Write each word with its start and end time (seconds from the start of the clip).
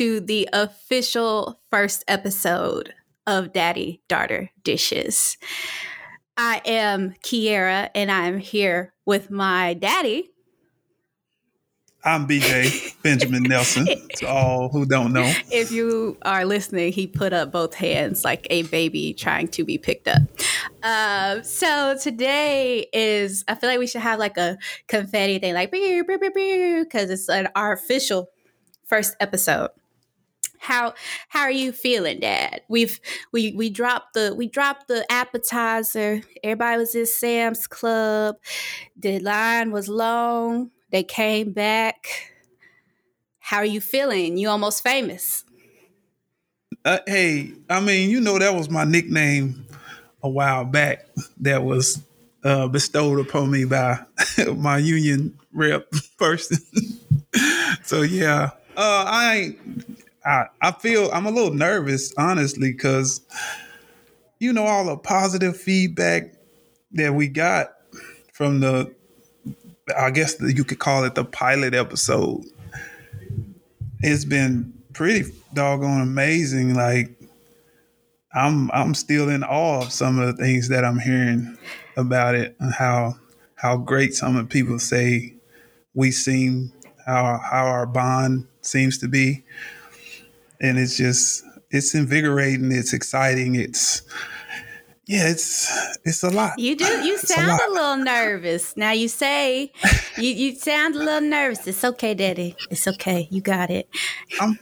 everybody, 0.00 0.14
and 0.16 0.20
welcome 0.20 0.20
to 0.20 0.20
the 0.20 0.48
official 0.52 1.60
first 1.70 2.04
episode 2.08 2.94
of 3.26 3.52
Daddy 3.52 4.00
Daughter 4.08 4.50
Dishes. 4.64 5.36
I 6.36 6.62
am 6.64 7.14
Kiara, 7.22 7.90
and 7.94 8.10
I'm 8.10 8.38
here 8.38 8.94
with 9.04 9.30
my 9.30 9.74
daddy. 9.74 10.30
I'm 12.04 12.26
BJ 12.26 13.00
Benjamin 13.02 13.44
Nelson. 13.44 13.86
To 14.16 14.26
all 14.26 14.68
who 14.70 14.86
don't 14.86 15.12
know, 15.12 15.32
if 15.52 15.70
you 15.70 16.16
are 16.22 16.44
listening, 16.44 16.92
he 16.92 17.06
put 17.06 17.32
up 17.32 17.52
both 17.52 17.74
hands 17.74 18.24
like 18.24 18.46
a 18.50 18.62
baby 18.64 19.14
trying 19.14 19.48
to 19.48 19.64
be 19.64 19.78
picked 19.78 20.08
up. 20.08 20.22
Uh, 20.82 21.42
so 21.42 21.96
today 22.00 22.86
is, 22.92 23.44
I 23.46 23.54
feel 23.54 23.70
like 23.70 23.78
we 23.78 23.86
should 23.86 24.00
have 24.00 24.18
like 24.18 24.36
a 24.36 24.58
confetti 24.88 25.38
thing, 25.38 25.54
like 25.54 25.70
because 25.70 27.10
it's 27.10 27.28
an, 27.28 27.48
our 27.54 27.72
official 27.72 28.30
first 28.84 29.14
episode 29.20 29.70
how 30.62 30.94
how 31.28 31.42
are 31.42 31.50
you 31.50 31.72
feeling 31.72 32.20
dad? 32.20 32.62
We've 32.68 33.00
we 33.32 33.52
we 33.52 33.68
dropped 33.68 34.14
the 34.14 34.34
we 34.36 34.46
dropped 34.46 34.88
the 34.88 35.04
appetizer. 35.10 36.22
Everybody 36.42 36.78
was 36.78 36.94
in 36.94 37.06
sam's 37.06 37.66
club. 37.66 38.36
The 38.96 39.18
line 39.18 39.72
was 39.72 39.88
long. 39.88 40.70
They 40.90 41.02
came 41.02 41.52
back. 41.52 42.30
How 43.38 43.58
are 43.58 43.64
you 43.64 43.80
feeling? 43.80 44.36
You 44.36 44.48
almost 44.48 44.82
famous. 44.82 45.44
Uh, 46.84 46.98
hey 47.06 47.52
i 47.70 47.78
mean 47.78 48.10
you 48.10 48.20
know 48.20 48.40
that 48.40 48.52
was 48.52 48.68
my 48.68 48.82
nickname 48.82 49.64
a 50.24 50.28
while 50.28 50.64
back 50.64 51.06
that 51.38 51.62
was 51.62 52.02
uh, 52.44 52.68
bestowed 52.68 53.20
upon 53.20 53.50
me 53.50 53.64
by 53.64 53.98
my 54.56 54.78
union 54.78 55.38
rep 55.52 55.90
person. 56.18 56.58
So 57.84 58.02
yeah. 58.02 58.50
Uh, 58.74 59.04
I 59.06 59.36
ain't 59.36 59.91
I, 60.24 60.46
I 60.60 60.72
feel 60.72 61.10
I'm 61.12 61.26
a 61.26 61.30
little 61.30 61.54
nervous, 61.54 62.12
honestly, 62.16 62.72
because 62.72 63.20
you 64.38 64.52
know 64.52 64.64
all 64.64 64.84
the 64.84 64.96
positive 64.96 65.56
feedback 65.56 66.34
that 66.92 67.14
we 67.14 67.28
got 67.28 67.72
from 68.32 68.60
the, 68.60 68.94
I 69.96 70.10
guess 70.10 70.34
the, 70.34 70.52
you 70.52 70.64
could 70.64 70.78
call 70.78 71.04
it 71.04 71.14
the 71.14 71.24
pilot 71.24 71.74
episode. 71.74 72.44
It's 74.00 74.24
been 74.24 74.72
pretty 74.92 75.32
doggone 75.54 76.00
amazing. 76.00 76.74
Like 76.74 77.10
I'm 78.34 78.70
I'm 78.72 78.94
still 78.94 79.28
in 79.28 79.44
awe 79.44 79.82
of 79.82 79.92
some 79.92 80.18
of 80.18 80.26
the 80.26 80.42
things 80.42 80.68
that 80.68 80.84
I'm 80.84 80.98
hearing 80.98 81.56
about 81.96 82.34
it 82.34 82.56
and 82.58 82.72
how 82.72 83.16
how 83.54 83.76
great 83.76 84.14
some 84.14 84.36
of 84.36 84.48
the 84.48 84.52
people 84.52 84.78
say 84.78 85.34
we 85.94 86.10
seem 86.10 86.72
how 87.04 87.38
how 87.38 87.66
our 87.66 87.86
bond 87.86 88.46
seems 88.60 88.98
to 88.98 89.08
be 89.08 89.44
and 90.62 90.78
it's 90.78 90.96
just 90.96 91.44
it's 91.70 91.94
invigorating. 91.94 92.72
It's 92.72 92.92
exciting. 92.92 93.56
It's 93.56 94.02
yeah, 95.06 95.28
it's 95.28 95.98
it's 96.04 96.22
a 96.22 96.30
lot. 96.30 96.58
You 96.58 96.76
do. 96.76 96.84
You 96.84 97.18
sound 97.18 97.60
a, 97.60 97.66
a, 97.66 97.70
little 97.70 97.96
nervous. 97.96 98.76
Now 98.76 98.92
you 98.92 99.08
say 99.08 99.72
you 100.16 100.28
you 100.28 100.54
sound 100.54 100.94
a 100.94 100.98
little 100.98 101.28
nervous. 101.28 101.66
It's 101.66 101.84
okay, 101.84 102.14
Daddy. 102.14 102.56
It's 102.70 102.86
okay. 102.86 103.26
You 103.30 103.42
got 103.42 103.70
it. 103.70 103.88
I'm 104.40 104.58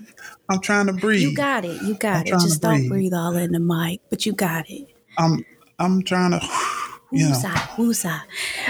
I'm 0.49 0.61
trying 0.61 0.87
to 0.87 0.95
breathe. 0.95 1.21
You 1.23 1.35
got 1.35 1.65
it. 1.65 1.83
You 1.83 1.95
got 1.95 2.21
I'm 2.21 2.27
it. 2.27 2.31
Just 2.41 2.63
don't 2.63 2.89
breathe 2.89 3.13
all 3.13 3.37
in 3.37 3.53
the 3.53 3.61
mic, 3.61 4.01
but 4.09 4.25
you 4.25 4.33
got 4.33 4.69
it. 4.71 4.89
I'm 5.19 5.45
I'm 5.79 6.03
trying 6.03 6.33
to. 6.33 6.41
You 7.13 7.29
know. 7.29 7.35
Woosah, 7.35 8.23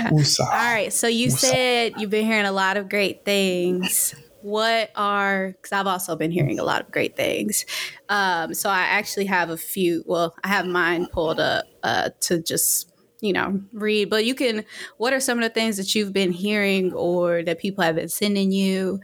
woosah. 0.08 0.47
All 0.47 0.47
right. 0.48 0.91
So 0.91 1.08
you 1.08 1.28
said 1.28 1.92
you've 1.98 2.08
been 2.08 2.24
hearing 2.24 2.47
a 2.47 2.52
lot 2.52 2.78
of 2.78 2.88
great 2.88 3.22
things 3.22 4.14
what 4.42 4.90
are 4.96 5.52
because 5.52 5.72
i've 5.72 5.86
also 5.86 6.16
been 6.16 6.30
hearing 6.30 6.58
a 6.58 6.64
lot 6.64 6.80
of 6.80 6.90
great 6.90 7.16
things. 7.16 7.66
Um, 8.08 8.54
so 8.54 8.70
i 8.70 8.80
actually 8.80 9.26
have 9.26 9.50
a 9.50 9.56
few 9.56 10.02
well 10.06 10.34
i 10.44 10.48
have 10.48 10.66
mine 10.66 11.06
pulled 11.06 11.40
up 11.40 11.66
uh, 11.82 12.10
to 12.20 12.42
just 12.42 12.90
you 13.20 13.32
know 13.32 13.60
read 13.72 14.08
but 14.08 14.24
you 14.24 14.34
can 14.34 14.64
what 14.96 15.12
are 15.12 15.20
some 15.20 15.38
of 15.38 15.44
the 15.44 15.50
things 15.50 15.76
that 15.76 15.94
you've 15.94 16.12
been 16.12 16.32
hearing 16.32 16.92
or 16.94 17.42
that 17.42 17.58
people 17.58 17.84
have 17.84 17.96
been 17.96 18.08
sending 18.08 18.50
you? 18.52 19.00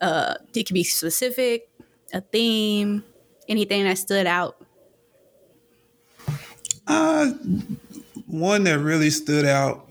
Uh, 0.00 0.34
it 0.54 0.66
can 0.66 0.74
be 0.74 0.84
specific 0.84 1.68
a 2.12 2.20
theme 2.20 3.04
anything 3.48 3.84
that 3.84 3.98
stood 3.98 4.26
out? 4.26 4.56
Uh, 6.86 7.32
one 8.26 8.64
that 8.64 8.78
really 8.78 9.10
stood 9.10 9.44
out 9.44 9.88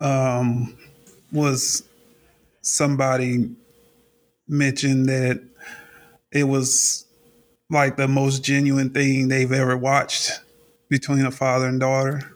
um, 0.00 0.76
was 1.32 1.82
somebody 2.62 3.50
mentioned 4.48 5.08
that 5.08 5.42
it 6.32 6.44
was 6.44 7.06
like 7.70 7.96
the 7.96 8.08
most 8.08 8.42
genuine 8.42 8.90
thing 8.90 9.28
they've 9.28 9.52
ever 9.52 9.76
watched 9.76 10.40
between 10.88 11.24
a 11.24 11.30
father 11.30 11.66
and 11.66 11.80
daughter. 11.80 12.34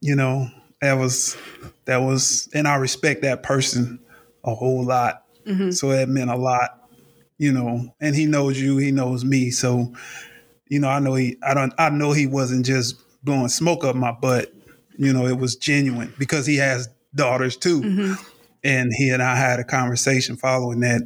You 0.00 0.16
know, 0.16 0.48
that 0.80 0.94
was 0.94 1.36
that 1.84 1.98
was, 1.98 2.48
and 2.54 2.68
I 2.68 2.76
respect 2.76 3.22
that 3.22 3.42
person 3.42 4.00
a 4.44 4.54
whole 4.54 4.84
lot. 4.84 5.24
Mm-hmm. 5.46 5.70
So 5.70 5.88
that 5.90 6.08
meant 6.08 6.30
a 6.30 6.36
lot, 6.36 6.88
you 7.38 7.52
know. 7.52 7.94
And 8.00 8.14
he 8.14 8.26
knows 8.26 8.60
you, 8.60 8.76
he 8.78 8.90
knows 8.90 9.24
me. 9.24 9.50
So, 9.50 9.92
you 10.68 10.80
know, 10.80 10.88
I 10.88 10.98
know 10.98 11.14
he, 11.14 11.36
I 11.46 11.54
don't, 11.54 11.72
I 11.78 11.90
know 11.90 12.12
he 12.12 12.26
wasn't 12.26 12.66
just 12.66 12.96
blowing 13.24 13.48
smoke 13.48 13.84
up 13.84 13.96
my 13.96 14.12
butt. 14.12 14.52
You 14.96 15.12
know, 15.12 15.26
it 15.26 15.38
was 15.38 15.56
genuine 15.56 16.12
because 16.18 16.46
he 16.46 16.56
has 16.56 16.88
daughters 17.14 17.56
too. 17.56 17.80
Mm-hmm 17.80 18.31
and 18.64 18.92
he 18.94 19.10
and 19.10 19.22
I 19.22 19.36
had 19.36 19.58
a 19.60 19.64
conversation 19.64 20.36
following 20.36 20.80
that 20.80 21.02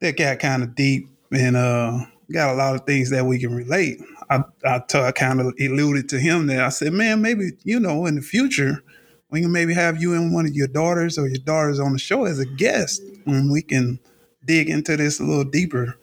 that 0.00 0.16
got 0.16 0.38
kind 0.38 0.62
of 0.62 0.74
deep 0.74 1.08
and 1.32 1.56
uh, 1.56 1.98
got 2.32 2.50
a 2.50 2.54
lot 2.54 2.74
of 2.74 2.84
things 2.84 3.10
that 3.10 3.24
we 3.24 3.38
can 3.38 3.54
relate. 3.54 4.00
I, 4.30 4.42
I, 4.64 4.80
t- 4.86 4.98
I 4.98 5.12
kind 5.12 5.40
of 5.40 5.54
alluded 5.60 6.08
to 6.10 6.18
him 6.18 6.46
that 6.46 6.60
I 6.60 6.68
said, 6.70 6.92
man, 6.92 7.22
maybe, 7.22 7.52
you 7.62 7.80
know, 7.80 8.06
in 8.06 8.16
the 8.16 8.22
future, 8.22 8.82
we 9.30 9.40
can 9.40 9.52
maybe 9.52 9.74
have 9.74 10.00
you 10.00 10.14
and 10.14 10.32
one 10.32 10.46
of 10.46 10.54
your 10.54 10.68
daughters 10.68 11.18
or 11.18 11.26
your 11.26 11.42
daughters 11.44 11.80
on 11.80 11.92
the 11.92 11.98
show 11.98 12.24
as 12.24 12.38
a 12.38 12.46
guest 12.46 13.02
and 13.26 13.50
we 13.50 13.62
can 13.62 13.98
dig 14.44 14.68
into 14.68 14.96
this 14.96 15.20
a 15.20 15.24
little 15.24 15.44
deeper. 15.44 15.96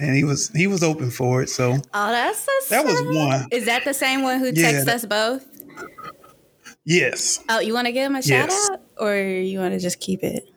And 0.00 0.14
he 0.14 0.22
was 0.22 0.48
he 0.50 0.68
was 0.68 0.84
open 0.84 1.10
for 1.10 1.42
it. 1.42 1.50
So 1.50 1.72
Oh, 1.92 2.10
that's 2.10 2.38
so 2.38 2.52
That 2.70 2.84
was 2.84 3.02
one. 3.16 3.48
Is 3.50 3.64
that 3.66 3.84
the 3.84 3.94
same 3.94 4.22
one 4.22 4.38
who 4.38 4.46
yeah, 4.46 4.72
texted 4.72 4.84
that, 4.84 4.94
us 4.94 5.04
both? 5.06 5.44
Yes. 6.88 7.44
Oh, 7.50 7.60
you 7.60 7.74
want 7.74 7.86
to 7.86 7.92
give 7.92 8.06
him 8.06 8.16
a 8.16 8.22
shout 8.22 8.48
yes. 8.48 8.70
out, 8.70 8.80
or 8.96 9.14
you 9.14 9.58
want 9.58 9.74
to 9.74 9.78
just 9.78 10.00
keep 10.00 10.24
it? 10.24 10.48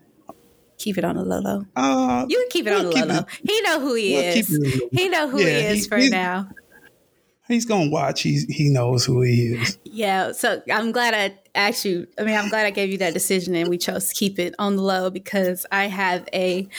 Keep 0.77 0.97
it 0.97 1.03
on 1.03 1.17
the 1.17 1.25
low 1.25 1.39
low. 1.39 1.65
Uh, 1.75 2.25
you 2.29 2.37
can 2.37 2.47
keep 2.49 2.67
it 2.67 2.69
we'll 2.69 2.79
on 2.79 2.85
the 2.85 3.05
low 3.05 3.15
low. 3.15 3.25
He 3.43 3.61
know 3.63 3.81
who 3.81 3.95
he 3.95 4.13
we'll 4.13 4.23
is. 4.23 4.89
He 4.93 5.09
know 5.09 5.27
who 5.27 5.41
yeah, 5.41 5.59
he 5.59 5.65
is 5.65 5.83
he, 5.83 5.89
for 5.89 5.97
now. 5.97 6.47
He's 7.49 7.65
gonna 7.65 7.89
watch. 7.89 8.21
He 8.21 8.45
he 8.47 8.69
knows 8.69 9.03
who 9.03 9.23
he 9.23 9.55
is. 9.55 9.77
Yeah. 9.83 10.31
So 10.31 10.61
I'm 10.71 10.93
glad 10.93 11.13
I 11.13 11.37
asked 11.53 11.83
you. 11.83 12.07
I 12.17 12.23
mean, 12.23 12.37
I'm 12.37 12.47
glad 12.47 12.65
I 12.65 12.69
gave 12.69 12.91
you 12.91 12.97
that 12.99 13.13
decision, 13.13 13.53
and 13.53 13.67
we 13.67 13.77
chose 13.77 14.07
to 14.07 14.15
keep 14.15 14.39
it 14.39 14.55
on 14.57 14.77
the 14.77 14.83
low 14.83 15.09
because 15.09 15.65
I 15.69 15.87
have 15.87 16.29
a 16.33 16.69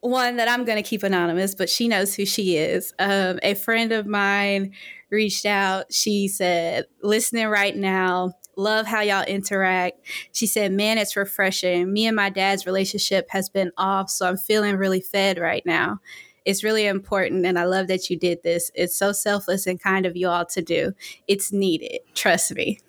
one 0.00 0.36
that 0.36 0.46
I'm 0.46 0.66
going 0.66 0.76
to 0.76 0.86
keep 0.86 1.02
anonymous, 1.02 1.54
but 1.54 1.70
she 1.70 1.88
knows 1.88 2.14
who 2.14 2.26
she 2.26 2.58
is. 2.58 2.92
Um, 2.98 3.38
a 3.42 3.54
friend 3.54 3.92
of 3.92 4.06
mine 4.06 4.74
reached 5.10 5.46
out. 5.46 5.92
She 5.92 6.28
said, 6.28 6.86
listening 7.02 7.48
right 7.48 7.76
now, 7.76 8.34
Love 8.56 8.86
how 8.86 9.00
y'all 9.00 9.24
interact. 9.24 9.98
She 10.32 10.46
said, 10.46 10.72
Man, 10.72 10.98
it's 10.98 11.16
refreshing. 11.16 11.92
Me 11.92 12.06
and 12.06 12.16
my 12.16 12.30
dad's 12.30 12.66
relationship 12.66 13.26
has 13.30 13.48
been 13.48 13.72
off, 13.76 14.10
so 14.10 14.28
I'm 14.28 14.36
feeling 14.36 14.76
really 14.76 15.00
fed 15.00 15.38
right 15.38 15.64
now. 15.66 16.00
It's 16.44 16.62
really 16.62 16.86
important, 16.86 17.46
and 17.46 17.58
I 17.58 17.64
love 17.64 17.88
that 17.88 18.10
you 18.10 18.18
did 18.18 18.42
this. 18.42 18.70
It's 18.74 18.96
so 18.96 19.12
selfless 19.12 19.66
and 19.66 19.80
kind 19.80 20.06
of 20.06 20.16
you 20.16 20.28
all 20.28 20.44
to 20.46 20.62
do. 20.62 20.92
It's 21.26 21.52
needed. 21.52 22.00
Trust 22.14 22.54
me. 22.54 22.80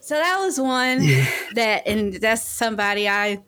So 0.00 0.14
that 0.14 0.38
was 0.38 0.60
one 0.60 1.02
yeah. 1.02 1.26
that, 1.54 1.86
and 1.86 2.14
that's 2.14 2.42
somebody 2.42 3.08
I, 3.08 3.38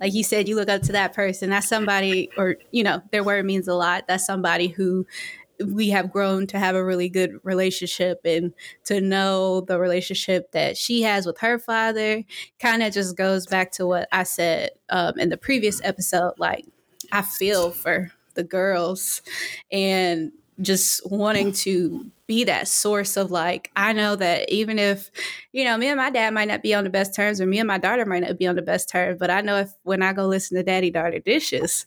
like 0.00 0.12
you 0.12 0.22
said, 0.22 0.48
you 0.48 0.56
look 0.56 0.68
up 0.68 0.82
to 0.82 0.92
that 0.92 1.14
person. 1.14 1.50
That's 1.50 1.68
somebody, 1.68 2.30
or, 2.36 2.56
you 2.72 2.84
know, 2.84 3.02
their 3.10 3.24
word 3.24 3.46
means 3.46 3.68
a 3.68 3.74
lot. 3.74 4.04
That's 4.06 4.26
somebody 4.26 4.68
who 4.68 5.06
we 5.66 5.90
have 5.90 6.10
grown 6.12 6.46
to 6.48 6.58
have 6.58 6.74
a 6.74 6.84
really 6.84 7.08
good 7.08 7.38
relationship 7.42 8.20
and 8.24 8.52
to 8.84 9.00
know 9.00 9.60
the 9.62 9.78
relationship 9.78 10.52
that 10.52 10.76
she 10.76 11.02
has 11.02 11.26
with 11.26 11.38
her 11.38 11.58
father 11.58 12.22
kind 12.58 12.82
of 12.82 12.92
just 12.92 13.16
goes 13.16 13.46
back 13.46 13.72
to 13.72 13.86
what 13.86 14.08
I 14.12 14.24
said 14.24 14.70
um, 14.90 15.18
in 15.18 15.28
the 15.28 15.36
previous 15.36 15.80
episode. 15.84 16.34
Like, 16.38 16.66
I 17.12 17.22
feel 17.22 17.70
for 17.70 18.12
the 18.34 18.44
girls 18.44 19.22
and 19.70 20.32
just 20.60 21.08
wanting 21.10 21.52
to 21.52 22.10
be 22.26 22.44
that 22.44 22.68
source 22.68 23.16
of 23.16 23.30
like 23.30 23.70
i 23.74 23.92
know 23.92 24.14
that 24.14 24.50
even 24.50 24.78
if 24.78 25.10
you 25.52 25.64
know 25.64 25.76
me 25.76 25.88
and 25.88 25.98
my 25.98 26.10
dad 26.10 26.32
might 26.32 26.48
not 26.48 26.62
be 26.62 26.72
on 26.72 26.84
the 26.84 26.90
best 26.90 27.14
terms 27.14 27.40
or 27.40 27.46
me 27.46 27.58
and 27.58 27.66
my 27.66 27.76
daughter 27.76 28.06
might 28.06 28.22
not 28.22 28.38
be 28.38 28.46
on 28.46 28.54
the 28.54 28.62
best 28.62 28.88
terms 28.88 29.18
but 29.18 29.30
i 29.30 29.40
know 29.40 29.58
if 29.58 29.72
when 29.82 30.00
i 30.00 30.12
go 30.12 30.26
listen 30.26 30.56
to 30.56 30.62
daddy 30.62 30.90
daughter 30.90 31.18
dishes 31.18 31.86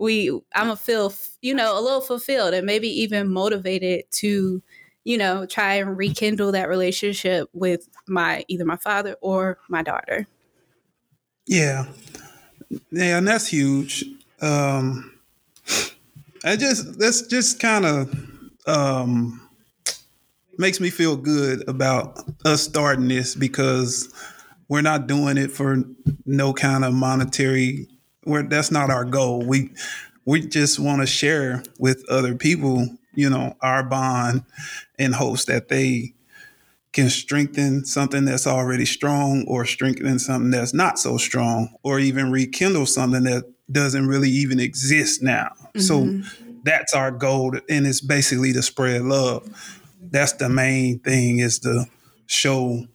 we 0.00 0.30
I'm 0.54 0.66
gonna 0.66 0.76
feel 0.76 1.12
you 1.42 1.54
know 1.54 1.78
a 1.78 1.82
little 1.82 2.00
fulfilled 2.00 2.54
and 2.54 2.66
maybe 2.66 2.88
even 2.88 3.28
motivated 3.28 4.04
to 4.12 4.62
you 5.04 5.18
know 5.18 5.46
try 5.46 5.74
and 5.74 5.96
rekindle 5.96 6.52
that 6.52 6.68
relationship 6.68 7.48
with 7.52 7.88
my 8.08 8.44
either 8.48 8.64
my 8.64 8.76
father 8.76 9.16
or 9.20 9.58
my 9.68 9.82
daughter. 9.82 10.26
Yeah, 11.46 11.86
yeah, 12.90 13.18
and 13.18 13.28
that's 13.28 13.46
huge. 13.46 14.04
um, 14.40 15.12
I 16.42 16.56
just 16.56 16.98
that's 16.98 17.22
just 17.26 17.60
kind 17.60 17.84
of 17.84 18.30
um, 18.66 19.48
makes 20.56 20.80
me 20.80 20.88
feel 20.90 21.16
good 21.16 21.68
about 21.68 22.18
us 22.44 22.62
starting 22.62 23.08
this 23.08 23.34
because 23.34 24.12
we're 24.68 24.80
not 24.82 25.06
doing 25.06 25.36
it 25.36 25.50
for 25.50 25.84
no 26.24 26.54
kind 26.54 26.84
of 26.84 26.94
monetary. 26.94 27.88
Where 28.24 28.42
that's 28.42 28.70
not 28.70 28.90
our 28.90 29.04
goal. 29.04 29.42
We 29.42 29.70
we 30.24 30.46
just 30.46 30.78
want 30.78 31.00
to 31.00 31.06
share 31.06 31.62
with 31.78 32.04
other 32.08 32.34
people, 32.34 32.88
you 33.14 33.30
know, 33.30 33.56
our 33.60 33.82
bond 33.82 34.44
in 34.98 35.12
hopes 35.12 35.46
that 35.46 35.68
they 35.68 36.14
can 36.92 37.08
strengthen 37.08 37.84
something 37.84 38.24
that's 38.24 38.46
already 38.46 38.84
strong 38.84 39.44
or 39.46 39.64
strengthen 39.64 40.18
something 40.18 40.50
that's 40.50 40.74
not 40.74 40.98
so 40.98 41.16
strong 41.16 41.74
or 41.82 42.00
even 42.00 42.32
rekindle 42.32 42.86
something 42.86 43.22
that 43.22 43.44
doesn't 43.70 44.06
really 44.06 44.30
even 44.30 44.58
exist 44.58 45.22
now. 45.22 45.50
Mm-hmm. 45.74 45.80
So 45.80 46.20
that's 46.64 46.94
our 46.94 47.10
goal 47.10 47.54
and 47.68 47.86
it's 47.86 48.00
basically 48.00 48.52
to 48.52 48.62
spread 48.62 49.02
love. 49.02 49.48
That's 50.00 50.32
the 50.32 50.48
main 50.48 50.98
thing 50.98 51.38
is 51.38 51.60
to 51.60 51.86
show 52.26 52.86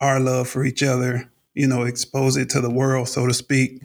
our 0.00 0.20
love 0.20 0.48
for 0.48 0.64
each 0.64 0.82
other, 0.82 1.30
you 1.54 1.66
know, 1.66 1.82
expose 1.82 2.36
it 2.36 2.50
to 2.50 2.60
the 2.60 2.70
world 2.70 3.08
so 3.08 3.26
to 3.26 3.34
speak, 3.34 3.82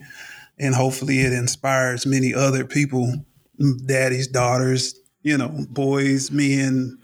and 0.58 0.74
hopefully 0.74 1.20
it 1.20 1.32
inspires 1.32 2.06
many 2.06 2.34
other 2.34 2.64
people, 2.64 3.12
daddies, 3.86 4.28
daughters, 4.28 4.98
you 5.22 5.36
know, 5.38 5.64
boys, 5.70 6.30
men, 6.30 6.98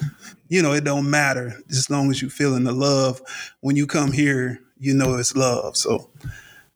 you 0.49 0.63
know, 0.63 0.73
it 0.73 0.85
don't 0.85 1.09
matter 1.11 1.55
as 1.71 1.89
long 1.91 2.11
as 2.11 2.21
you 2.21 2.29
feeling 2.29 2.65
the 2.65 2.73
love. 2.73 3.23
When 3.61 3.77
you 3.77 3.87
come 3.87 4.13
here, 4.13 4.61
you 4.79 4.95
know 4.95 5.17
it's 5.17 5.37
love. 5.37 5.77
So 5.77 6.11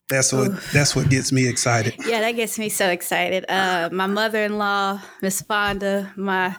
that's 0.06 0.34
what 0.34 0.50
Ooh. 0.50 0.56
that's 0.72 0.94
what 0.94 1.08
gets 1.08 1.32
me 1.32 1.48
excited. 1.48 1.94
Yeah, 2.04 2.20
that 2.20 2.32
gets 2.32 2.58
me 2.58 2.68
so 2.68 2.90
excited. 2.90 3.46
Uh, 3.48 3.88
my 3.90 4.06
mother-in-law, 4.06 5.00
Miss 5.22 5.40
Fonda, 5.40 6.12
my 6.14 6.54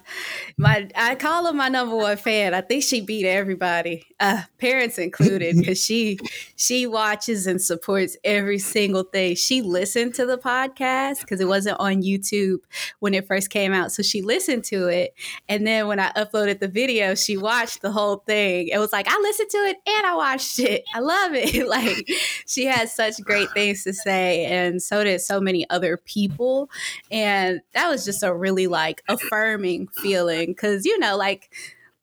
my 0.58 0.90
I 0.96 1.14
call 1.14 1.46
her 1.46 1.54
my 1.54 1.70
number 1.70 1.96
one 1.96 2.18
fan. 2.18 2.56
I 2.56 2.62
think 2.62 2.82
she 2.82 3.02
beat 3.02 3.28
everybody, 3.28 4.08
uh, 4.20 4.42
parents 4.58 4.98
included, 4.98 5.56
because 5.60 5.80
she 5.80 6.18
she 6.56 6.88
watches 6.88 7.46
and 7.46 7.62
supports 7.62 8.18
every 8.24 8.58
single 8.58 9.04
thing. 9.04 9.36
She 9.36 9.62
listened 9.62 10.16
to 10.16 10.26
the 10.26 10.40
podcast 10.40 11.22
because 11.22 11.40
it 11.40 11.48
wasn't 11.48 11.80
on 11.80 12.02
YouTube 12.02 12.62
when 13.00 13.14
it 13.14 13.28
first 13.28 13.52
came 13.52 13.74
out, 13.74 13.92
so 13.92 14.02
she 14.02 14.24
listened 14.24 14.64
to 14.66 14.88
it, 14.88 15.14
and 15.48 15.68
then 15.68 15.86
when 15.86 16.00
I 16.00 16.12
uploaded 16.14 16.62
the 16.62 16.68
video, 16.68 17.14
she 17.14 17.38
watched 17.38 17.84
the 17.84 17.92
whole 17.92 18.24
thing. 18.26 18.70
It 18.70 18.80
was 18.80 18.92
like 18.92 19.08
I 19.08 19.20
listened 19.22 19.52
to 19.52 19.58
it 19.58 19.78
and 19.86 20.06
I 20.08 20.16
watched 20.16 20.58
it. 20.58 20.84
I 20.96 21.00
love 21.00 21.34
it. 21.36 21.68
like 21.76 22.10
she 22.48 22.66
has 22.66 22.92
such 22.92 23.22
great 23.22 23.35
great 23.36 23.52
things 23.52 23.84
to 23.84 23.94
say, 23.94 24.46
and 24.46 24.82
so 24.82 25.04
did 25.04 25.22
so 25.22 25.42
many 25.42 25.70
other 25.70 25.98
people. 25.98 26.70
And 27.12 27.62
that 27.74 27.90
was 27.90 28.06
just 28.06 28.24
a 28.24 28.34
really 28.34 28.68
like 28.68 29.04
affirming 29.08 29.88
feeling 29.88 30.48
because 30.48 30.86
you 30.86 30.98
know, 31.00 31.18
like 31.18 31.54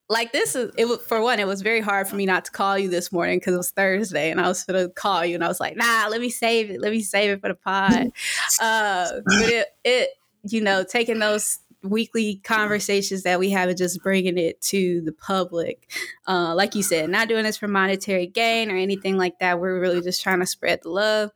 like 0.09 0.33
this 0.33 0.55
is 0.55 0.71
it 0.77 1.01
for 1.03 1.23
one 1.23 1.39
it 1.39 1.47
was 1.47 1.63
very 1.63 1.81
hard 1.81 2.07
for 2.07 2.17
me 2.17 2.27
not 2.27 2.45
to 2.45 2.51
call 2.51 2.77
you 2.77 2.91
this 2.91 3.13
morning 3.13 3.39
because 3.39 3.55
it 3.55 3.57
was 3.57 3.71
thursday 3.71 4.31
and 4.31 4.41
i 4.41 4.49
was 4.49 4.63
gonna 4.65 4.89
call 4.91 5.25
you 5.25 5.35
and 5.35 5.43
i 5.43 5.49
was 5.49 5.59
like 5.59 5.75
nah 5.75 6.07
let 6.11 6.21
me 6.21 6.29
save 6.29 6.71
it 6.71 6.81
let 6.81 6.93
me 6.93 7.01
save 7.01 7.31
it 7.31 7.41
for 7.41 7.49
the 7.49 7.55
pod 7.55 8.13
uh 8.61 9.09
but 9.25 9.49
it 9.49 9.69
it 9.85 10.11
you 10.43 10.61
know 10.61 10.85
taking 10.85 11.19
those 11.19 11.61
weekly 11.83 12.37
conversations 12.45 13.23
that 13.23 13.39
we 13.39 13.51
have 13.51 13.69
and 13.69 13.79
just 13.79 14.03
bringing 14.03 14.39
it 14.39 14.61
to 14.61 15.01
the 15.03 15.13
public. 15.13 15.91
Uh, 16.27 16.55
like 16.55 16.75
you 16.75 16.83
said, 16.83 17.11
not 17.11 17.29
doing 17.29 17.45
this 17.45 17.57
for 17.57 17.69
monetary 17.69 18.27
gain 18.27 18.71
or 18.71 18.77
anything 18.77 19.17
like 19.17 19.39
that. 19.41 19.61
We're 19.61 19.81
really 19.81 20.01
just 20.01 20.23
trying 20.23 20.41
to 20.41 20.47
spread 20.47 20.81
the 20.83 20.91
love. 20.91 21.31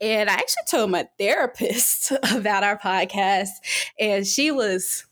And 0.00 0.28
I 0.28 0.34
actually 0.34 0.64
told 0.68 0.90
my 0.90 1.08
therapist 1.18 2.10
about 2.32 2.64
our 2.64 2.78
podcast, 2.78 3.50
and 3.98 4.26
she 4.26 4.50
was 4.50 5.06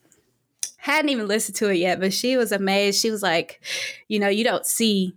hadn't 0.77 1.11
even 1.11 1.29
listened 1.29 1.57
to 1.57 1.69
it 1.69 1.77
yet, 1.77 2.01
but 2.01 2.13
she 2.13 2.37
was 2.39 2.53
amazed. 2.53 3.01
She 3.01 3.11
was 3.11 3.23
like, 3.23 3.61
you 4.09 4.19
know, 4.19 4.29
you 4.29 4.45
don't 4.45 4.67
see 4.67 5.15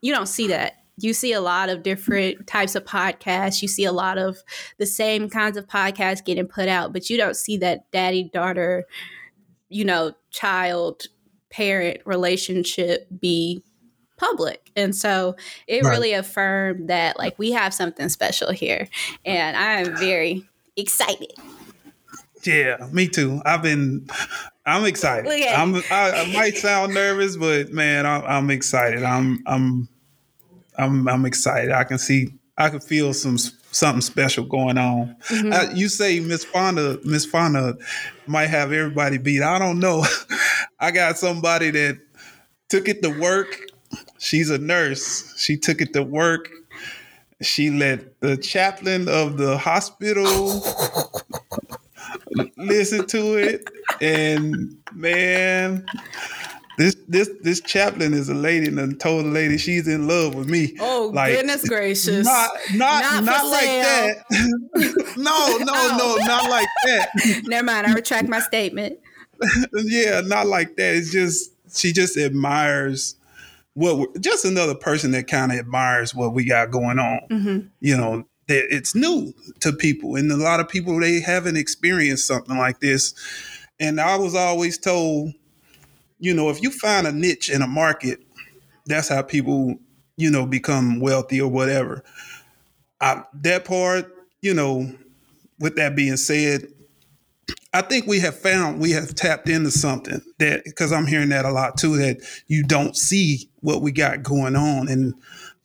you 0.00 0.12
don't 0.12 0.28
see 0.28 0.48
that 0.48 0.83
you 0.96 1.12
see 1.12 1.32
a 1.32 1.40
lot 1.40 1.68
of 1.68 1.82
different 1.82 2.46
types 2.46 2.74
of 2.74 2.84
podcasts. 2.84 3.62
You 3.62 3.68
see 3.68 3.84
a 3.84 3.92
lot 3.92 4.18
of 4.18 4.38
the 4.78 4.86
same 4.86 5.28
kinds 5.28 5.56
of 5.56 5.66
podcasts 5.66 6.24
getting 6.24 6.46
put 6.46 6.68
out, 6.68 6.92
but 6.92 7.10
you 7.10 7.16
don't 7.16 7.36
see 7.36 7.56
that 7.58 7.90
daddy 7.90 8.30
daughter, 8.32 8.84
you 9.68 9.84
know, 9.84 10.12
child 10.30 11.06
parent 11.50 12.00
relationship 12.04 13.08
be 13.20 13.62
public. 14.16 14.70
And 14.76 14.94
so 14.94 15.36
it 15.66 15.82
right. 15.82 15.90
really 15.90 16.12
affirmed 16.12 16.88
that 16.90 17.18
like 17.18 17.38
we 17.38 17.52
have 17.52 17.74
something 17.74 18.08
special 18.08 18.52
here. 18.52 18.88
And 19.24 19.56
I 19.56 19.80
am 19.80 19.96
very 19.96 20.48
excited. 20.76 21.32
Yeah, 22.44 22.88
me 22.92 23.08
too. 23.08 23.40
I've 23.44 23.62
been 23.62 24.06
I'm 24.66 24.84
excited. 24.84 25.30
I'm, 25.30 25.76
I, 25.90 26.10
I, 26.10 26.32
might 26.32 26.56
sound 26.56 26.94
nervous, 26.94 27.36
but 27.36 27.70
man, 27.70 28.06
I'm, 28.06 28.22
I'm 28.24 28.50
excited. 28.50 29.02
I'm 29.02 29.42
I'm 29.46 29.88
I'm 30.76 31.08
I'm 31.08 31.26
excited. 31.26 31.72
I 31.72 31.84
can 31.84 31.98
see 31.98 32.34
I 32.56 32.70
can 32.70 32.80
feel 32.80 33.12
some 33.14 33.38
something 33.38 34.00
special 34.00 34.44
going 34.44 34.78
on. 34.78 35.16
Mm-hmm. 35.28 35.52
Uh, 35.52 35.74
you 35.74 35.88
say 35.88 36.20
Miss 36.20 36.44
Fonda 36.44 36.98
Miss 37.04 37.26
Fonda 37.26 37.76
might 38.26 38.48
have 38.48 38.72
everybody 38.72 39.18
beat. 39.18 39.42
I 39.42 39.58
don't 39.58 39.78
know. 39.78 40.04
I 40.80 40.90
got 40.90 41.18
somebody 41.18 41.70
that 41.70 41.98
took 42.68 42.88
it 42.88 43.02
to 43.02 43.10
work. 43.10 43.60
She's 44.18 44.50
a 44.50 44.58
nurse. 44.58 45.34
She 45.38 45.56
took 45.56 45.80
it 45.80 45.92
to 45.92 46.02
work. 46.02 46.50
She 47.42 47.70
let 47.70 48.20
the 48.20 48.36
chaplain 48.36 49.08
of 49.08 49.36
the 49.36 49.58
hospital 49.58 50.64
listen 52.56 53.06
to 53.08 53.36
it, 53.36 53.68
and 54.00 54.76
man, 54.92 55.84
this 56.78 56.96
this 57.08 57.30
this 57.42 57.60
chaplain 57.60 58.14
is 58.14 58.28
a 58.28 58.34
lady 58.34 58.66
and 58.66 59.00
told 59.00 59.24
the 59.24 59.30
lady 59.30 59.58
she's 59.58 59.86
in 59.86 60.08
love 60.08 60.34
with 60.34 60.48
me. 60.48 60.76
Oh 60.80 61.10
like, 61.14 61.34
goodness 61.34 61.68
gracious! 61.68 62.24
Not 62.24 62.50
not 62.74 63.02
not, 63.02 63.24
not 63.24 63.46
like 63.46 63.62
that. 63.62 64.16
no 65.16 65.58
no 65.58 65.72
oh. 65.74 66.16
no 66.18 66.26
not 66.26 66.50
like 66.50 66.68
that. 66.84 67.08
Never 67.44 67.64
mind. 67.64 67.86
I 67.86 67.92
retract 67.92 68.28
my 68.28 68.40
statement. 68.40 68.98
yeah, 69.72 70.20
not 70.20 70.46
like 70.46 70.76
that. 70.76 70.94
It's 70.96 71.12
just 71.12 71.52
she 71.76 71.92
just 71.92 72.16
admires 72.16 73.16
what 73.74 74.20
just 74.20 74.44
another 74.44 74.74
person 74.74 75.12
that 75.12 75.26
kind 75.28 75.52
of 75.52 75.58
admires 75.58 76.14
what 76.14 76.34
we 76.34 76.44
got 76.44 76.70
going 76.70 76.98
on. 76.98 77.20
Mm-hmm. 77.30 77.66
You 77.80 77.96
know, 77.96 78.26
that 78.48 78.66
it's 78.70 78.94
new 78.94 79.32
to 79.60 79.72
people, 79.72 80.16
and 80.16 80.30
a 80.30 80.36
lot 80.36 80.60
of 80.60 80.68
people 80.68 80.98
they 80.98 81.20
haven't 81.20 81.56
experienced 81.56 82.26
something 82.26 82.56
like 82.58 82.80
this. 82.80 83.14
And 83.80 84.00
I 84.00 84.16
was 84.16 84.34
always 84.34 84.78
told 84.78 85.32
you 86.18 86.34
know, 86.34 86.50
if 86.50 86.62
you 86.62 86.70
find 86.70 87.06
a 87.06 87.12
niche 87.12 87.50
in 87.50 87.62
a 87.62 87.66
market, 87.66 88.20
that's 88.86 89.08
how 89.08 89.22
people, 89.22 89.76
you 90.16 90.30
know, 90.30 90.46
become 90.46 91.00
wealthy 91.00 91.40
or 91.40 91.50
whatever. 91.50 92.04
I, 93.00 93.24
that 93.42 93.64
part, 93.64 94.10
you 94.40 94.54
know, 94.54 94.92
with 95.58 95.76
that 95.76 95.96
being 95.96 96.16
said, 96.16 96.68
I 97.74 97.82
think 97.82 98.06
we 98.06 98.20
have 98.20 98.38
found 98.38 98.80
we 98.80 98.92
have 98.92 99.16
tapped 99.16 99.48
into 99.48 99.72
something 99.72 100.20
that 100.38 100.62
because 100.64 100.92
I'm 100.92 101.08
hearing 101.08 101.30
that 101.30 101.44
a 101.44 101.50
lot 101.50 101.76
too 101.76 101.96
that 101.96 102.18
you 102.46 102.62
don't 102.62 102.96
see 102.96 103.50
what 103.62 103.82
we 103.82 103.90
got 103.90 104.22
going 104.22 104.54
on 104.54 104.88
and 104.88 105.12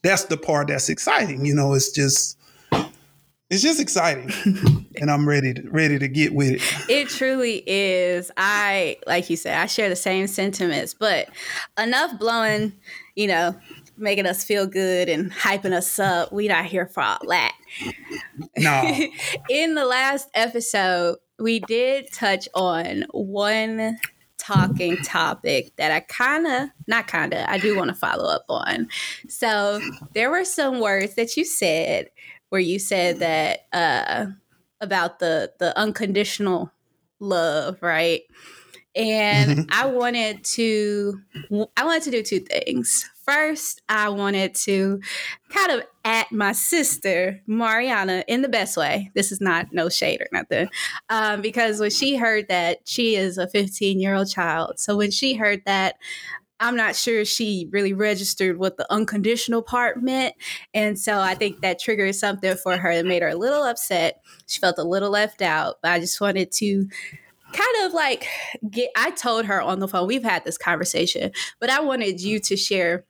that's 0.02 0.26
the 0.26 0.36
part 0.36 0.70
that's 0.70 0.90
exciting 0.90 1.46
you 1.46 1.54
know 1.54 1.74
it's 1.74 1.92
just 1.92 2.39
it's 3.50 3.62
just 3.62 3.80
exciting. 3.80 4.32
And 5.02 5.10
i'm 5.10 5.30
ready 5.30 5.54
to 5.54 5.70
ready 5.70 5.98
to 5.98 6.10
get 6.10 6.34
with 6.34 6.56
it. 6.56 6.90
It 6.90 7.08
truly 7.08 7.64
is. 7.66 8.32
I 8.36 8.98
like 9.08 9.30
you 9.30 9.38
said 9.38 9.58
i 9.58 9.66
share 9.66 9.88
the 9.88 9.96
same 9.96 10.28
sentiments 10.28 10.94
but 10.94 11.30
enough 11.78 12.20
blowing 12.20 12.74
you 13.16 13.28
know 13.28 13.56
making 13.96 14.26
us 14.26 14.44
feel 14.44 14.68
good 14.68 15.08
and 15.08 15.32
hyping 15.32 15.72
us 15.72 16.00
up. 16.00 16.34
We 16.34 16.50
not 16.50 16.66
here 16.66 16.88
for 16.88 17.02
all 17.02 17.20
that. 17.30 17.56
No. 18.58 19.08
In 19.50 19.76
the 19.76 19.86
last 19.86 20.30
episode 20.34 21.18
we 21.38 21.60
did 21.62 22.12
touch 22.12 22.50
on 22.54 23.06
one 23.12 23.98
talking 24.38 24.98
topic 24.98 25.76
that 25.76 25.92
I 25.92 26.00
kind 26.00 26.48
of, 26.48 26.70
not 26.88 27.08
kind 27.08 27.34
of, 27.34 27.46
I 27.48 27.58
do 27.58 27.78
want 27.78 27.90
to 27.90 27.96
follow 27.96 28.26
up 28.26 28.46
on. 28.50 28.90
So 29.28 29.80
there 30.14 30.32
were 30.32 30.46
some 30.46 30.80
words 30.80 31.16
that 31.16 31.38
you 31.38 31.46
said 31.46 32.10
where 32.50 32.62
you 32.62 32.80
said 32.80 33.20
that 33.20 33.68
uh, 33.74 34.28
about 34.82 35.20
the 35.20 35.52
the 35.60 35.78
unconditional 35.78 36.72
love, 37.20 37.82
right? 37.82 38.22
And 38.96 39.52
mm-hmm. 39.52 39.62
I 39.72 39.86
wanted 39.86 40.44
to 40.56 41.20
I 41.78 41.86
wanted 41.86 42.04
to 42.04 42.12
do 42.12 42.24
two 42.24 42.40
things. 42.40 43.10
First, 43.24 43.84
I 43.88 44.10
wanted 44.10 44.56
to 44.56 45.00
kind 45.50 45.72
of 45.72 45.84
at 46.04 46.32
my 46.32 46.52
sister 46.54 47.40
Mariana 47.46 48.24
in 48.28 48.42
the 48.42 48.50
best 48.50 48.76
way. 48.76 49.12
This 49.14 49.32
is 49.32 49.40
not 49.40 49.68
no 49.72 49.88
shade 49.90 50.22
or 50.22 50.28
nothing, 50.32 50.70
um, 51.10 51.42
because 51.42 51.80
when 51.80 51.92
she 51.92 52.16
heard 52.16 52.48
that 52.48 52.80
she 52.86 53.16
is 53.16 53.38
a 53.38 53.48
15 53.48 54.00
year 54.00 54.16
old 54.16 54.30
child, 54.30 54.80
so 54.80 54.98
when 54.98 55.12
she 55.12 55.36
heard 55.36 55.62
that 55.66 55.96
I'm 56.60 56.76
not 56.76 56.96
sure 56.96 57.24
she 57.26 57.68
really 57.72 57.94
registered 57.94 58.58
what 58.58 58.78
the 58.78 58.92
unconditional 58.92 59.62
part 59.62 60.02
meant. 60.02 60.36
And 60.74 61.00
so 61.00 61.20
I 61.20 61.36
think 61.36 61.62
that 61.62 61.80
triggered 61.80 62.16
something 62.16 62.56
for 62.56 62.78
her 62.78 62.96
that 62.96 63.06
made 63.06 63.22
her 63.22 63.30
a 63.30 63.36
little 63.36 63.64
upset. 63.64 64.22
She 64.48 64.60
felt 64.60 64.78
a 64.78 64.84
little 64.84 65.10
left 65.10 65.42
out. 65.42 65.78
But 65.82 65.92
I 65.92 66.00
just 66.00 66.20
wanted 66.20 66.52
to 66.54 66.88
kind 67.54 67.86
of 67.86 67.94
like 67.94 68.28
get, 68.70 68.90
I 68.96 69.12
told 69.12 69.46
her 69.46 69.62
on 69.62 69.80
the 69.80 69.88
phone, 69.88 70.08
we've 70.08 70.24
had 70.24 70.44
this 70.44 70.58
conversation, 70.58 71.32
but 71.60 71.70
I 71.70 71.80
wanted 71.80 72.22
you 72.22 72.40
to 72.40 72.58
share 72.58 73.06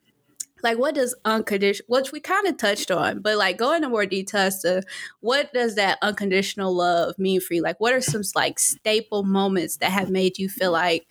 like 0.64 0.78
what 0.78 0.96
does 0.96 1.16
unconditional 1.26 1.86
which 1.88 2.12
we 2.12 2.20
kind 2.20 2.48
of 2.48 2.58
touched 2.58 2.92
on 2.92 3.22
but 3.22 3.38
like 3.38 3.58
go 3.58 3.74
into 3.74 3.90
more 3.90 4.06
detail 4.06 4.50
to 4.52 4.84
what 5.22 5.54
does 5.54 5.76
that 5.76 5.98
unconditional 6.02 6.76
love 6.76 7.18
mean 7.18 7.40
for 7.40 7.54
you 7.54 7.62
like 7.62 7.80
what 7.80 7.94
are 7.94 8.02
some 8.02 8.22
like 8.36 8.60
staple 8.60 9.24
moments 9.24 9.78
that 9.78 9.92
have 9.92 10.10
made 10.10 10.38
you 10.38 10.50
feel 10.50 10.72
like 10.72 11.08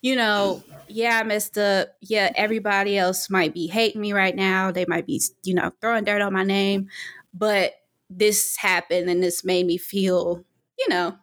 you 0.00 0.16
know 0.16 0.62
yeah 0.88 1.18
i 1.18 1.22
messed 1.22 1.58
up 1.58 1.88
yeah 2.00 2.32
everybody 2.36 2.96
else 2.96 3.28
might 3.28 3.52
be 3.52 3.66
hating 3.66 4.00
me 4.00 4.12
right 4.12 4.36
now. 4.36 4.70
They 4.70 4.84
might 4.86 5.06
be 5.06 5.20
you 5.42 5.54
know 5.54 5.72
throwing 5.80 6.04
dirt 6.04 6.22
on 6.22 6.32
my 6.32 6.44
name. 6.44 6.88
But 7.34 7.74
this 8.10 8.56
happened 8.56 9.10
and 9.10 9.22
this 9.22 9.44
made 9.44 9.66
me 9.66 9.76
feel 9.76 10.44
you 10.78 10.88
know 10.88 11.16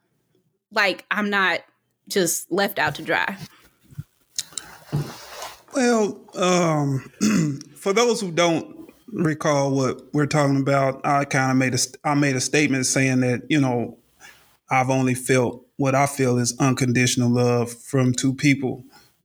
like 0.72 1.06
i'm 1.10 1.30
not 1.30 1.62
just 2.08 2.52
left 2.52 2.80
out 2.80 2.96
to 2.96 3.02
dry. 3.02 3.38
Well, 5.74 6.22
um, 6.36 7.12
for 7.76 7.94
those 7.94 8.22
who 8.22 8.32
don't 8.32 8.90
recall 9.08 9.72
what 9.72 10.14
we're 10.14 10.26
talking 10.26 10.62
about, 10.62 11.06
I 11.06 11.26
kind 11.26 11.52
of 11.52 11.58
made 11.58 11.74
a 11.74 11.80
I 12.04 12.14
made 12.14 12.36
a 12.36 12.42
statement 12.42 12.86
saying 12.86 13.22
that 13.22 13.44
you 13.50 13.60
know 13.60 13.98
I've 14.70 14.90
only 14.90 15.16
felt 15.16 15.65
what 15.78 15.96
I 15.96 16.06
feel 16.06 16.38
is 16.38 16.58
unconditional 16.60 17.30
love 17.30 17.72
from 17.72 18.14
two 18.14 18.34
people 18.34 18.84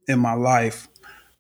in 0.09 0.19
my 0.19 0.35
life, 0.35 0.89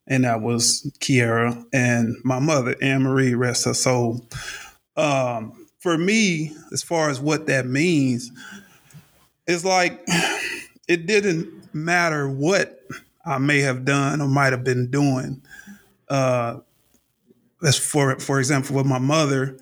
and 0.06 0.24
that 0.24 0.40
was 0.40 0.90
Kiara 1.00 1.64
and 1.72 2.16
my 2.24 2.38
mother, 2.38 2.76
Anne 2.80 3.02
Marie, 3.02 3.34
rest 3.34 3.64
her 3.64 3.74
soul. 3.74 4.26
Um, 4.96 5.66
for 5.80 5.96
me, 5.96 6.52
as 6.72 6.82
far 6.82 7.10
as 7.10 7.20
what 7.20 7.46
that 7.46 7.66
means, 7.66 8.30
it's 9.46 9.64
like 9.64 10.02
it 10.88 11.06
didn't 11.06 11.74
matter 11.74 12.28
what 12.28 12.80
I 13.24 13.38
may 13.38 13.60
have 13.60 13.84
done 13.84 14.20
or 14.20 14.28
might 14.28 14.52
have 14.52 14.64
been 14.64 14.90
doing. 14.90 15.42
Uh, 16.08 16.58
as 17.62 17.78
for 17.78 18.18
for 18.18 18.38
example, 18.38 18.76
with 18.76 18.86
my 18.86 18.98
mother, 18.98 19.56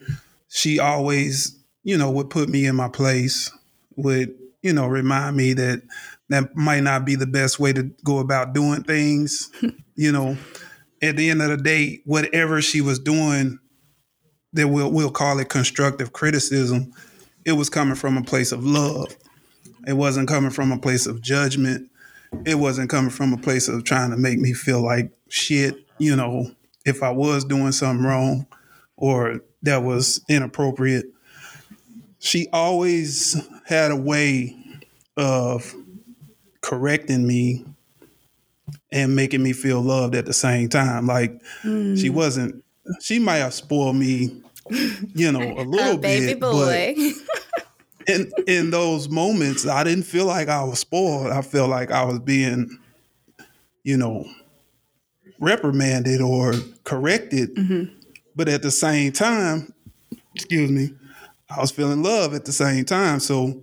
she 0.49 0.79
always, 0.79 1.59
you 1.83 1.97
know, 1.97 2.11
would 2.11 2.31
put 2.31 2.49
me 2.49 2.67
in 2.67 2.77
my 2.77 2.89
place, 2.89 3.51
would, 3.97 4.35
you 4.63 4.73
know, 4.73 4.87
remind 4.87 5.37
me 5.37 5.53
that 5.55 5.83
that 6.29 6.55
might 6.57 6.83
not 6.83 7.05
be 7.05 7.15
the 7.15 7.27
best 7.27 7.59
way 7.59 7.73
to 7.73 7.85
go 8.05 8.19
about 8.19 8.53
doing 8.53 8.83
things. 8.83 9.51
you 9.95 10.13
know, 10.13 10.37
at 11.01 11.17
the 11.17 11.31
end 11.31 11.43
of 11.43 11.49
the 11.49 11.57
day, 11.57 12.01
whatever 12.05 12.61
she 12.61 12.81
was 12.81 12.99
doing, 12.99 13.59
that 14.53 14.69
we'll 14.69 14.91
we'll 14.91 15.11
call 15.11 15.39
it 15.39 15.49
constructive 15.49 16.13
criticism, 16.13 16.93
it 17.45 17.53
was 17.53 17.71
coming 17.71 17.95
from 17.95 18.17
a 18.17 18.23
place 18.23 18.53
of 18.53 18.65
love. 18.65 19.17
It 19.87 19.95
wasn't 19.95 20.29
coming 20.29 20.51
from 20.51 20.73
a 20.73 20.79
place 20.79 21.07
of 21.07 21.23
judgment 21.23 21.91
it 22.45 22.57
wasn't 22.57 22.91
coming 22.91 23.11
from 23.11 23.33
a 23.33 23.39
place 23.39 23.69
of 23.69 23.85
trying 23.85 24.11
to 24.11 24.17
make 24.17 24.39
me 24.39 24.53
feel 24.53 24.83
like 24.83 25.11
shit, 25.29 25.77
you 25.99 26.15
know, 26.15 26.51
if 26.85 27.03
I 27.03 27.11
was 27.11 27.45
doing 27.45 27.73
something 27.73 28.05
wrong 28.05 28.47
or 28.97 29.41
that 29.63 29.83
was 29.83 30.21
inappropriate. 30.29 31.07
She 32.19 32.49
always 32.53 33.37
had 33.69 33.91
a 33.91 33.97
way 33.97 34.57
of 35.19 35.75
correcting 36.63 37.27
me 37.27 37.65
and 38.91 39.15
making 39.15 39.43
me 39.43 39.53
feel 39.53 39.83
loved 39.83 40.15
at 40.15 40.25
the 40.25 40.33
same 40.33 40.71
time. 40.71 41.07
Like 41.07 41.43
mm. 41.63 42.01
she 42.01 42.09
wasn't 42.09 42.65
she 43.01 43.19
might 43.19 43.37
have 43.37 43.53
spoiled 43.53 43.97
me, 43.97 44.41
you 45.15 45.31
know, 45.31 45.43
a 45.43 45.63
little 45.65 45.97
a 45.97 45.99
baby 45.99 46.27
bit, 46.29 46.41
boy. 46.41 46.95
But 46.97 48.07
in 48.07 48.33
in 48.47 48.71
those 48.71 49.11
moments, 49.11 49.67
I 49.67 49.85
didn't 49.85 50.05
feel 50.05 50.25
like 50.25 50.49
I 50.49 50.65
was 50.65 50.79
spoiled. 50.79 51.31
I 51.31 51.43
felt 51.43 51.69
like 51.69 51.91
I 51.91 52.05
was 52.05 52.21
being, 52.21 52.79
you 53.83 53.99
know, 53.99 54.25
reprimanded 55.41 56.23
or 56.23 56.55
corrected. 56.85 57.55
Mm-hmm. 57.55 57.95
But 58.35 58.49
at 58.49 58.63
the 58.63 58.71
same 58.71 59.13
time, 59.13 59.75
excuse 60.35 60.71
me, 60.71 60.95
I 61.51 61.61
was 61.61 61.71
feeling 61.71 62.03
love 62.03 62.35
at 62.35 62.45
the 62.45 62.53
same 62.53 62.85
time. 62.85 63.21
So 63.21 63.61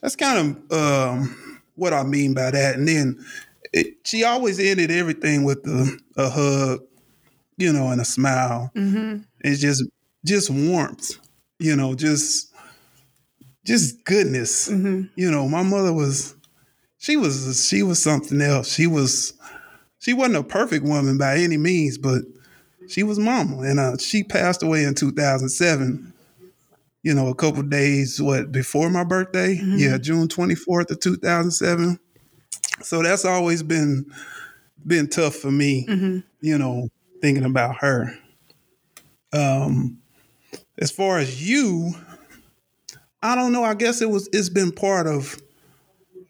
that's 0.00 0.16
kind 0.16 0.56
of 0.70 0.72
um, 0.72 1.60
what 1.74 1.92
I 1.92 2.02
mean 2.02 2.34
by 2.34 2.50
that. 2.50 2.76
And 2.76 2.86
then 2.86 3.24
it, 3.72 3.96
she 4.04 4.24
always 4.24 4.58
ended 4.58 4.90
everything 4.90 5.44
with 5.44 5.58
a, 5.66 5.98
a 6.16 6.30
hug, 6.30 6.80
you 7.56 7.72
know, 7.72 7.88
and 7.88 8.00
a 8.00 8.04
smile. 8.04 8.70
Mm-hmm. 8.74 9.22
It's 9.40 9.60
just 9.60 9.84
just 10.24 10.50
warmth, 10.50 11.12
you 11.58 11.74
know, 11.76 11.94
just 11.94 12.52
just 13.64 14.04
goodness. 14.04 14.68
Mm-hmm. 14.68 15.04
You 15.16 15.30
know, 15.30 15.48
my 15.48 15.62
mother 15.62 15.92
was 15.92 16.34
she 16.98 17.16
was 17.16 17.66
she 17.66 17.82
was 17.82 18.02
something 18.02 18.40
else. 18.40 18.72
She 18.72 18.86
was 18.86 19.34
she 19.98 20.12
wasn't 20.14 20.36
a 20.36 20.42
perfect 20.42 20.84
woman 20.84 21.18
by 21.18 21.36
any 21.36 21.56
means, 21.56 21.98
but 21.98 22.22
she 22.88 23.02
was 23.02 23.18
mama, 23.18 23.60
and 23.60 23.78
uh, 23.78 23.96
she 23.98 24.24
passed 24.24 24.62
away 24.62 24.84
in 24.84 24.94
2007. 24.94 26.09
You 27.02 27.14
know, 27.14 27.28
a 27.28 27.34
couple 27.34 27.62
days 27.62 28.20
what 28.20 28.52
before 28.52 28.90
my 28.90 29.04
birthday? 29.04 29.56
Mm-hmm. 29.56 29.78
Yeah, 29.78 29.98
June 29.98 30.28
24th 30.28 30.90
of 30.90 31.00
2007. 31.00 31.98
So 32.82 33.02
that's 33.02 33.24
always 33.24 33.62
been 33.62 34.06
been 34.86 35.08
tough 35.08 35.34
for 35.34 35.50
me. 35.50 35.86
Mm-hmm. 35.88 36.18
You 36.40 36.58
know, 36.58 36.88
thinking 37.20 37.44
about 37.44 37.76
her. 37.76 38.14
Um, 39.32 39.98
as 40.78 40.90
far 40.90 41.18
as 41.18 41.48
you, 41.48 41.92
I 43.22 43.34
don't 43.34 43.52
know. 43.52 43.64
I 43.64 43.74
guess 43.74 44.00
it 44.02 44.10
was. 44.10 44.28
It's 44.32 44.48
been 44.48 44.72
part 44.72 45.06
of 45.06 45.40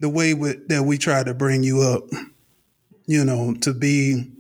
the 0.00 0.08
way 0.08 0.34
with, 0.34 0.68
that 0.68 0.82
we 0.84 0.98
try 0.98 1.22
to 1.22 1.34
bring 1.34 1.62
you 1.62 1.82
up. 1.82 2.04
You 3.06 3.24
know, 3.24 3.54
to 3.62 3.74
be 3.74 4.30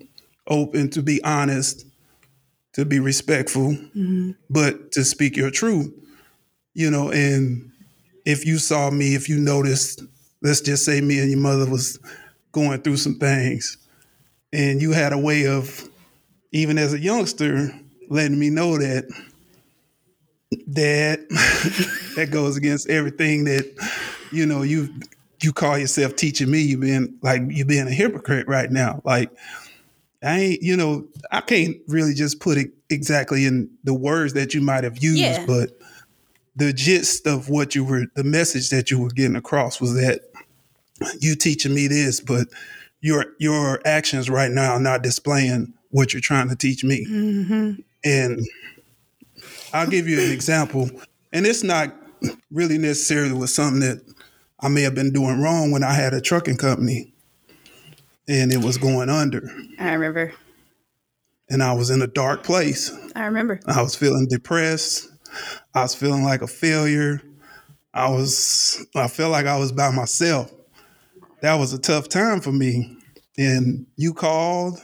open, 0.46 0.90
to 0.90 1.02
be 1.02 1.22
honest, 1.24 1.86
to 2.74 2.84
be 2.84 3.00
respectful, 3.00 3.72
mm-hmm. 3.72 4.32
but 4.48 4.92
to 4.92 5.04
speak 5.04 5.36
your 5.36 5.50
truth. 5.50 5.92
You 6.80 6.90
know, 6.90 7.10
and 7.10 7.70
if 8.24 8.46
you 8.46 8.56
saw 8.56 8.90
me, 8.90 9.14
if 9.14 9.28
you 9.28 9.38
noticed, 9.38 10.02
let's 10.40 10.62
just 10.62 10.82
say 10.82 11.02
me 11.02 11.18
and 11.18 11.30
your 11.30 11.38
mother 11.38 11.68
was 11.70 11.98
going 12.52 12.80
through 12.80 12.96
some 12.96 13.16
things, 13.16 13.76
and 14.50 14.80
you 14.80 14.92
had 14.92 15.12
a 15.12 15.18
way 15.18 15.46
of, 15.46 15.86
even 16.52 16.78
as 16.78 16.94
a 16.94 16.98
youngster, 16.98 17.70
letting 18.08 18.38
me 18.38 18.48
know 18.48 18.78
that 18.78 19.04
dad 20.72 21.20
that 22.16 22.30
goes 22.30 22.56
against 22.56 22.88
everything 22.88 23.44
that 23.44 23.70
you 24.32 24.46
know 24.46 24.62
you 24.62 24.88
you 25.42 25.52
call 25.52 25.76
yourself 25.76 26.16
teaching 26.16 26.50
me 26.50 26.60
you 26.60 26.78
being 26.78 27.14
like 27.22 27.42
you 27.48 27.66
being 27.66 27.86
a 27.86 27.92
hypocrite 27.92 28.48
right 28.48 28.72
now 28.72 29.00
like 29.04 29.30
i 30.24 30.40
ain't 30.40 30.62
you 30.62 30.76
know 30.76 31.06
i 31.30 31.40
can't 31.40 31.76
really 31.86 32.14
just 32.14 32.40
put 32.40 32.58
it 32.58 32.72
exactly 32.88 33.46
in 33.46 33.70
the 33.84 33.94
words 33.94 34.32
that 34.32 34.52
you 34.52 34.60
might 34.60 34.82
have 34.82 35.00
used 35.00 35.18
yeah. 35.18 35.46
but 35.46 35.79
the 36.56 36.72
gist 36.72 37.26
of 37.26 37.48
what 37.48 37.74
you 37.74 37.84
were 37.84 38.06
the 38.16 38.24
message 38.24 38.70
that 38.70 38.90
you 38.90 38.98
were 39.00 39.10
getting 39.10 39.36
across 39.36 39.80
was 39.80 39.94
that 39.94 40.20
you 41.20 41.34
teaching 41.34 41.74
me 41.74 41.86
this 41.86 42.20
but 42.20 42.48
your 43.00 43.26
your 43.38 43.80
actions 43.86 44.28
right 44.28 44.50
now 44.50 44.72
are 44.74 44.80
not 44.80 45.02
displaying 45.02 45.72
what 45.90 46.12
you're 46.12 46.20
trying 46.20 46.48
to 46.48 46.56
teach 46.56 46.84
me 46.84 47.06
mm-hmm. 47.06 47.80
and 48.04 48.46
I'll 49.72 49.88
give 49.88 50.08
you 50.08 50.20
an 50.20 50.30
example, 50.30 50.90
and 51.32 51.46
it's 51.46 51.62
not 51.62 51.94
really 52.50 52.78
necessarily 52.78 53.32
was 53.32 53.54
something 53.54 53.80
that 53.80 54.02
I 54.60 54.68
may 54.68 54.82
have 54.82 54.94
been 54.94 55.12
doing 55.12 55.40
wrong 55.40 55.70
when 55.70 55.82
I 55.82 55.94
had 55.94 56.12
a 56.12 56.20
trucking 56.20 56.58
company 56.58 57.12
and 58.28 58.52
it 58.52 58.62
was 58.62 58.76
going 58.76 59.08
under. 59.08 59.50
I 59.78 59.92
remember. 59.94 60.32
And 61.48 61.62
I 61.62 61.72
was 61.72 61.90
in 61.90 62.02
a 62.02 62.06
dark 62.06 62.44
place. 62.44 62.92
I 63.16 63.24
remember. 63.24 63.60
I 63.66 63.82
was 63.82 63.96
feeling 63.96 64.26
depressed. 64.28 65.09
I 65.74 65.82
was 65.82 65.94
feeling 65.94 66.24
like 66.24 66.42
a 66.42 66.46
failure. 66.46 67.22
I 67.92 68.08
was 68.10 68.86
I 68.94 69.08
felt 69.08 69.32
like 69.32 69.46
I 69.46 69.58
was 69.58 69.72
by 69.72 69.90
myself. 69.90 70.52
That 71.42 71.54
was 71.54 71.72
a 71.72 71.78
tough 71.78 72.08
time 72.08 72.40
for 72.40 72.52
me. 72.52 72.96
And 73.38 73.86
you 73.96 74.12
called 74.12 74.80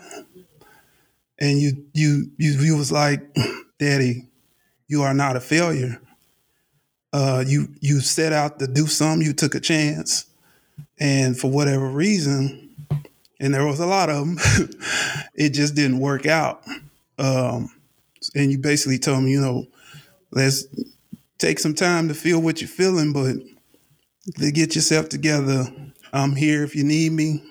and 1.39 1.59
you 1.59 1.85
you 1.93 2.31
you, 2.39 2.53
you 2.53 2.77
was 2.77 2.91
like, 2.91 3.21
Daddy, 3.79 4.27
you 4.89 5.03
are 5.03 5.15
not 5.15 5.37
a 5.37 5.41
failure. 5.41 6.01
Uh, 7.13 7.45
you 7.47 7.69
you 7.81 8.01
set 8.01 8.33
out 8.33 8.59
to 8.59 8.67
do 8.67 8.87
something. 8.87 9.27
You 9.27 9.33
took 9.33 9.55
a 9.55 9.61
chance, 9.61 10.27
and 10.99 11.39
for 11.39 11.51
whatever 11.51 11.89
reason, 11.89 12.75
and 13.41 13.55
there 13.55 13.67
was 13.67 13.81
a 13.81 13.87
lot 13.87 14.11
of 14.11 14.19
them, 14.19 14.39
it 15.35 15.51
just 15.51 15.75
didn't 15.75 16.01
work 16.01 16.27
out. 16.27 16.63
Um, 17.19 17.71
and 18.35 18.51
you 18.51 18.59
basically 18.59 18.99
told 18.99 19.25
me, 19.25 19.31
you 19.31 19.41
know, 19.41 19.67
let's 20.31 20.67
take 21.39 21.59
some 21.59 21.75
time 21.75 22.09
to 22.09 22.15
feel 22.15 22.41
what 22.41 22.61
you're 22.61 22.69
feeling, 22.69 23.13
but 23.13 23.37
to 24.39 24.51
get 24.51 24.75
yourself 24.75 25.09
together, 25.09 25.67
I'm 26.13 26.35
here 26.35 26.65
if 26.65 26.75
you 26.75 26.85
need 26.85 27.13
me. 27.13 27.43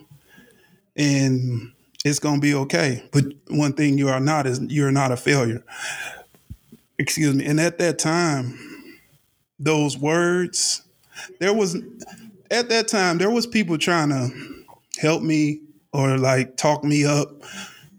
And 0.96 1.72
it's 2.06 2.20
gonna 2.20 2.40
be 2.40 2.54
okay. 2.54 3.04
But 3.12 3.26
one 3.50 3.74
thing 3.74 3.98
you 3.98 4.10
are 4.10 4.20
not 4.20 4.48
is 4.48 4.62
you're 4.62 4.92
not 4.92 5.12
a 5.12 5.18
failure. 5.18 5.64
Excuse 6.98 7.36
me. 7.36 7.46
And 7.46 7.60
at 7.60 7.80
that 7.80 8.00
time, 8.00 8.58
those 9.60 9.98
words, 9.98 10.84
there 11.40 11.54
was 11.54 11.76
at 12.52 12.70
that 12.70 12.88
time 12.88 13.18
there 13.18 13.32
was 13.32 13.48
people 13.48 13.78
trying 13.78 14.10
to 14.10 14.30
help 15.00 15.22
me 15.24 15.62
or 15.92 16.18
like 16.18 16.58
talk 16.58 16.84
me 16.84 17.06
up, 17.06 17.44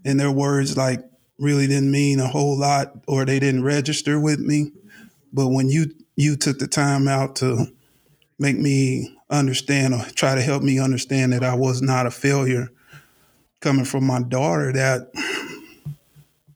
and 0.04 0.20
their 0.20 0.30
words 0.30 0.76
like 0.76 1.00
really 1.38 1.66
didn't 1.66 1.90
mean 1.90 2.20
a 2.20 2.26
whole 2.26 2.58
lot 2.58 2.92
or 3.06 3.24
they 3.24 3.38
didn't 3.38 3.64
register 3.64 4.18
with 4.18 4.40
me. 4.40 4.72
But 5.32 5.48
when 5.48 5.68
you 5.68 5.94
you 6.16 6.36
took 6.36 6.58
the 6.58 6.66
time 6.66 7.08
out 7.08 7.36
to 7.36 7.66
make 8.38 8.58
me 8.58 9.14
understand 9.30 9.94
or 9.94 10.04
try 10.14 10.34
to 10.34 10.40
help 10.40 10.62
me 10.62 10.78
understand 10.78 11.32
that 11.32 11.44
I 11.44 11.54
was 11.54 11.82
not 11.82 12.06
a 12.06 12.10
failure 12.10 12.70
coming 13.60 13.84
from 13.84 14.04
my 14.04 14.22
daughter 14.22 14.72
that 14.72 15.10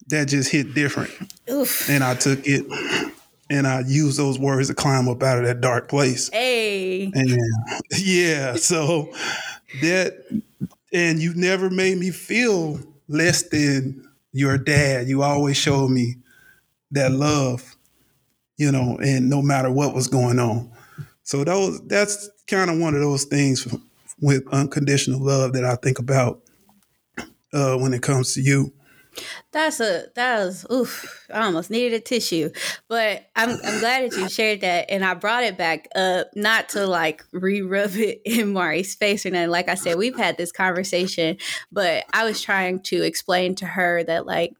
that 0.08 0.28
just 0.28 0.50
hit 0.50 0.74
different. 0.74 1.10
Oof. 1.50 1.88
And 1.88 2.02
I 2.02 2.14
took 2.14 2.40
it 2.44 2.66
and 3.48 3.66
I 3.66 3.82
used 3.86 4.18
those 4.18 4.38
words 4.38 4.68
to 4.68 4.74
climb 4.74 5.08
up 5.08 5.22
out 5.22 5.38
of 5.38 5.44
that 5.44 5.60
dark 5.60 5.88
place. 5.88 6.30
Hey. 6.32 7.10
And 7.14 7.38
yeah, 7.98 8.54
so 8.54 9.12
that 9.82 10.24
and 10.92 11.20
you 11.20 11.34
never 11.34 11.70
made 11.70 11.98
me 11.98 12.10
feel 12.10 12.80
less 13.08 13.42
than 13.42 14.08
your 14.32 14.58
dad. 14.58 15.08
You 15.08 15.22
always 15.22 15.56
showed 15.56 15.88
me 15.90 16.16
that 16.92 17.12
love, 17.12 17.76
you 18.56 18.70
know, 18.72 18.98
and 19.02 19.28
no 19.28 19.42
matter 19.42 19.70
what 19.70 19.94
was 19.94 20.08
going 20.08 20.38
on. 20.38 20.70
So 21.22 21.44
those 21.44 21.80
that's 21.86 22.28
kind 22.46 22.70
of 22.70 22.78
one 22.78 22.94
of 22.94 23.00
those 23.00 23.24
things 23.24 23.66
with 24.20 24.42
unconditional 24.52 25.20
love 25.20 25.52
that 25.52 25.64
I 25.64 25.76
think 25.76 25.98
about 25.98 26.42
uh, 27.52 27.76
when 27.76 27.94
it 27.94 28.02
comes 28.02 28.34
to 28.34 28.42
you. 28.42 28.72
That's 29.52 29.80
a 29.80 30.06
that 30.14 30.44
was 30.44 30.66
oof. 30.72 31.26
I 31.32 31.44
almost 31.44 31.70
needed 31.70 31.94
a 31.94 32.00
tissue, 32.00 32.50
but 32.88 33.28
I'm 33.34 33.50
I'm 33.50 33.80
glad 33.80 34.10
that 34.10 34.16
you 34.16 34.28
shared 34.28 34.60
that, 34.60 34.90
and 34.90 35.04
I 35.04 35.14
brought 35.14 35.44
it 35.44 35.56
back 35.58 35.88
up 35.94 36.28
not 36.34 36.70
to 36.70 36.86
like 36.86 37.24
re-rub 37.32 37.96
it 37.96 38.22
in 38.24 38.52
Mari's 38.52 38.94
face 38.94 39.26
or 39.26 39.30
nothing. 39.30 39.50
Like 39.50 39.68
I 39.68 39.74
said, 39.74 39.98
we've 39.98 40.16
had 40.16 40.36
this 40.36 40.52
conversation, 40.52 41.36
but 41.72 42.04
I 42.12 42.24
was 42.24 42.40
trying 42.40 42.80
to 42.84 43.02
explain 43.02 43.54
to 43.56 43.66
her 43.66 44.04
that 44.04 44.26
like 44.26 44.54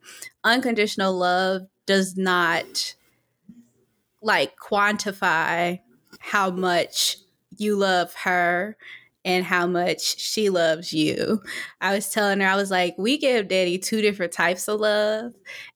unconditional 0.45 1.15
love 1.17 1.63
does 1.87 2.17
not 2.17 2.95
like 4.23 4.53
quantify 4.57 5.81
how 6.19 6.51
much 6.51 7.17
you 7.57 7.77
love 7.77 8.15
her 8.15 8.77
and 9.25 9.45
how 9.45 9.67
much 9.67 10.19
she 10.19 10.49
loves 10.49 10.93
you. 10.93 11.43
I 11.81 11.95
was 11.95 12.09
telling 12.09 12.41
her, 12.41 12.47
I 12.47 12.57
was 12.57 12.71
like, 12.71 12.95
we 12.97 13.19
give 13.19 13.49
daddy 13.49 13.79
two 13.79 14.01
different 14.01 14.33
types 14.33 14.67
of 14.67 14.81
love. 14.81 15.33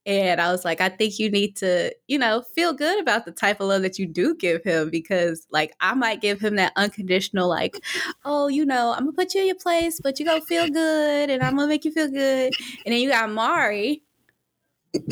And 0.07 0.41
I 0.41 0.51
was 0.51 0.65
like, 0.65 0.81
I 0.81 0.89
think 0.89 1.19
you 1.19 1.31
need 1.31 1.57
to, 1.57 1.95
you 2.09 2.19
know, 2.19 2.43
feel 2.55 2.73
good 2.73 3.01
about 3.01 3.27
the 3.27 3.33
type 3.33 3.61
of 3.61 3.69
love 3.69 3.83
that 3.83 3.99
you 3.99 4.07
do 4.07 4.35
give 4.35 4.65
him 4.65 4.89
because, 4.89 5.47
like, 5.51 5.75
I 5.81 5.95
might 5.95 6.23
give 6.23 6.41
him 6.41 6.57
that 6.57 6.73
unconditional, 6.77 7.49
like, 7.49 7.81
oh, 8.25 8.49
you 8.49 8.65
know, 8.65 8.93
I'm 8.93 9.05
gonna 9.05 9.13
put 9.13 9.35
you 9.35 9.43
in 9.43 9.49
your 9.49 9.57
place, 9.57 10.01
but 10.03 10.19
you 10.19 10.25
gonna 10.25 10.41
feel 10.41 10.69
good 10.69 11.29
and 11.29 11.43
I'm 11.43 11.57
gonna 11.57 11.69
make 11.69 11.85
you 11.85 11.93
feel 11.93 12.09
good. 12.09 12.53
And 12.87 12.95
then 12.95 13.01
you 13.01 13.11
got 13.11 13.31
Mari. 13.31 14.03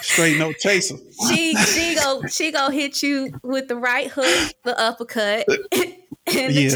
Straight 0.00 0.38
no 0.38 0.52
chaser. 0.52 0.96
she 1.28 1.54
she 1.54 1.94
go 1.94 2.22
she 2.26 2.50
go 2.50 2.68
hit 2.68 3.00
you 3.00 3.30
with 3.44 3.68
the 3.68 3.76
right 3.76 4.08
hook, 4.08 4.52
the 4.64 4.78
uppercut. 4.78 5.46
and 6.26 6.54
the 6.54 6.62
yes. 6.62 6.72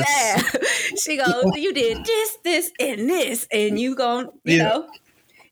jab. 0.52 0.62
She 0.98 1.16
goes, 1.16 1.44
"You 1.54 1.72
did 1.72 2.04
this, 2.04 2.38
this, 2.42 2.72
and 2.80 3.08
this, 3.08 3.46
and 3.52 3.78
you 3.78 3.94
going, 3.94 4.28
you 4.44 4.56
yeah. 4.56 4.62
know, 4.64 4.88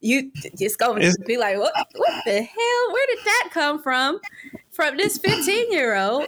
you 0.01 0.31
just 0.57 0.77
going 0.77 1.01
to 1.01 1.13
be 1.25 1.37
like, 1.37 1.57
what, 1.57 1.73
what 1.95 2.23
the 2.25 2.41
hell? 2.41 2.93
Where 2.93 3.07
did 3.07 3.25
that 3.25 3.49
come 3.51 3.81
from? 3.81 4.19
From 4.71 4.97
this 4.97 5.17
fifteen 5.17 5.71
year 5.71 5.95
old?" 5.95 6.27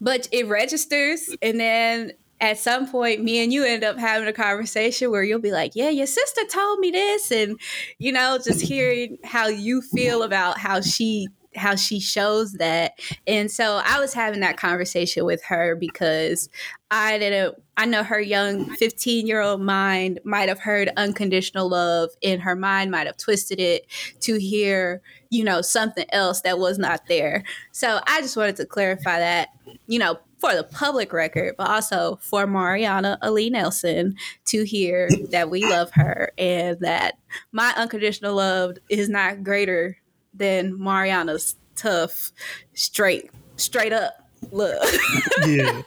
But 0.00 0.28
it 0.32 0.48
registers, 0.48 1.30
and 1.40 1.58
then 1.60 2.12
at 2.40 2.58
some 2.58 2.88
point, 2.88 3.22
me 3.22 3.42
and 3.42 3.52
you 3.52 3.64
end 3.64 3.84
up 3.84 3.98
having 3.98 4.28
a 4.28 4.32
conversation 4.32 5.10
where 5.10 5.22
you'll 5.22 5.38
be 5.38 5.52
like, 5.52 5.72
"Yeah, 5.74 5.90
your 5.90 6.06
sister 6.06 6.42
told 6.50 6.78
me 6.80 6.90
this," 6.90 7.30
and 7.30 7.58
you 7.98 8.12
know, 8.12 8.38
just 8.42 8.60
hearing 8.60 9.18
how 9.24 9.48
you 9.48 9.80
feel 9.80 10.22
about 10.22 10.58
how 10.58 10.80
she 10.80 11.28
how 11.56 11.76
she 11.76 12.00
shows 12.00 12.54
that. 12.54 12.98
And 13.26 13.50
so 13.50 13.80
I 13.84 14.00
was 14.00 14.14
having 14.14 14.40
that 14.40 14.56
conversation 14.56 15.24
with 15.24 15.42
her 15.44 15.76
because 15.76 16.48
I 16.90 17.18
didn't 17.18 17.56
I 17.76 17.86
know 17.86 18.04
her 18.04 18.20
young 18.20 18.66
15 18.76 19.26
year 19.26 19.40
old 19.40 19.60
mind 19.60 20.20
might 20.24 20.48
have 20.48 20.60
heard 20.60 20.90
unconditional 20.96 21.68
love 21.68 22.10
in 22.20 22.40
her 22.40 22.54
mind 22.54 22.90
might 22.90 23.06
have 23.06 23.16
twisted 23.16 23.58
it 23.58 23.86
to 24.20 24.38
hear, 24.38 25.02
you 25.30 25.42
know, 25.42 25.60
something 25.60 26.06
else 26.12 26.42
that 26.42 26.58
was 26.58 26.78
not 26.78 27.06
there. 27.08 27.42
So 27.72 28.00
I 28.06 28.20
just 28.20 28.36
wanted 28.36 28.56
to 28.56 28.66
clarify 28.66 29.18
that, 29.18 29.48
you 29.88 29.98
know, 29.98 30.18
for 30.38 30.54
the 30.54 30.62
public 30.62 31.12
record, 31.12 31.54
but 31.56 31.68
also 31.68 32.18
for 32.20 32.46
Mariana 32.46 33.18
Ali 33.22 33.50
Nelson 33.50 34.14
to 34.44 34.62
hear 34.62 35.08
that 35.30 35.50
we 35.50 35.64
love 35.64 35.90
her 35.92 36.32
and 36.36 36.78
that 36.80 37.14
my 37.50 37.72
unconditional 37.76 38.34
love 38.34 38.76
is 38.88 39.08
not 39.08 39.42
greater 39.42 39.96
than 40.34 40.78
Mariana's 40.78 41.56
tough, 41.76 42.30
straight, 42.74 43.30
straight 43.56 43.92
up 43.92 44.12
look. 44.52 44.82
yeah. 45.46 45.82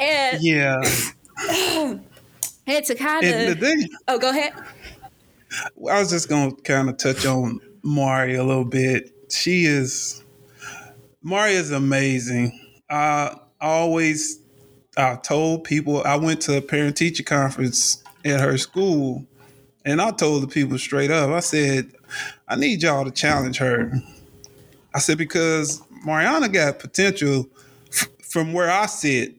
and 0.00 0.42
yeah. 0.42 0.80
and 2.66 2.84
to 2.84 2.94
kind 2.94 3.26
of 3.26 3.64
oh, 4.08 4.18
go 4.18 4.30
ahead. 4.30 4.52
I 5.90 6.00
was 6.00 6.10
just 6.10 6.28
gonna 6.28 6.54
kind 6.56 6.88
of 6.88 6.96
touch 6.96 7.26
on 7.26 7.60
Mari 7.82 8.36
a 8.36 8.44
little 8.44 8.64
bit. 8.64 9.12
She 9.30 9.64
is 9.64 10.22
Mari 11.22 11.52
is 11.52 11.70
amazing. 11.70 12.58
I 12.88 13.36
always 13.60 14.40
I 14.96 15.16
told 15.16 15.64
people 15.64 16.02
I 16.04 16.16
went 16.16 16.42
to 16.42 16.56
a 16.56 16.62
parent 16.62 16.96
teacher 16.96 17.22
conference 17.22 18.02
at 18.24 18.40
her 18.40 18.58
school, 18.58 19.26
and 19.84 20.00
I 20.00 20.10
told 20.10 20.42
the 20.42 20.48
people 20.48 20.78
straight 20.78 21.10
up. 21.10 21.30
I 21.30 21.40
said 21.40 21.92
I 22.52 22.56
need 22.56 22.82
y'all 22.82 23.02
to 23.02 23.10
challenge 23.10 23.56
her. 23.56 23.90
I 24.94 24.98
said, 24.98 25.16
because 25.16 25.80
Mariana 26.04 26.50
got 26.50 26.80
potential 26.80 27.48
f- 27.90 28.08
from 28.22 28.52
where 28.52 28.70
I 28.70 28.84
sit. 28.84 29.34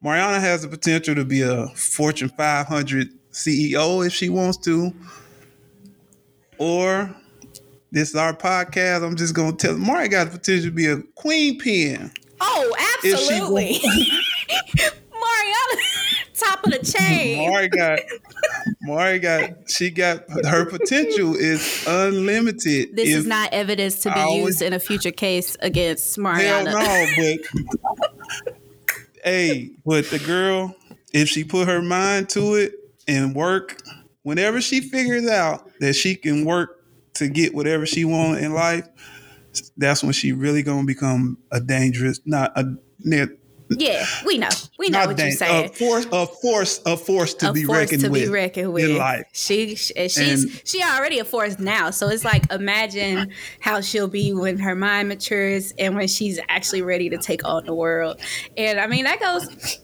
Mariana 0.00 0.40
has 0.40 0.62
the 0.62 0.68
potential 0.68 1.14
to 1.16 1.24
be 1.26 1.42
a 1.42 1.66
Fortune 1.74 2.30
500 2.30 3.10
CEO 3.30 4.06
if 4.06 4.14
she 4.14 4.30
wants 4.30 4.56
to. 4.56 4.90
Or 6.56 7.14
this 7.92 8.08
is 8.08 8.16
our 8.16 8.32
podcast. 8.32 9.04
I'm 9.06 9.16
just 9.16 9.34
gonna 9.34 9.54
tell 9.54 9.76
Mari 9.76 10.08
got 10.08 10.30
the 10.30 10.38
potential 10.38 10.70
to 10.70 10.74
be 10.74 10.86
a 10.86 11.02
queen 11.16 11.58
pin. 11.58 12.10
Oh, 12.40 12.74
absolutely. 13.04 13.80
Mariana 14.78 15.82
top 16.34 16.64
of 16.64 16.72
the 16.72 16.78
chain. 16.98 17.50
Mari 17.50 17.68
got 17.68 18.00
Mari 18.82 19.18
got 19.18 19.70
she 19.70 19.90
got 19.90 20.24
her 20.46 20.64
potential 20.66 21.34
is 21.34 21.84
unlimited. 21.86 22.96
This 22.96 23.08
is 23.08 23.26
not 23.26 23.52
evidence 23.52 24.00
to 24.00 24.12
be 24.12 24.36
used 24.36 24.62
in 24.62 24.72
a 24.72 24.78
future 24.80 25.10
case 25.10 25.56
against 25.60 26.18
Mariana. 26.18 26.70
Hell 26.70 27.06
no, 27.16 27.38
but 28.44 28.54
hey, 29.24 29.70
but 29.84 30.06
the 30.10 30.18
girl, 30.18 30.74
if 31.12 31.28
she 31.28 31.44
put 31.44 31.68
her 31.68 31.82
mind 31.82 32.28
to 32.30 32.54
it 32.54 32.72
and 33.06 33.34
work, 33.34 33.80
whenever 34.22 34.60
she 34.60 34.80
figures 34.80 35.28
out 35.28 35.68
that 35.80 35.94
she 35.94 36.14
can 36.14 36.44
work 36.44 36.84
to 37.14 37.28
get 37.28 37.54
whatever 37.54 37.86
she 37.86 38.04
wants 38.04 38.42
in 38.42 38.52
life, 38.52 38.88
that's 39.76 40.02
when 40.02 40.12
she 40.12 40.32
really 40.32 40.62
gonna 40.62 40.86
become 40.86 41.38
a 41.50 41.60
dangerous, 41.60 42.20
not 42.24 42.52
a 42.56 42.64
yeah, 43.70 44.04
we 44.26 44.36
know. 44.36 44.48
We 44.78 44.88
know 44.88 45.00
Not 45.00 45.08
what 45.08 45.18
you're 45.18 45.30
saying. 45.30 45.66
A 45.66 45.68
force, 45.68 46.06
a 46.10 46.26
force, 46.26 46.80
a 46.86 46.96
force 46.96 47.34
to 47.34 47.50
a 47.50 47.52
be 47.52 47.64
force 47.64 47.78
reckoned 47.78 48.02
to 48.02 48.10
with. 48.10 48.22
be 48.24 48.28
reckoned 48.28 48.72
with 48.72 48.90
in 48.90 48.96
life. 48.96 49.26
She, 49.32 49.76
she's 49.76 50.16
and, 50.18 50.62
she 50.66 50.82
already 50.82 51.20
a 51.20 51.24
force 51.24 51.58
now. 51.58 51.90
So 51.90 52.08
it's 52.08 52.24
like 52.24 52.50
imagine 52.52 53.32
how 53.60 53.80
she'll 53.80 54.08
be 54.08 54.32
when 54.32 54.58
her 54.58 54.74
mind 54.74 55.08
matures 55.08 55.72
and 55.78 55.94
when 55.94 56.08
she's 56.08 56.40
actually 56.48 56.82
ready 56.82 57.08
to 57.10 57.18
take 57.18 57.44
on 57.44 57.64
the 57.64 57.74
world. 57.74 58.20
And 58.56 58.80
I 58.80 58.88
mean 58.88 59.04
that 59.04 59.20
goes 59.20 59.78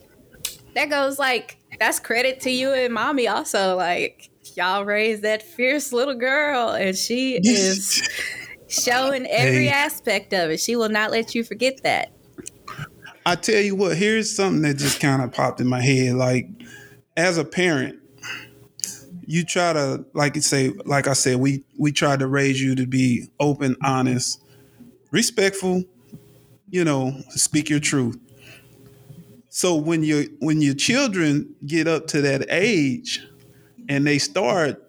that 0.75 0.91
goes 0.91 1.19
like 1.19 1.59
that's 1.79 2.01
credit 2.01 2.41
to 2.41 2.51
you 2.51 2.73
and 2.73 2.93
mommy 2.93 3.29
also. 3.29 3.77
Like 3.77 4.31
y'all 4.57 4.85
raised 4.85 5.23
that 5.23 5.43
fierce 5.43 5.93
little 5.93 6.15
girl 6.15 6.71
and 6.71 6.97
she 6.97 7.35
is 7.43 8.03
showing 8.69 9.27
every 9.27 9.67
hey. 9.67 9.69
aspect 9.69 10.33
of 10.33 10.51
it. 10.51 10.59
She 10.59 10.75
will 10.75 10.89
not 10.89 11.13
let 11.13 11.35
you 11.35 11.45
forget 11.45 11.83
that. 11.85 12.16
I 13.27 13.35
tell 13.35 13.61
you 13.61 13.75
what, 13.75 13.97
here's 13.97 14.35
something 14.35 14.63
that 14.63 14.77
just 14.77 15.01
kind 15.01 15.21
of 15.21 15.33
popped 15.33 15.61
in 15.61 15.67
my 15.67 15.81
head. 15.83 16.15
Like, 16.15 16.49
as 17.17 17.39
a 17.39 17.45
parent, 17.45 17.99
you 19.27 19.45
try 19.45 19.73
to, 19.73 20.07
like 20.15 20.37
you 20.37 20.43
say, 20.43 20.69
like 20.85 21.09
I 21.09 21.13
said, 21.13 21.39
we 21.39 21.65
we 21.77 21.91
try 21.91 22.17
to 22.17 22.29
raise 22.29 22.63
you 22.63 22.77
to 22.77 22.87
be 22.87 23.27
open, 23.41 23.75
honest, 23.83 24.41
respectful. 25.11 25.83
You 26.71 26.85
know, 26.85 27.21
speak 27.31 27.69
your 27.69 27.81
truth. 27.81 28.17
So 29.49 29.75
when 29.75 30.05
your 30.05 30.23
when 30.39 30.63
your 30.63 30.75
children 30.75 31.57
get 31.67 31.89
up 31.89 32.07
to 32.09 32.21
that 32.23 32.47
age, 32.49 33.27
and 33.89 34.07
they 34.07 34.19
start 34.19 34.81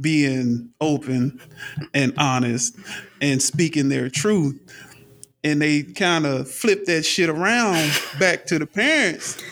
being 0.00 0.70
open 0.80 1.38
and 1.92 2.14
honest 2.16 2.78
and 3.20 3.42
speaking 3.42 3.90
their 3.90 4.08
truth 4.08 4.58
and 5.42 5.60
they 5.60 5.82
kind 5.82 6.26
of 6.26 6.50
flip 6.50 6.84
that 6.86 7.04
shit 7.04 7.28
around 7.28 7.90
back 8.18 8.46
to 8.46 8.58
the 8.58 8.66
parents 8.66 9.42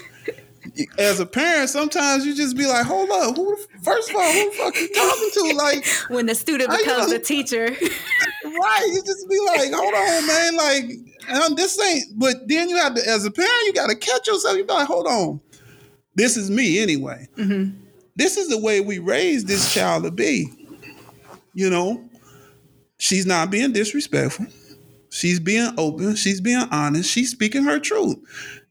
as 0.99 1.21
a 1.21 1.27
parent, 1.27 1.71
sometimes 1.71 2.27
you 2.27 2.35
just 2.35 2.57
be 2.57 2.67
like, 2.67 2.85
"Hold 2.85 3.11
up, 3.11 3.37
who? 3.37 3.57
First 3.83 4.11
of 4.11 4.17
all, 4.17 4.33
who 4.33 4.51
the 4.51 4.57
fuck 4.57 4.77
you 4.77 4.89
talking 4.89 5.31
to?" 5.35 5.53
Like 5.57 5.87
when 6.09 6.27
the 6.27 6.35
student 6.35 6.71
becomes 6.71 7.13
a 7.13 7.19
teacher, 7.19 7.67
right? 8.45 8.87
You 8.93 9.03
just 9.05 9.29
be 9.29 9.39
like, 9.47 9.73
"Hold 9.73 9.95
on, 9.95 10.27
man, 10.27 10.57
like 10.57 11.43
um, 11.43 11.55
this 11.55 11.81
ain't." 11.81 12.19
But 12.19 12.49
then 12.49 12.69
you 12.69 12.77
have 12.77 12.95
to, 12.95 13.09
as 13.09 13.25
a 13.25 13.31
parent, 13.31 13.53
you 13.67 13.73
got 13.73 13.89
to 13.89 13.97
catch 13.97 14.27
yourself. 14.27 14.57
You 14.57 14.65
be 14.65 14.73
like, 14.73 14.87
"Hold 14.87 15.07
on, 15.07 15.41
this 16.15 16.37
is 16.37 16.51
me 16.51 16.81
anyway. 16.81 17.29
Mm-hmm. 17.37 17.79
This 18.17 18.37
is 18.37 18.49
the 18.49 18.59
way 18.59 18.81
we 18.81 18.99
raise 18.99 19.45
this 19.45 19.73
child 19.73 20.05
to 20.05 20.11
be." 20.11 20.49
You 21.55 21.71
know, 21.71 22.05
she's 22.99 23.27
not 23.27 23.51
being 23.51 23.73
disrespectful. 23.73 24.47
She's 25.19 25.41
being 25.41 25.73
open. 25.77 26.15
She's 26.15 26.41
being 26.41 26.69
honest. 26.71 27.11
She's 27.11 27.33
speaking 27.33 27.65
her 27.65 27.81
truth. 27.81 28.17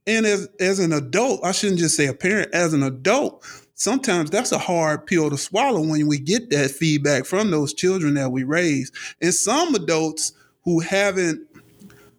And 0.08 0.26
as 0.26 0.48
as 0.62 0.80
an 0.80 0.94
adult, 0.94 1.44
I 1.44 1.52
shouldn't 1.52 1.80
just 1.80 1.98
say 1.98 2.08
a 2.08 2.14
parent, 2.14 2.54
as 2.54 2.74
an 2.74 2.84
adult, 2.84 3.46
sometimes 3.74 4.30
that's 4.30 4.54
a 4.54 4.58
hard 4.58 5.06
pill 5.06 5.30
to 5.30 5.38
swallow 5.38 5.82
when 5.82 6.08
we 6.08 6.20
get 6.20 6.50
that 6.52 6.72
feedback 6.72 7.26
from 7.26 7.52
those 7.52 7.74
children 7.74 8.14
that 8.14 8.32
we 8.32 8.46
raise. 8.46 8.94
And 9.22 9.34
some 9.34 9.76
adults 9.76 10.32
who 10.64 10.80
haven't, 10.80 11.46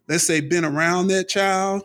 let's 0.08 0.24
say, 0.24 0.42
been 0.42 0.66
around 0.66 1.08
that 1.08 1.30
child 1.30 1.84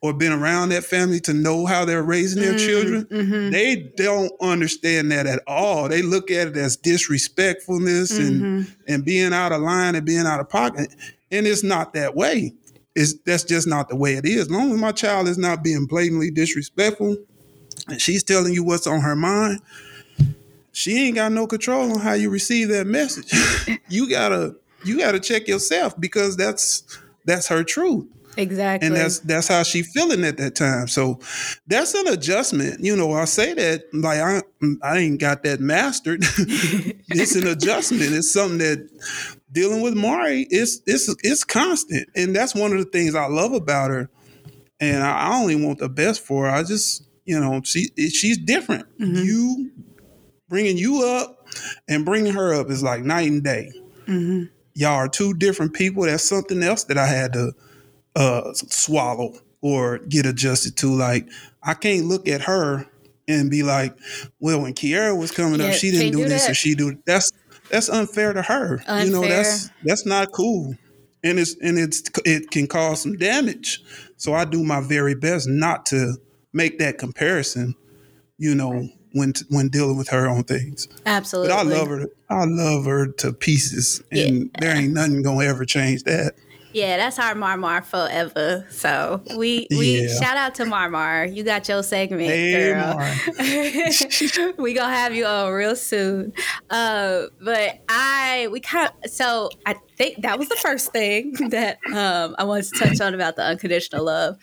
or 0.00 0.12
been 0.12 0.32
around 0.32 0.70
that 0.70 0.84
family 0.84 1.20
to 1.20 1.32
know 1.32 1.64
how 1.64 1.84
they're 1.84 2.02
raising 2.02 2.42
their 2.42 2.54
mm, 2.54 2.66
children, 2.66 3.04
mm-hmm. 3.04 3.50
they 3.50 3.92
don't 3.96 4.32
understand 4.40 5.12
that 5.12 5.26
at 5.26 5.42
all. 5.46 5.88
They 5.88 6.02
look 6.02 6.30
at 6.30 6.48
it 6.48 6.56
as 6.56 6.76
disrespectfulness 6.76 8.18
mm-hmm. 8.18 8.44
and 8.44 8.76
and 8.88 9.04
being 9.04 9.32
out 9.32 9.52
of 9.52 9.60
line 9.60 9.94
and 9.94 10.04
being 10.04 10.26
out 10.26 10.40
of 10.40 10.48
pocket. 10.48 10.92
And 11.30 11.46
it's 11.46 11.62
not 11.62 11.94
that 11.94 12.14
way. 12.14 12.54
It's 12.94 13.14
that's 13.24 13.44
just 13.44 13.66
not 13.66 13.88
the 13.88 13.96
way 13.96 14.14
it 14.14 14.24
is. 14.24 14.42
As 14.42 14.50
long 14.50 14.72
as 14.72 14.78
my 14.78 14.92
child 14.92 15.28
is 15.28 15.38
not 15.38 15.62
being 15.62 15.86
blatantly 15.86 16.30
disrespectful 16.30 17.16
and 17.86 18.00
she's 18.00 18.24
telling 18.24 18.52
you 18.52 18.64
what's 18.64 18.86
on 18.86 19.00
her 19.00 19.14
mind, 19.14 19.60
she 20.72 21.06
ain't 21.06 21.16
got 21.16 21.32
no 21.32 21.46
control 21.46 21.92
on 21.92 22.00
how 22.00 22.14
you 22.14 22.30
receive 22.30 22.68
that 22.68 22.86
message. 22.86 23.32
you 23.88 24.08
gotta 24.08 24.56
you 24.84 24.98
gotta 24.98 25.20
check 25.20 25.48
yourself 25.48 25.98
because 26.00 26.36
that's 26.36 26.98
that's 27.24 27.48
her 27.48 27.62
truth. 27.62 28.06
Exactly. 28.36 28.86
And 28.86 28.96
that's 28.96 29.18
that's 29.20 29.48
how 29.48 29.64
she 29.64 29.82
feeling 29.82 30.24
at 30.24 30.36
that 30.36 30.54
time. 30.54 30.86
So 30.86 31.18
that's 31.66 31.92
an 31.94 32.06
adjustment. 32.06 32.78
You 32.80 32.96
know, 32.96 33.12
I 33.12 33.24
say 33.24 33.52
that 33.54 33.92
like 33.92 34.20
I 34.20 34.42
I 34.82 34.98
ain't 34.98 35.20
got 35.20 35.42
that 35.42 35.58
mastered. 35.58 36.20
it's 37.08 37.34
an 37.34 37.48
adjustment. 37.48 38.14
It's 38.14 38.30
something 38.32 38.58
that 38.58 38.88
dealing 39.52 39.82
with 39.82 39.94
Mari, 39.94 40.46
it's 40.50 40.80
it's 40.86 41.14
it's 41.22 41.44
constant, 41.44 42.08
and 42.14 42.34
that's 42.34 42.54
one 42.54 42.72
of 42.72 42.78
the 42.78 42.84
things 42.84 43.14
I 43.14 43.26
love 43.26 43.52
about 43.52 43.90
her. 43.90 44.10
And 44.80 45.02
I 45.02 45.36
only 45.36 45.56
want 45.56 45.78
the 45.78 45.88
best 45.88 46.20
for 46.20 46.44
her. 46.44 46.50
I 46.50 46.62
just, 46.62 47.02
you 47.24 47.38
know, 47.40 47.60
she 47.64 47.88
she's 47.96 48.38
different. 48.38 48.86
Mm-hmm. 49.00 49.16
You 49.16 49.70
bringing 50.48 50.78
you 50.78 51.04
up 51.04 51.46
and 51.88 52.04
bringing 52.04 52.32
her 52.34 52.54
up 52.54 52.70
is 52.70 52.82
like 52.82 53.02
night 53.02 53.28
and 53.28 53.42
day. 53.42 53.72
Mm-hmm. 54.06 54.44
Y'all 54.74 54.94
are 54.94 55.08
two 55.08 55.34
different 55.34 55.74
people. 55.74 56.04
That's 56.04 56.26
something 56.26 56.62
else 56.62 56.84
that 56.84 56.96
I 56.96 57.06
had 57.06 57.32
to 57.32 57.52
uh, 58.14 58.52
swallow 58.54 59.34
or 59.60 59.98
get 59.98 60.26
adjusted 60.26 60.76
to. 60.78 60.94
Like 60.94 61.28
I 61.62 61.74
can't 61.74 62.06
look 62.06 62.28
at 62.28 62.42
her 62.42 62.86
and 63.26 63.50
be 63.50 63.62
like, 63.62 63.96
well, 64.40 64.62
when 64.62 64.74
Kiara 64.74 65.16
was 65.18 65.30
coming 65.30 65.60
yeah, 65.60 65.68
up, 65.68 65.74
she 65.74 65.90
didn't 65.90 66.12
do, 66.12 66.18
do 66.18 66.28
this 66.28 66.44
that. 66.44 66.52
or 66.52 66.54
she 66.54 66.74
do 66.74 67.00
that's 67.04 67.30
that's 67.70 67.88
unfair 67.88 68.32
to 68.32 68.42
her. 68.42 68.74
Unfair. 68.86 69.04
You 69.04 69.12
know, 69.12 69.22
that's 69.22 69.70
that's 69.84 70.06
not 70.06 70.32
cool. 70.32 70.74
And 71.24 71.38
it's 71.38 71.56
and 71.60 71.78
it's 71.78 72.02
it 72.24 72.50
can 72.50 72.66
cause 72.66 73.02
some 73.02 73.16
damage. 73.16 73.82
So 74.16 74.34
I 74.34 74.44
do 74.44 74.64
my 74.64 74.80
very 74.80 75.14
best 75.14 75.48
not 75.48 75.86
to 75.86 76.16
make 76.52 76.78
that 76.78 76.98
comparison, 76.98 77.74
you 78.36 78.54
know, 78.54 78.88
when 79.12 79.32
when 79.48 79.68
dealing 79.68 79.96
with 79.96 80.08
her 80.08 80.28
on 80.28 80.44
things. 80.44 80.88
Absolutely. 81.06 81.50
But 81.50 81.58
I 81.58 81.62
love 81.62 81.88
her. 81.88 82.06
I 82.30 82.44
love 82.44 82.84
her 82.84 83.08
to 83.08 83.32
pieces, 83.32 84.02
and 84.10 84.44
yeah. 84.44 84.60
there 84.60 84.76
ain't 84.76 84.92
nothing 84.92 85.22
gonna 85.22 85.44
ever 85.44 85.64
change 85.64 86.04
that. 86.04 86.34
Yeah, 86.72 86.98
that's 86.98 87.18
our 87.18 87.34
Marmar 87.34 87.84
forever. 87.84 88.66
So 88.70 89.22
we 89.36 89.66
we 89.70 90.02
yeah. 90.02 90.20
shout 90.20 90.36
out 90.36 90.54
to 90.56 90.64
Marmar. 90.64 91.34
You 91.34 91.42
got 91.42 91.68
your 91.68 91.82
segment, 91.82 92.22
hey, 92.22 92.72
girl. 92.72 94.54
we 94.58 94.74
gonna 94.74 94.94
have 94.94 95.14
you 95.14 95.24
on 95.24 95.52
real 95.52 95.76
soon. 95.76 96.32
Uh, 96.68 97.22
but 97.40 97.80
I 97.88 98.48
we 98.52 98.60
kind 98.60 98.90
of 99.04 99.10
so 99.10 99.48
I 99.64 99.76
think 99.96 100.22
that 100.22 100.38
was 100.38 100.48
the 100.48 100.56
first 100.56 100.92
thing 100.92 101.32
that 101.48 101.78
um, 101.94 102.36
I 102.38 102.44
wanted 102.44 102.66
to 102.66 102.78
touch 102.78 103.00
on 103.00 103.14
about 103.14 103.36
the 103.36 103.42
unconditional 103.42 104.04
love, 104.04 104.36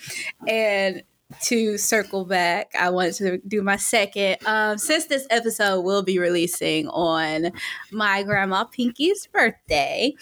and 0.48 1.04
to 1.44 1.78
circle 1.78 2.26
back, 2.26 2.72
I 2.80 2.90
wanted 2.90 3.14
to 3.16 3.38
do 3.48 3.62
my 3.62 3.78
second. 3.78 4.38
Um, 4.46 4.78
since 4.78 5.06
this 5.06 5.26
episode 5.30 5.82
will 5.82 6.04
be 6.04 6.20
releasing 6.20 6.88
on 6.88 7.52
my 7.92 8.24
grandma 8.24 8.64
Pinky's 8.64 9.28
birthday, 9.28 10.14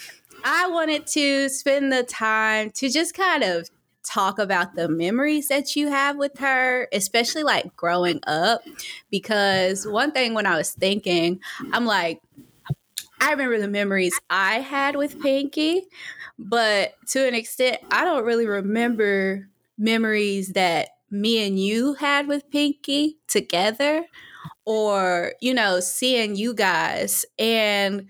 I 0.43 0.67
wanted 0.67 1.07
to 1.07 1.49
spend 1.49 1.91
the 1.91 2.03
time 2.03 2.71
to 2.71 2.89
just 2.89 3.13
kind 3.13 3.43
of 3.43 3.69
talk 4.03 4.37
about 4.37 4.75
the 4.75 4.89
memories 4.89 5.47
that 5.47 5.75
you 5.75 5.89
have 5.89 6.17
with 6.17 6.37
her, 6.39 6.87
especially 6.91 7.43
like 7.43 7.75
growing 7.75 8.19
up. 8.27 8.61
Because 9.09 9.87
one 9.87 10.11
thing 10.11 10.33
when 10.33 10.45
I 10.45 10.57
was 10.57 10.71
thinking, 10.71 11.39
I'm 11.71 11.85
like, 11.85 12.21
I 13.19 13.31
remember 13.31 13.59
the 13.59 13.69
memories 13.69 14.19
I 14.29 14.55
had 14.55 14.97
with 14.97 15.21
Pinky, 15.21 15.83
but 16.37 16.95
to 17.11 17.25
an 17.25 17.33
extent, 17.33 17.77
I 17.89 18.03
don't 18.03 18.25
really 18.25 18.45
remember 18.45 19.47
memories 19.77 20.49
that 20.53 20.89
me 21.09 21.45
and 21.47 21.57
you 21.57 21.93
had 21.93 22.27
with 22.27 22.49
Pinky 22.51 23.17
together 23.27 24.05
or, 24.65 25.33
you 25.39 25.53
know, 25.53 25.79
seeing 25.79 26.35
you 26.35 26.53
guys. 26.53 27.25
And 27.39 28.07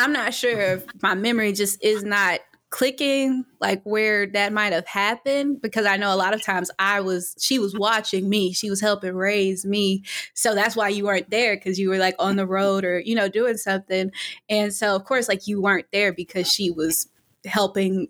I'm 0.00 0.12
not 0.12 0.34
sure 0.34 0.58
if 0.58 0.84
my 1.02 1.14
memory 1.14 1.52
just 1.52 1.82
is 1.82 2.02
not 2.02 2.40
clicking 2.70 3.44
like 3.60 3.82
where 3.82 4.26
that 4.28 4.52
might 4.52 4.72
have 4.72 4.86
happened 4.86 5.60
because 5.60 5.84
I 5.84 5.96
know 5.96 6.14
a 6.14 6.16
lot 6.16 6.34
of 6.34 6.42
times 6.42 6.70
I 6.78 7.00
was 7.00 7.34
she 7.38 7.58
was 7.58 7.74
watching 7.76 8.28
me. 8.28 8.52
She 8.52 8.70
was 8.70 8.80
helping 8.80 9.14
raise 9.14 9.64
me. 9.66 10.04
So 10.34 10.54
that's 10.54 10.76
why 10.76 10.88
you 10.88 11.04
weren't 11.04 11.30
there 11.30 11.56
because 11.56 11.80
you 11.80 11.90
were 11.90 11.98
like 11.98 12.14
on 12.20 12.36
the 12.36 12.46
road 12.46 12.84
or 12.84 13.00
you 13.00 13.16
know 13.16 13.28
doing 13.28 13.56
something. 13.56 14.12
And 14.48 14.72
so 14.72 14.94
of 14.94 15.04
course 15.04 15.28
like 15.28 15.48
you 15.48 15.60
weren't 15.60 15.86
there 15.92 16.12
because 16.12 16.50
she 16.50 16.70
was 16.70 17.08
helping 17.44 18.08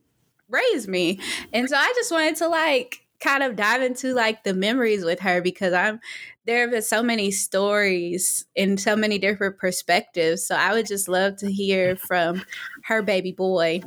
raise 0.51 0.87
me. 0.87 1.21
And 1.53 1.69
so 1.69 1.77
I 1.77 1.93
just 1.97 2.13
wanted 2.13 2.37
to 2.37 2.49
like 2.49 3.00
kind 3.21 3.43
of 3.43 3.57
dive 3.57 3.83
into 3.83 4.15
like 4.15 4.45
the 4.45 4.55
memories 4.55 5.05
with 5.05 5.21
her 5.21 5.41
because 5.43 5.73
I'm 5.73 6.01
there 6.47 6.63
have 6.63 6.71
been 6.71 6.83
so 6.83 7.03
many 7.03 7.31
stories 7.31 8.47
in 8.55 8.79
so 8.79 8.97
many 8.97 9.19
different 9.19 9.59
perspectives. 9.59 10.47
So 10.47 10.57
I 10.57 10.73
would 10.73 10.87
just 10.87 11.09
love 11.09 11.37
to 11.37 11.53
hear 11.53 11.97
from 11.97 12.43
her 12.85 13.03
baby 13.03 13.33
boy 13.33 13.83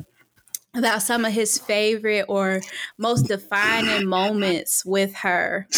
about 0.74 1.02
some 1.02 1.24
of 1.24 1.32
his 1.32 1.58
favorite 1.58 2.26
or 2.28 2.60
most 2.98 3.28
defining 3.28 4.06
moments 4.06 4.84
with 4.84 5.14
her. 5.16 5.68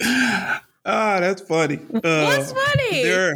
Ah, 0.90 1.18
that's 1.20 1.42
funny. 1.42 1.80
Uh, 1.92 2.24
What's 2.24 2.50
funny? 2.50 3.02
There, 3.02 3.34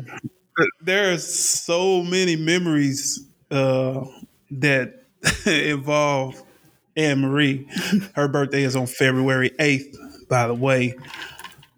there 0.81 1.13
are 1.13 1.19
so 1.19 2.03
many 2.03 2.35
memories 2.35 3.27
uh, 3.51 4.07
that 4.53 5.05
involve 5.47 6.43
Anne 6.97 7.21
Marie. 7.21 7.69
Her 8.15 8.29
birthday 8.29 8.63
is 8.63 8.77
on 8.77 8.87
February 8.87 9.51
8th, 9.59 10.29
by 10.29 10.47
the 10.47 10.55
way. 10.55 10.95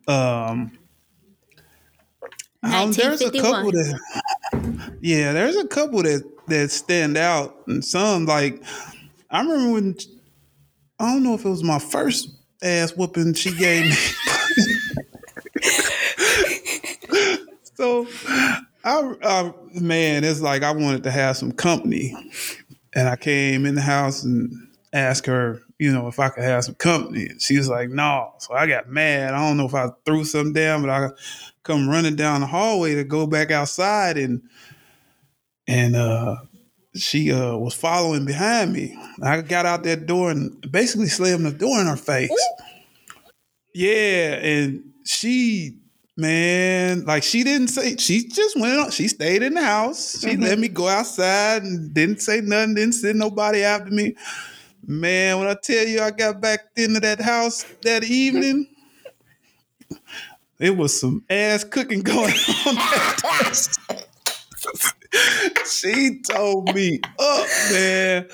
Um, 0.06 0.78
um, 2.62 2.92
there's 2.92 3.20
a 3.20 3.30
couple 3.30 3.72
that, 3.72 3.98
yeah, 5.00 5.32
there's 5.32 5.56
a 5.56 5.66
couple 5.66 6.02
that 6.02 6.22
that 6.46 6.70
stand 6.70 7.16
out, 7.16 7.56
and 7.66 7.84
some 7.84 8.26
like 8.26 8.62
I 9.30 9.40
remember 9.40 9.72
when 9.72 9.96
I 10.98 11.12
don't 11.12 11.22
know 11.22 11.34
if 11.34 11.44
it 11.44 11.48
was 11.48 11.62
my 11.62 11.78
first 11.78 12.30
ass 12.62 12.96
whooping 12.96 13.34
she 13.34 13.54
gave 13.54 13.86
me. 13.86 13.92
so, 17.74 18.06
I, 18.84 19.14
I 19.22 19.52
man, 19.74 20.24
it's 20.24 20.40
like 20.40 20.62
I 20.62 20.72
wanted 20.72 21.02
to 21.04 21.10
have 21.10 21.36
some 21.36 21.52
company, 21.52 22.14
and 22.94 23.08
I 23.08 23.16
came 23.16 23.66
in 23.66 23.74
the 23.74 23.82
house 23.82 24.24
and 24.24 24.68
asked 24.94 25.26
her, 25.26 25.60
you 25.78 25.92
know, 25.92 26.06
if 26.06 26.18
I 26.20 26.28
could 26.30 26.44
have 26.44 26.64
some 26.64 26.76
company. 26.76 27.26
And 27.26 27.42
she 27.42 27.58
was 27.58 27.68
like, 27.68 27.90
no. 27.90 28.32
So 28.38 28.54
I 28.54 28.66
got 28.66 28.88
mad. 28.88 29.34
I 29.34 29.46
don't 29.46 29.56
know 29.56 29.66
if 29.66 29.74
I 29.74 29.88
threw 30.06 30.24
something 30.24 30.52
down, 30.54 30.82
but 30.82 30.90
I 30.90 31.08
come 31.64 31.88
running 31.88 32.16
down 32.16 32.40
the 32.40 32.46
hallway 32.46 32.94
to 32.94 33.04
go 33.04 33.26
back 33.26 33.50
outside 33.50 34.16
and 34.16 34.42
and 35.66 35.96
uh 35.96 36.36
she 36.94 37.32
uh 37.32 37.56
was 37.56 37.74
following 37.74 38.24
behind 38.24 38.72
me. 38.72 38.96
I 39.22 39.40
got 39.40 39.66
out 39.66 39.82
that 39.82 40.06
door 40.06 40.30
and 40.30 40.60
basically 40.70 41.08
slammed 41.08 41.44
the 41.44 41.50
door 41.50 41.80
in 41.80 41.86
her 41.86 41.96
face. 41.96 42.30
Yeah, 43.74 44.34
and 44.34 44.92
she 45.04 45.78
Man, 46.16 47.04
like 47.06 47.24
she 47.24 47.42
didn't 47.42 47.68
say 47.68 47.96
she 47.96 48.28
just 48.28 48.56
went 48.56 48.78
on, 48.78 48.90
she 48.92 49.08
stayed 49.08 49.42
in 49.42 49.54
the 49.54 49.64
house. 49.64 50.20
She 50.20 50.36
Mhm. 50.36 50.42
let 50.42 50.60
me 50.60 50.68
go 50.68 50.86
outside 50.86 51.64
and 51.64 51.92
didn't 51.92 52.22
say 52.22 52.40
nothing, 52.40 52.76
didn't 52.76 52.94
send 52.94 53.18
nobody 53.18 53.64
after 53.64 53.90
me. 53.90 54.14
Man, 54.86 55.38
when 55.38 55.48
I 55.48 55.54
tell 55.54 55.86
you 55.86 56.00
I 56.00 56.10
got 56.10 56.40
back 56.40 56.60
into 56.76 57.00
that 57.00 57.20
house 57.20 57.64
that 57.82 58.04
evening, 58.04 58.68
it 60.58 60.76
was 60.76 60.98
some 61.00 61.24
ass 61.30 61.64
cooking 61.64 62.00
going 62.02 62.34
on 62.66 62.74
that 62.74 63.76
day. 63.88 64.00
she 65.66 66.20
told 66.28 66.74
me 66.74 67.00
up, 67.18 67.46
man. 67.72 68.28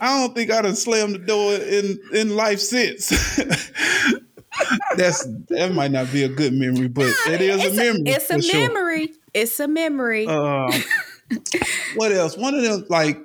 I 0.00 0.20
don't 0.20 0.34
think 0.34 0.50
I 0.50 0.62
done 0.62 0.76
slammed 0.76 1.14
the 1.14 1.18
door 1.20 1.54
in, 1.54 1.98
in 2.12 2.36
life 2.36 2.60
since. 2.60 3.08
That's 4.96 5.26
that 5.48 5.72
might 5.72 5.92
not 5.92 6.12
be 6.12 6.24
a 6.24 6.28
good 6.28 6.52
memory, 6.52 6.88
but 6.88 7.06
it 7.26 7.40
is 7.40 7.64
it's 7.64 7.74
a 7.74 7.76
memory. 7.76 8.02
it's 8.06 8.30
a 8.30 8.42
sure. 8.42 8.60
memory. 8.60 9.12
It's 9.32 9.60
a 9.60 9.68
memory. 9.68 10.26
Uh, 10.26 10.70
what 11.96 12.12
else? 12.12 12.36
One 12.36 12.54
of 12.54 12.62
them, 12.62 12.84
like 12.90 13.18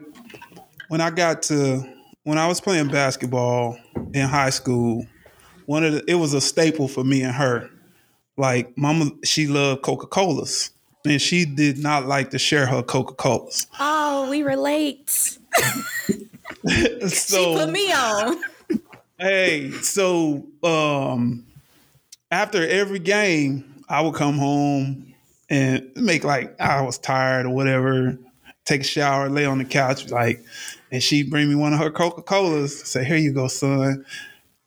when 0.87 1.01
I 1.01 1.09
got 1.09 1.41
to 1.43 1.96
when 2.27 2.37
I 2.37 2.45
was 2.45 2.59
playing 2.59 2.89
basketball 2.89 3.77
in 4.13 4.27
high 4.27 4.49
school. 4.49 5.07
One 5.65 5.85
of 5.85 5.93
the, 5.93 6.03
it 6.11 6.15
was 6.15 6.33
a 6.33 6.41
staple 6.41 6.89
for 6.89 7.01
me 7.01 7.21
and 7.21 7.33
her. 7.33 7.69
Like, 8.35 8.77
Mama, 8.77 9.11
she 9.23 9.47
loved 9.47 9.81
Coca 9.81 10.07
Colas, 10.07 10.71
and 11.05 11.21
she 11.21 11.45
did 11.45 11.77
not 11.77 12.05
like 12.05 12.31
to 12.31 12.37
share 12.37 12.65
her 12.65 12.83
Coca 12.83 13.13
Colas. 13.13 13.67
oh, 13.79 14.29
we 14.29 14.43
relate. 14.43 15.09
so 15.09 15.39
she 17.07 17.53
put 17.55 17.69
me 17.69 17.93
on. 17.93 18.41
Hey, 19.17 19.71
so 19.71 20.45
um 20.63 21.45
after 22.29 22.67
every 22.67 22.99
game, 22.99 23.83
I 23.87 24.01
would 24.01 24.15
come 24.15 24.37
home 24.37 25.13
and 25.49 25.89
make 25.95 26.25
like 26.25 26.59
I 26.59 26.81
was 26.81 26.97
tired 26.97 27.45
or 27.45 27.51
whatever, 27.51 28.19
take 28.65 28.81
a 28.81 28.83
shower, 28.83 29.29
lay 29.29 29.45
on 29.45 29.59
the 29.59 29.65
couch, 29.65 30.11
like, 30.11 30.43
and 30.91 31.01
she'd 31.01 31.29
bring 31.29 31.49
me 31.49 31.55
one 31.55 31.73
of 31.73 31.79
her 31.79 31.91
Coca-Colas, 31.91 32.83
say, 32.89 33.03
Here 33.03 33.17
you 33.17 33.33
go, 33.33 33.47
son. 33.47 34.05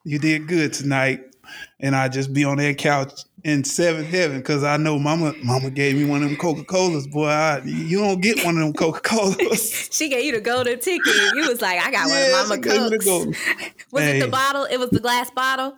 You 0.05 0.19
did 0.19 0.47
good 0.49 0.73
tonight. 0.73 1.23
And 1.81 1.97
I'd 1.97 2.13
just 2.13 2.33
be 2.33 2.45
on 2.45 2.59
that 2.59 2.79
couch 2.79 3.25
in 3.43 3.65
seventh 3.65 4.07
heaven 4.09 4.39
because 4.39 4.63
I 4.63 4.77
know 4.77 4.99
mama 4.99 5.35
mama 5.43 5.71
gave 5.71 5.97
me 5.97 6.05
one 6.05 6.23
of 6.23 6.29
them 6.29 6.39
Coca-Colas. 6.39 7.07
Boy, 7.09 7.27
I, 7.27 7.63
you 7.65 7.99
don't 7.99 8.21
get 8.21 8.45
one 8.45 8.57
of 8.57 8.63
them 8.63 8.73
Coca-Colas. 8.73 9.89
She 9.93 10.09
gave 10.09 10.25
you 10.25 10.33
the 10.33 10.41
golden 10.41 10.79
ticket. 10.79 11.15
You 11.35 11.49
was 11.49 11.61
like, 11.61 11.81
I 11.81 11.91
got 11.91 12.09
Yeah, 12.09 12.33
one 12.43 12.53
of 12.53 12.65
Mama 12.67 12.91
Cokes. 12.91 13.07
Was 13.91 14.05
it 14.05 14.21
the 14.21 14.29
bottle? 14.29 14.65
It 14.65 14.77
was 14.79 14.91
the 14.91 15.01
glass 15.01 15.31
bottle. 15.31 15.75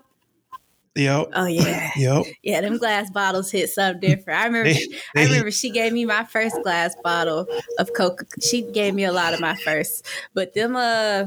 Yep. 0.94 1.30
Oh 1.34 1.46
yeah, 1.46 1.90
Yep. 1.96 2.24
yeah. 2.42 2.60
Them 2.60 2.78
glass 2.78 3.10
bottles 3.10 3.50
hit 3.50 3.70
something 3.70 4.00
different. 4.00 4.40
I 4.40 4.44
remember. 4.46 4.72
They- 4.72 4.98
I 5.16 5.24
remember 5.24 5.50
she 5.50 5.70
gave 5.70 5.92
me 5.92 6.04
my 6.04 6.24
first 6.24 6.56
glass 6.62 6.94
bottle 7.02 7.46
of 7.78 7.90
Coke. 7.94 8.24
She 8.42 8.62
gave 8.62 8.94
me 8.94 9.04
a 9.04 9.12
lot 9.12 9.32
of 9.34 9.40
my 9.40 9.54
first, 9.56 10.06
but 10.34 10.54
them 10.54 10.76
uh. 10.76 11.26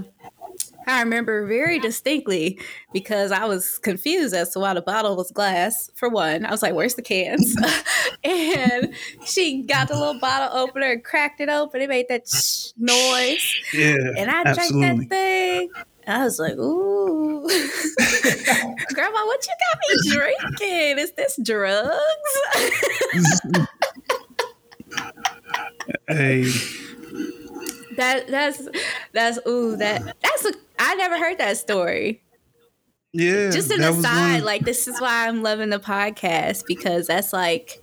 I 0.87 1.01
remember 1.01 1.47
very 1.47 1.79
distinctly 1.79 2.59
because 2.93 3.31
I 3.31 3.45
was 3.45 3.79
confused 3.79 4.35
as 4.35 4.51
to 4.51 4.59
why 4.59 4.75
the 4.75 4.83
bottle 4.83 5.15
was 5.15 5.31
glass. 5.31 5.89
For 5.95 6.09
one, 6.09 6.45
I 6.45 6.51
was 6.51 6.61
like, 6.61 6.75
"Where's 6.75 6.93
the 6.93 7.01
cans?" 7.01 7.55
and 8.23 8.93
she 9.25 9.63
got 9.63 9.87
the 9.87 9.97
little 9.97 10.19
bottle 10.19 10.55
opener 10.55 10.91
and 10.91 11.03
cracked 11.03 11.41
it 11.41 11.49
open. 11.49 11.81
It 11.81 11.89
made 11.89 12.05
that 12.09 12.27
shh 12.29 12.67
noise. 12.77 13.55
Yeah. 13.73 13.95
And 14.15 14.29
I 14.29 14.43
absolutely. 14.45 14.79
drank 14.79 15.09
that 15.09 15.09
thing. 15.09 15.69
I 16.07 16.23
was 16.23 16.39
like, 16.39 16.53
ooh. 16.57 17.41
Grandma, 18.93 19.25
what 19.25 19.45
you 19.47 19.53
got 19.63 19.79
me 19.81 19.95
drinking? 20.11 20.99
Is 20.99 21.11
this 21.13 21.39
drugs? 21.41 21.97
Hey, 26.07 26.43
that 27.97 28.27
that's 28.27 28.67
that's 29.11 29.39
ooh, 29.47 29.75
that 29.77 30.15
that's 30.21 30.45
a 30.45 30.53
I 30.79 30.95
never 30.95 31.17
heard 31.17 31.37
that 31.39 31.57
story. 31.57 32.21
yeah. 33.13 33.49
Just 33.49 33.71
an 33.71 33.81
aside, 33.81 34.43
like 34.43 34.63
this 34.65 34.87
is 34.87 34.99
why 35.01 35.27
I'm 35.27 35.41
loving 35.43 35.69
the 35.69 35.79
podcast 35.79 36.63
because 36.67 37.07
that's 37.07 37.33
like 37.33 37.81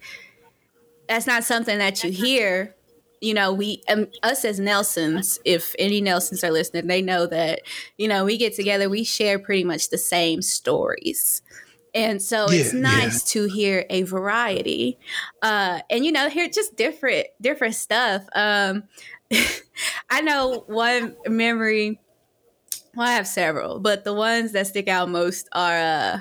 that's 1.08 1.26
not 1.26 1.44
something 1.44 1.78
that 1.78 2.02
you 2.04 2.10
hear. 2.10 2.74
You 3.22 3.34
know, 3.34 3.52
we 3.52 3.82
um, 3.88 4.08
us 4.22 4.44
as 4.44 4.60
Nelsons, 4.60 5.38
if 5.44 5.74
any 5.78 6.00
Nelsons 6.00 6.44
are 6.44 6.50
listening, 6.50 6.88
they 6.88 7.02
know 7.02 7.26
that 7.26 7.62
you 7.98 8.08
know 8.08 8.24
we 8.24 8.36
get 8.38 8.54
together, 8.54 8.88
we 8.90 9.04
share 9.04 9.38
pretty 9.38 9.64
much 9.64 9.90
the 9.90 9.98
same 9.98 10.42
stories. 10.42 11.42
And 11.94 12.22
so 12.22 12.50
it's 12.50 12.72
Yeah, 12.72 12.72
nice 12.72 13.22
to 13.32 13.44
hear 13.44 13.86
a 13.90 14.02
variety, 14.02 14.98
uh, 15.42 15.80
and 15.90 16.04
you 16.04 16.12
know, 16.12 16.28
hear 16.30 16.48
just 16.48 16.76
different 16.76 17.28
different 17.40 17.74
stuff. 17.74 18.24
Um, 18.34 18.84
I 20.10 20.22
know 20.22 20.64
one 20.66 21.16
memory 21.26 22.00
well, 22.94 23.08
I 23.08 23.12
have 23.12 23.26
several, 23.26 23.80
but 23.80 24.04
the 24.04 24.12
ones 24.12 24.52
that 24.52 24.66
stick 24.66 24.88
out 24.88 25.08
most 25.08 25.48
are 25.52 25.78
uh, 25.78 26.20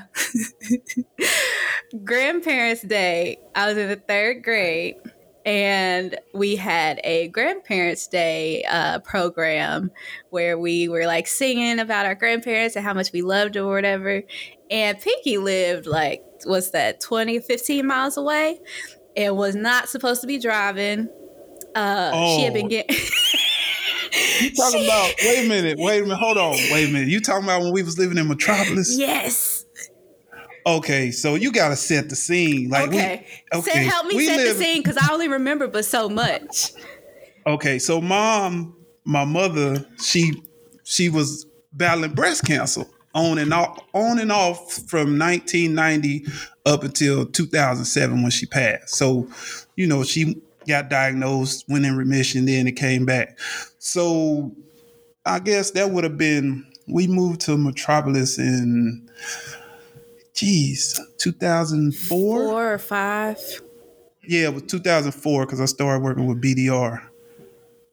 Grandparents' 2.04 2.82
Day. 2.82 3.38
I 3.56 3.68
was 3.68 3.78
in 3.78 3.90
the 3.90 3.96
third 3.96 4.44
grade, 4.44 4.96
and 5.46 6.18
we 6.34 6.56
had 6.56 7.00
a 7.04 7.28
Grandparents' 7.30 8.08
Day 8.08 8.64
uh, 8.70 9.00
program 9.00 9.92
where 10.30 10.58
we 10.60 10.88
were 10.88 11.06
like 11.06 11.28
singing 11.28 11.80
about 11.80 12.06
our 12.06 12.16
grandparents 12.16 12.76
and 12.76 12.86
how 12.86 12.94
much 12.94 13.12
we 13.12 13.22
loved 13.22 13.56
them 13.56 13.66
or 13.66 13.74
whatever. 13.74 14.22
And 14.70 15.00
Pinky 15.00 15.38
lived 15.38 15.86
like, 15.88 16.24
what's 16.46 16.70
that, 16.72 17.02
20, 17.02 17.40
15 17.40 17.86
miles 17.88 18.18
away, 18.18 18.60
and 19.18 19.36
was 19.36 19.56
not 19.56 19.90
supposed 19.90 20.22
to 20.22 20.28
be 20.28 20.40
driving. 20.40 21.10
Uh, 21.76 22.36
She 22.38 22.44
had 22.44 22.54
been 22.54 22.66
Oh. 22.66 22.70
getting. 22.70 22.96
You 24.42 24.52
talking 24.56 24.84
about? 24.86 25.14
Wait 25.24 25.46
a 25.46 25.50
minute. 25.50 25.78
Wait 25.80 26.00
a 26.00 26.02
minute. 26.04 26.18
Hold 26.18 26.38
on. 26.38 26.52
Wait 26.72 26.90
a 26.90 26.92
minute. 26.92 27.08
You 27.10 27.20
talking 27.22 27.44
about 27.44 27.62
when 27.62 27.74
we 27.74 27.84
was 27.84 27.98
living 27.98 28.18
in 28.18 28.28
Metropolis? 28.28 28.98
Yes. 28.98 29.61
Okay, 30.66 31.12
so 31.12 31.36
you 31.36 31.52
got 31.52 31.70
to 31.70 31.76
set 31.76 32.10
the 32.10 32.16
scene. 32.16 32.70
Like 32.70 32.90
okay. 32.90 33.26
we, 33.54 33.62
Say, 33.62 33.72
okay, 33.72 33.86
help 33.86 34.06
me 34.08 34.16
we 34.16 34.28
set 34.28 34.38
live- 34.38 34.58
the 34.58 34.64
scene 34.64 34.82
because 34.82 34.98
I 34.98 35.12
only 35.12 35.28
remember 35.28 35.68
but 35.68 35.86
so 35.86 36.10
much. 36.10 36.74
Okay, 37.46 37.80
so 37.80 38.00
mom, 38.00 38.76
my 39.04 39.26
mother, 39.26 39.86
she 40.02 40.34
she 40.84 41.10
was 41.10 41.46
battling 41.74 42.14
breast 42.14 42.46
cancer 42.46 42.86
on 43.14 43.38
and 43.38 43.54
off, 43.54 43.80
on 43.94 44.20
and 44.20 44.32
off 44.32 44.74
from 44.88 45.18
1990 45.18 46.26
up 46.66 46.84
until 46.84 47.26
2007 47.26 48.22
when 48.22 48.32
she 48.32 48.46
passed. 48.46 48.96
So, 48.96 49.28
you 49.76 49.88
know, 49.88 50.04
she 50.04 50.42
got 50.68 50.90
diagnosed, 50.90 51.66
went 51.68 51.86
in 51.86 51.98
remission, 51.98 52.46
then 52.46 52.68
it 52.68 52.74
came 52.74 53.06
back. 53.06 53.38
So, 53.80 54.56
I 55.26 55.40
guess 55.40 55.72
that 55.72 55.90
would 55.92 56.04
have 56.04 56.18
been 56.18 56.66
we 56.88 57.08
moved 57.08 57.42
to 57.42 57.58
Metropolis 57.58 58.38
in, 58.38 59.10
geez, 60.42 61.00
2004. 61.20 62.18
Four 62.50 62.74
or 62.74 62.78
five. 62.80 63.38
Yeah, 64.28 64.46
it 64.48 64.54
was 64.56 64.64
2004 64.64 65.46
because 65.46 65.62
I 65.62 65.66
started 65.66 66.04
working 66.04 66.26
with 66.26 66.42
BDR. 66.42 67.00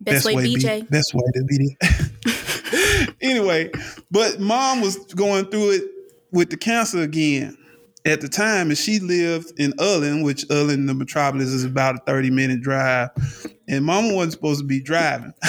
Best, 0.00 0.24
way, 0.24 0.36
B- 0.36 0.56
BJ. 0.56 0.88
best 0.88 1.12
way 1.14 1.22
to 1.34 1.40
BD. 1.42 3.14
anyway, 3.20 3.70
but 4.10 4.40
mom 4.40 4.80
was 4.80 4.96
going 5.14 5.44
through 5.46 5.72
it 5.72 5.82
with 6.32 6.48
the 6.50 6.56
cancer 6.56 7.02
again 7.02 7.56
at 8.06 8.20
the 8.22 8.28
time, 8.28 8.68
and 8.68 8.78
she 8.78 8.98
lived 9.00 9.52
in 9.58 9.74
Ullin, 9.78 10.22
which 10.22 10.46
Ullin, 10.50 10.86
the 10.86 10.94
metropolis, 10.94 11.48
is 11.48 11.64
about 11.64 11.96
a 11.96 11.98
30 12.06 12.30
minute 12.30 12.62
drive. 12.62 13.10
And 13.68 13.84
mama 13.84 14.14
wasn't 14.14 14.32
supposed 14.32 14.60
to 14.60 14.66
be 14.66 14.80
driving. 14.80 15.34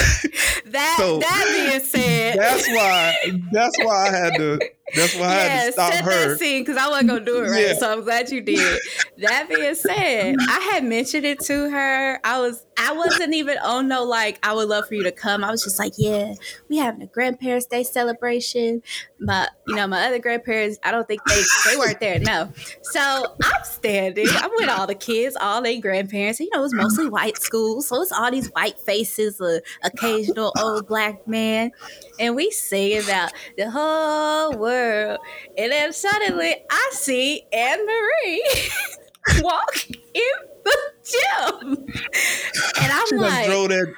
That 0.66 0.98
So- 1.00 1.18
that 1.18 1.68
being 1.68 1.80
said, 1.84 2.38
that's 2.38 2.68
why 2.68 3.16
that's 3.52 3.76
why 3.80 4.08
I 4.08 4.16
had 4.16 4.34
to 4.36 4.60
that's 4.96 5.16
why 5.16 5.26
I 5.26 5.32
had 5.32 5.46
yeah, 5.46 5.66
to 5.66 5.72
stop 5.72 5.94
set 5.94 6.04
her. 6.06 6.30
that 6.30 6.40
scene 6.40 6.62
because 6.64 6.78
I 6.78 6.88
wasn't 6.88 7.10
gonna 7.10 7.26
do 7.26 7.44
it 7.44 7.50
right. 7.50 7.68
Yeah. 7.68 7.74
So 7.74 7.92
I'm 7.92 8.04
glad 8.04 8.32
you 8.32 8.42
did. 8.42 8.80
that 9.18 9.50
being 9.50 9.76
said, 9.76 10.36
I 10.40 10.60
had 10.72 10.84
mentioned 10.84 11.26
it 11.26 11.40
to 11.42 11.70
her. 11.70 12.20
I 12.24 12.40
was 12.40 12.66
I 12.78 12.94
wasn't 12.94 13.34
even 13.34 13.58
on 13.58 13.88
no 13.90 14.04
like 14.04 14.40
I 14.42 14.54
would 14.54 14.70
love 14.70 14.88
for 14.88 14.96
you 14.96 15.04
to 15.04 15.12
come. 15.12 15.44
I 15.44 15.52
was 15.52 15.64
just 15.64 15.80
like, 15.80 15.94
yeah, 15.98 16.34
we 16.70 16.78
having 16.78 17.02
a 17.02 17.08
grandparents' 17.08 17.66
day 17.66 17.84
celebration. 17.84 18.82
My 19.20 19.48
you 19.68 19.76
know 19.76 19.86
my 19.88 20.08
other 20.08 20.20
grandparents, 20.20 20.80
I 20.84 20.92
don't 20.92 21.08
think 21.08 21.22
they 21.26 21.42
they 21.70 21.78
weren't 21.78 22.00
there. 22.00 22.20
No, 22.20 22.52
so 22.84 23.36
I'm 23.44 23.64
standing. 23.64 24.28
I'm 24.30 24.52
with 24.56 24.70
all 24.70 24.88
the 24.88 24.96
kids, 24.96 25.36
all 25.40 25.62
their 25.62 25.80
grandparents. 25.82 26.40
You 26.40 26.50
know, 26.54 26.60
it 26.60 26.64
was 26.64 26.74
mostly 26.74 27.10
white 27.10 27.38
schools, 27.38 27.88
so 27.88 28.02
it's 28.02 28.12
all 28.12 28.32
these 28.32 28.48
white 28.48 28.80
faces, 28.80 29.42
a 29.42 29.62
occasional 29.84 30.54
old 30.58 30.88
black 30.88 31.28
man, 31.28 31.72
and 32.20 32.36
we 32.36 32.50
sing 32.50 33.04
about 33.04 33.34
the 33.58 33.70
whole 33.70 34.58
world. 34.58 34.79
And 35.58 35.72
then 35.72 35.94
suddenly 35.94 36.56
I 36.70 36.90
see 36.94 37.44
Anne 37.52 37.86
Marie 37.86 38.70
walk 39.42 39.90
in 39.90 40.34
the 40.64 40.78
gym. 41.04 41.86
And 42.82 42.92
I'm 42.92 43.08
She 43.08 43.16
done 43.16 43.22
like, 43.22 43.46
drove 43.48 43.70
that 43.70 43.94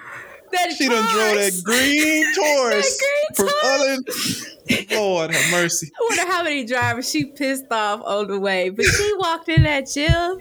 that 0.51 0.71
she 0.73 0.87
done 0.89 1.11
drove 1.13 1.35
that 1.35 1.61
green 1.63 2.25
Taurus 2.35 2.97
That 2.97 3.05
green 3.05 3.35
from 3.35 3.47
Taurus. 3.61 4.45
Ullin 4.65 4.87
Lord 4.91 5.31
have 5.31 5.51
mercy. 5.51 5.91
I 5.95 6.07
wonder 6.09 6.31
how 6.31 6.43
many 6.43 6.65
drivers 6.65 7.09
she 7.09 7.25
pissed 7.25 7.65
off 7.71 8.01
on 8.03 8.27
the 8.27 8.39
way. 8.39 8.69
But 8.69 8.85
she 8.85 9.13
walked 9.17 9.49
in 9.49 9.63
that 9.63 9.89
gym, 9.89 10.39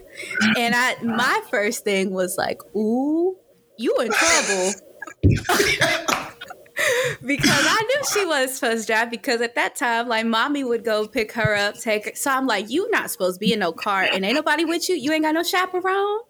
and 0.57 0.75
I 0.75 0.97
my 1.03 1.41
first 1.51 1.85
thing 1.85 2.11
was 2.13 2.37
like, 2.37 2.61
"Ooh, 2.77 3.37
you 3.77 3.97
in 3.99 4.11
trouble." 4.13 4.73
because 7.25 7.65
I 7.67 7.83
knew 7.83 8.05
she 8.13 8.25
was 8.27 8.55
supposed 8.55 8.83
to 8.83 8.93
drive 8.93 9.11
because 9.11 9.41
at 9.41 9.55
that 9.55 9.77
time, 9.77 10.09
like 10.09 10.27
mommy 10.27 10.65
would 10.65 10.85
go 10.85 11.07
pick 11.07 11.33
her 11.33 11.55
up, 11.55 11.77
take 11.77 12.07
her. 12.07 12.13
So 12.15 12.31
I'm 12.31 12.47
like, 12.47 12.71
you 12.71 12.91
not 12.91 13.11
supposed 13.11 13.37
to 13.37 13.41
be 13.41 13.53
in 13.53 13.59
no 13.61 13.73
car 13.73 14.03
and 14.03 14.25
ain't 14.25 14.35
nobody 14.35 14.65
with 14.65 14.89
you. 14.89 14.97
You 14.97 15.13
ain't 15.13 15.25
got 15.25 15.35
no 15.35 15.43
chaperone. 15.43 16.21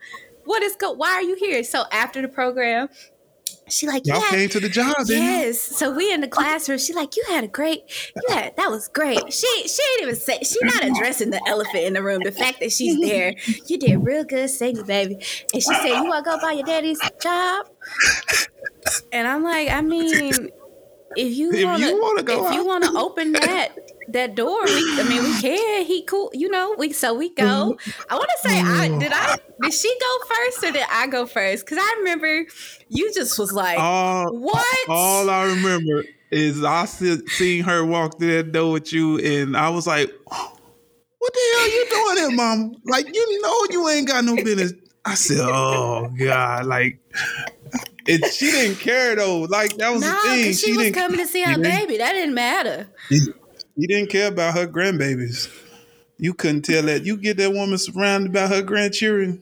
What 0.44 0.62
is 0.62 0.76
go? 0.76 0.92
Why 0.92 1.10
are 1.10 1.22
you 1.22 1.36
here? 1.36 1.62
So 1.62 1.84
after 1.92 2.22
the 2.22 2.28
program, 2.28 2.88
she 3.70 3.86
like 3.86 4.06
Y'all 4.06 4.20
yeah, 4.20 4.30
came 4.30 4.48
to 4.50 4.60
the 4.60 4.68
job, 4.68 4.94
didn't 5.06 5.22
you? 5.22 5.30
yes. 5.30 5.60
So 5.60 5.90
we 5.90 6.12
in 6.12 6.20
the 6.20 6.28
classroom. 6.28 6.78
She 6.78 6.92
like 6.92 7.16
you 7.16 7.24
had 7.28 7.44
a 7.44 7.48
great, 7.48 7.82
you 8.16 8.34
had 8.34 8.56
that 8.56 8.70
was 8.70 8.88
great. 8.88 9.32
She 9.32 9.46
she 9.68 9.82
ain't 9.92 10.02
even 10.02 10.16
say 10.16 10.40
she 10.42 10.58
not 10.62 10.84
addressing 10.84 11.30
the 11.30 11.40
elephant 11.46 11.84
in 11.84 11.92
the 11.94 12.02
room. 12.02 12.22
The 12.22 12.32
fact 12.32 12.60
that 12.60 12.72
she's 12.72 13.00
there, 13.00 13.34
you 13.66 13.78
did 13.78 14.04
real 14.04 14.24
good 14.24 14.48
singing, 14.50 14.84
baby. 14.84 15.14
And 15.52 15.62
she 15.62 15.74
said 15.74 15.88
you 15.88 16.06
want 16.06 16.24
to 16.24 16.30
go 16.30 16.38
by 16.40 16.52
your 16.52 16.64
daddy's 16.64 17.00
job. 17.20 17.66
And 19.12 19.26
I'm 19.26 19.42
like, 19.42 19.68
I 19.68 19.80
mean, 19.80 20.50
if 21.16 21.36
you 21.36 21.66
want 21.66 22.26
go 22.26 22.46
if 22.46 22.54
you 22.54 22.64
want 22.64 22.84
to 22.84 22.98
open 22.98 23.32
that 23.32 23.72
that 24.12 24.34
door, 24.34 24.64
we, 24.64 25.00
I 25.00 25.06
mean, 25.08 25.22
we 25.22 25.32
can. 25.40 25.84
He 25.84 26.02
cool, 26.02 26.30
you 26.32 26.48
know. 26.48 26.74
We 26.78 26.92
so 26.92 27.14
we 27.14 27.30
go. 27.30 27.76
Mm-hmm. 27.78 28.12
I 28.12 28.14
want 28.14 28.30
to 28.42 28.48
say, 28.48 28.60
I 28.60 28.98
did 28.98 29.12
I 29.12 29.38
did 29.62 29.72
she 29.72 29.94
go 30.00 30.26
first 30.26 30.64
or 30.64 30.72
did 30.72 30.86
I 30.90 31.06
go 31.06 31.26
first? 31.26 31.64
Because 31.64 31.78
I 31.80 31.96
remember 31.98 32.46
you 32.88 33.12
just 33.14 33.38
was 33.38 33.52
like, 33.52 33.78
All, 33.78 34.36
what? 34.36 34.88
all 34.88 35.28
I 35.28 35.44
remember 35.44 36.04
is 36.30 36.64
I 36.64 36.84
see, 36.84 37.18
seeing 37.28 37.64
her 37.64 37.84
walk 37.84 38.18
through 38.18 38.36
that 38.36 38.52
door 38.52 38.72
with 38.72 38.92
you, 38.92 39.18
and 39.18 39.56
I 39.56 39.68
was 39.70 39.86
like, 39.86 40.10
"What 40.26 41.32
the 41.32 41.40
hell 41.54 41.70
you 41.70 41.86
doing 41.90 42.14
there, 42.16 42.30
mama? 42.30 42.70
Like 42.86 43.14
you 43.14 43.42
know 43.42 43.66
you 43.70 43.88
ain't 43.88 44.08
got 44.08 44.24
no 44.24 44.36
business." 44.36 44.72
I 45.04 45.14
said, 45.14 45.40
"Oh 45.40 46.12
God!" 46.16 46.66
Like, 46.66 47.00
it. 48.06 48.32
She 48.32 48.50
didn't 48.50 48.78
care 48.78 49.16
though. 49.16 49.40
Like 49.40 49.76
that 49.76 49.92
was 49.92 50.02
no, 50.02 50.12
the 50.12 50.28
thing. 50.28 50.42
because 50.42 50.60
she, 50.60 50.76
was 50.76 50.90
coming 50.92 51.18
to 51.18 51.26
see 51.26 51.42
her 51.42 51.58
baby. 51.58 51.98
That 51.98 52.12
didn't 52.12 52.34
matter. 52.34 52.88
She 53.80 53.86
didn't 53.86 54.10
care 54.10 54.28
about 54.28 54.54
her 54.54 54.66
grandbabies. 54.66 55.48
You 56.18 56.34
couldn't 56.34 56.62
tell 56.62 56.82
that. 56.82 57.06
You 57.06 57.16
get 57.16 57.38
that 57.38 57.52
woman 57.52 57.78
surrounded 57.78 58.30
by 58.30 58.46
her 58.46 58.60
grandchildren. 58.60 59.40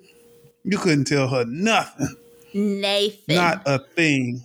You 0.62 0.78
couldn't 0.78 1.06
tell 1.06 1.26
her 1.26 1.44
nothing. 1.44 2.14
Nathan. 2.54 3.34
Not 3.34 3.62
a 3.66 3.80
thing. 3.80 4.44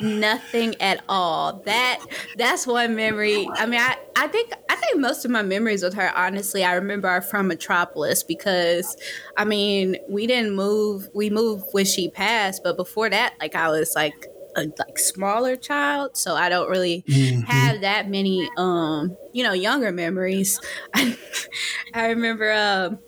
nothing 0.00 0.74
at 0.80 1.04
all 1.08 1.62
that 1.66 2.04
that's 2.36 2.66
one 2.66 2.96
memory 2.96 3.48
i 3.54 3.64
mean 3.64 3.78
I, 3.78 3.96
I 4.16 4.26
think 4.26 4.52
i 4.68 4.74
think 4.74 4.98
most 4.98 5.24
of 5.24 5.30
my 5.30 5.42
memories 5.42 5.84
with 5.84 5.94
her 5.94 6.12
honestly 6.16 6.64
i 6.64 6.74
remember 6.74 7.06
are 7.06 7.22
from 7.22 7.46
metropolis 7.46 8.24
because 8.24 8.96
i 9.36 9.44
mean 9.44 9.96
we 10.08 10.26
didn't 10.26 10.56
move 10.56 11.08
we 11.14 11.30
moved 11.30 11.66
when 11.70 11.84
she 11.84 12.08
passed 12.08 12.64
but 12.64 12.76
before 12.76 13.08
that 13.08 13.34
like 13.40 13.54
i 13.54 13.68
was 13.68 13.94
like 13.94 14.26
a 14.56 14.62
like 14.78 14.98
smaller 14.98 15.56
child 15.56 16.10
so 16.16 16.34
i 16.34 16.48
don't 16.48 16.70
really 16.70 17.04
have 17.46 17.80
that 17.82 18.08
many 18.08 18.48
um 18.56 19.18
you 19.32 19.42
know 19.42 19.52
younger 19.52 19.90
memories. 19.92 20.60
I, 20.94 21.18
I 21.94 22.08
remember 22.10 22.52
um 22.52 23.00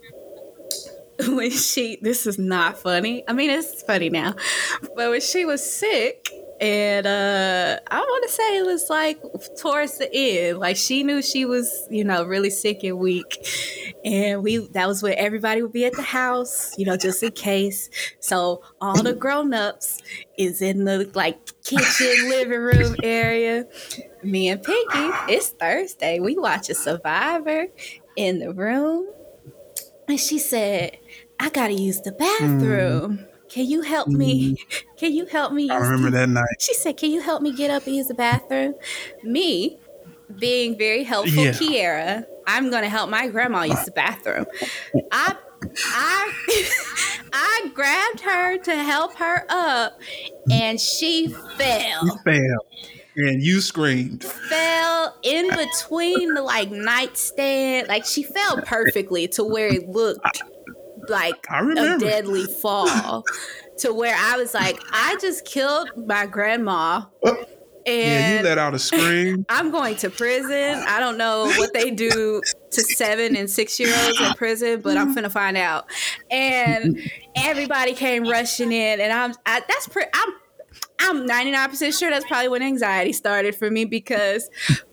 when 1.28 1.50
she 1.50 1.98
this 2.02 2.26
is 2.26 2.38
not 2.38 2.78
funny. 2.78 3.24
I 3.26 3.32
mean 3.32 3.50
it's 3.50 3.82
funny 3.82 4.10
now 4.10 4.34
but 4.94 5.10
when 5.10 5.20
she 5.20 5.44
was 5.44 5.64
sick 5.64 6.28
and 6.60 7.06
uh 7.06 7.78
i 7.90 7.98
want 7.98 8.24
to 8.24 8.32
say 8.32 8.58
it 8.58 8.64
was 8.64 8.88
like 8.88 9.20
towards 9.60 9.98
the 9.98 10.08
end 10.14 10.58
like 10.58 10.76
she 10.76 11.02
knew 11.02 11.20
she 11.20 11.44
was 11.44 11.86
you 11.90 12.02
know 12.04 12.24
really 12.24 12.50
sick 12.50 12.82
and 12.82 12.98
weak. 12.98 13.46
And 14.04 14.42
we 14.42 14.58
that 14.68 14.86
was 14.86 15.02
where 15.02 15.16
everybody 15.18 15.62
would 15.62 15.72
be 15.72 15.84
at 15.84 15.94
the 15.94 16.02
house 16.02 16.76
you 16.78 16.86
know 16.86 16.96
just 16.96 17.22
in 17.22 17.32
case. 17.32 17.90
So 18.20 18.62
all 18.80 19.02
the 19.02 19.12
grown-ups 19.14 19.98
is 20.38 20.62
in 20.62 20.84
the 20.84 21.10
like 21.14 21.38
kitchen 21.62 22.30
living 22.30 22.60
room 22.60 22.96
area. 23.02 23.66
Me 24.22 24.48
and 24.48 24.62
pinky 24.62 25.10
it's 25.28 25.50
thursday. 25.50 26.20
We 26.20 26.38
watch 26.38 26.70
a 26.70 26.74
survivor 26.74 27.66
in 28.16 28.38
the 28.38 28.52
room. 28.52 29.08
And 30.08 30.20
she 30.20 30.38
said, 30.38 30.98
I 31.40 31.50
gotta 31.50 31.74
use 31.74 32.00
the 32.00 32.12
bathroom. 32.12 33.26
Can 33.56 33.64
you 33.64 33.80
help 33.80 34.08
me? 34.08 34.52
Mm-hmm. 34.52 34.88
Can 34.98 35.14
you 35.14 35.24
help 35.24 35.50
me? 35.50 35.70
I 35.70 35.76
remember 35.78 36.10
the-" 36.10 36.18
that 36.18 36.28
night. 36.28 36.60
She 36.60 36.74
said, 36.74 36.98
Can 36.98 37.10
you 37.10 37.22
help 37.22 37.40
me 37.40 37.54
get 37.54 37.70
up 37.70 37.86
and 37.86 37.96
use 37.96 38.06
the 38.06 38.12
bathroom? 38.12 38.74
Me, 39.24 39.78
being 40.38 40.76
very 40.76 41.04
helpful, 41.04 41.42
Yeah. 41.42 41.52
Kiara, 41.52 42.24
I'm 42.46 42.70
gonna 42.70 42.90
help 42.90 43.08
my 43.08 43.28
grandma 43.28 43.62
use 43.62 43.82
the 43.86 43.92
bathroom. 43.92 44.44
I 45.10 45.36
I 45.86 46.32
I 47.32 47.70
grabbed 47.72 48.20
her 48.20 48.58
to 48.58 48.76
help 48.76 49.14
her 49.16 49.46
up 49.48 49.98
and 50.52 50.78
she 50.78 51.28
fell. 51.56 52.18
Fell, 52.24 52.66
And 53.16 53.42
you 53.42 53.62
screamed. 53.62 54.22
fell 54.22 55.16
in 55.22 55.48
between 55.48 56.34
the 56.34 56.42
like 56.42 56.70
nightstand. 56.70 57.88
Like 57.88 58.04
she 58.04 58.22
fell 58.22 58.60
perfectly 58.60 59.28
to 59.28 59.44
where 59.44 59.68
it 59.68 59.88
looked 59.88 60.42
like 61.08 61.46
a 61.50 61.98
deadly 61.98 62.44
fall. 62.44 63.24
to 63.78 63.92
where 63.92 64.16
I 64.16 64.36
was 64.36 64.54
like, 64.54 64.80
I 64.90 65.16
just 65.20 65.44
killed 65.44 65.90
my 66.06 66.26
grandma. 66.26 67.02
Oh, 67.24 67.44
yeah, 67.86 67.92
And 67.92 68.38
you 68.38 68.48
let 68.48 68.58
out 68.58 68.74
a 68.74 68.78
scream. 68.78 69.46
I'm 69.48 69.70
going 69.70 69.96
to 69.96 70.10
prison. 70.10 70.82
I 70.86 70.98
don't 70.98 71.16
know 71.16 71.44
what 71.56 71.72
they 71.72 71.90
do 71.90 72.42
to 72.70 72.80
seven 72.80 73.36
and 73.36 73.48
six 73.48 73.78
year 73.78 73.94
olds 74.04 74.20
in 74.20 74.32
prison, 74.34 74.80
but 74.80 74.96
I'm 74.96 75.14
finna 75.14 75.30
find 75.30 75.56
out. 75.56 75.86
And 76.30 76.98
everybody 77.36 77.94
came 77.94 78.24
rushing 78.24 78.72
in, 78.72 79.00
and 79.00 79.12
I'm 79.12 79.34
I, 79.44 79.62
that's 79.68 79.88
pretty. 79.88 80.10
I'm 80.14 80.32
I'm 80.98 81.28
99% 81.28 81.98
sure 81.98 82.10
that's 82.10 82.24
probably 82.26 82.48
when 82.48 82.62
anxiety 82.62 83.12
started 83.12 83.54
for 83.54 83.70
me 83.70 83.84
because 83.84 84.48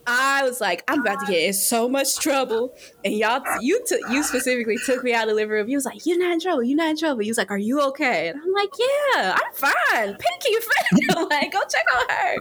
I 0.05 0.43
was 0.43 0.59
like, 0.59 0.83
I'm 0.87 0.99
about 0.99 1.21
to 1.21 1.31
get 1.31 1.43
in 1.43 1.53
so 1.53 1.87
much 1.87 2.17
trouble. 2.17 2.75
And 3.05 3.13
y'all, 3.13 3.41
you 3.61 3.81
took, 3.85 4.01
you 4.11 4.21
specifically 4.23 4.77
took 4.85 5.03
me 5.03 5.13
out 5.13 5.23
of 5.23 5.29
the 5.29 5.35
living 5.35 5.51
room. 5.51 5.69
You 5.69 5.77
was 5.77 5.85
like, 5.85 6.05
You're 6.05 6.19
not 6.19 6.33
in 6.33 6.39
trouble. 6.41 6.63
You're 6.63 6.77
not 6.77 6.89
in 6.89 6.97
trouble. 6.97 7.21
You 7.21 7.29
was 7.29 7.37
like, 7.37 7.51
Are 7.51 7.57
you 7.57 7.81
okay? 7.81 8.27
And 8.27 8.39
I'm 8.41 8.51
like, 8.51 8.69
Yeah, 8.77 9.37
I'm 9.37 9.53
fine. 9.53 10.17
Pinky, 10.17 10.59
fine. 10.59 11.27
like, 11.29 11.53
go 11.53 11.61
check 11.69 11.85
on 11.95 12.09
her. 12.09 12.37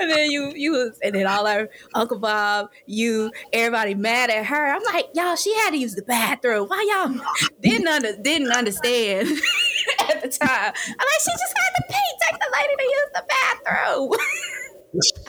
And 0.00 0.10
then 0.10 0.30
you, 0.30 0.52
you 0.54 0.72
was, 0.72 0.98
and 1.02 1.14
then 1.14 1.26
all 1.26 1.46
our 1.46 1.68
Uncle 1.94 2.18
Bob, 2.18 2.70
you, 2.86 3.30
everybody 3.52 3.94
mad 3.94 4.30
at 4.30 4.46
her. 4.46 4.74
I'm 4.74 4.82
like, 4.84 5.08
Y'all, 5.14 5.36
she 5.36 5.54
had 5.56 5.70
to 5.70 5.76
use 5.76 5.94
the 5.94 6.02
bathroom. 6.02 6.68
Why 6.68 7.06
y'all 7.06 7.20
didn't 7.60 7.88
under, 7.88 8.16
didn't 8.22 8.52
understand 8.52 9.28
at 10.10 10.22
the 10.22 10.28
time? 10.28 10.48
I'm 10.48 11.06
like, 11.08 11.20
She 11.20 11.30
just 11.32 11.54
had 11.56 11.72
to 11.76 11.82
pee. 11.90 12.12
Take 12.22 12.40
the 12.40 12.50
lady 12.56 12.74
to 12.76 12.82
use 12.84 13.10
the 13.14 13.24
bathroom. 13.28 14.10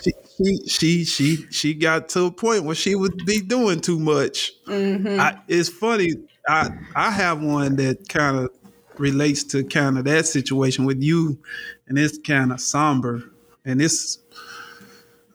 She, 0.04 0.12
she 0.38 0.68
she 0.68 1.06
she 1.06 1.46
she 1.52 1.74
got 1.74 2.10
to 2.10 2.26
a 2.26 2.32
point 2.32 2.66
where 2.66 2.76
she 2.76 2.96
would 2.96 3.26
be 3.26 3.40
doing 3.42 3.80
too 3.80 3.98
much. 4.00 4.52
Mm-hmm. 4.68 5.20
I, 5.20 5.40
it's 5.48 5.70
funny. 5.70 6.12
I 6.48 6.70
I 6.96 7.12
have 7.12 7.42
one 7.42 7.78
that 7.78 8.10
kind 8.10 8.38
of 8.38 8.50
relates 8.98 9.44
to 9.46 9.64
kind 9.64 9.98
of 9.98 10.04
that 10.06 10.26
situation 10.26 10.84
with 10.86 11.02
you, 11.02 11.40
and 11.88 11.98
it's 11.98 12.18
kind 12.18 12.52
of 12.52 12.60
somber. 12.60 13.24
And 13.64 13.82
it's 13.82 14.20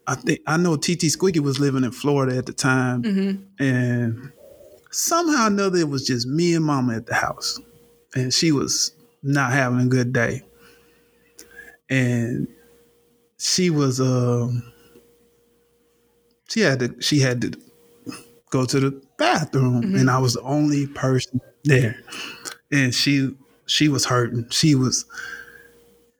I 0.07 0.15
think 0.15 0.41
I 0.47 0.59
know 0.59 0.77
TT 0.77 1.11
Squeaky 1.11 1.41
was 1.41 1.59
living 1.59 1.85
in 1.85 1.91
Florida 1.93 2.37
at 2.37 2.45
the 2.47 2.53
time, 2.53 3.03
Mm-hmm. 3.03 3.63
and 3.65 4.33
somehow 4.91 5.45
or 5.45 5.47
another 5.49 5.79
it 5.79 5.89
was 5.89 6.07
just 6.07 6.27
me 6.27 6.55
and 6.55 6.65
Mama 6.67 6.97
at 6.97 7.07
the 7.07 7.15
house, 7.15 7.59
and 8.15 8.33
she 8.33 8.53
was 8.53 8.93
not 9.29 9.53
having 9.53 9.81
a 9.81 9.87
good 9.87 10.12
day, 10.12 10.43
and 11.88 12.49
she 13.39 13.70
was 13.70 14.01
um 14.01 14.72
she 16.49 16.61
had 16.61 16.81
to 16.81 17.01
she 17.01 17.20
had 17.20 17.41
to 17.41 17.53
go 18.51 18.64
to 18.64 18.81
the 18.81 19.03
bathroom 19.18 19.83
mm-hmm. 19.83 19.97
and 19.97 20.11
I 20.11 20.18
was 20.18 20.35
the 20.35 20.43
only 20.43 20.87
person 20.87 21.41
there. 21.64 22.03
And 22.72 22.95
she 22.95 23.35
she 23.66 23.89
was 23.89 24.05
hurting. 24.07 24.49
She 24.51 24.74
was 24.74 25.05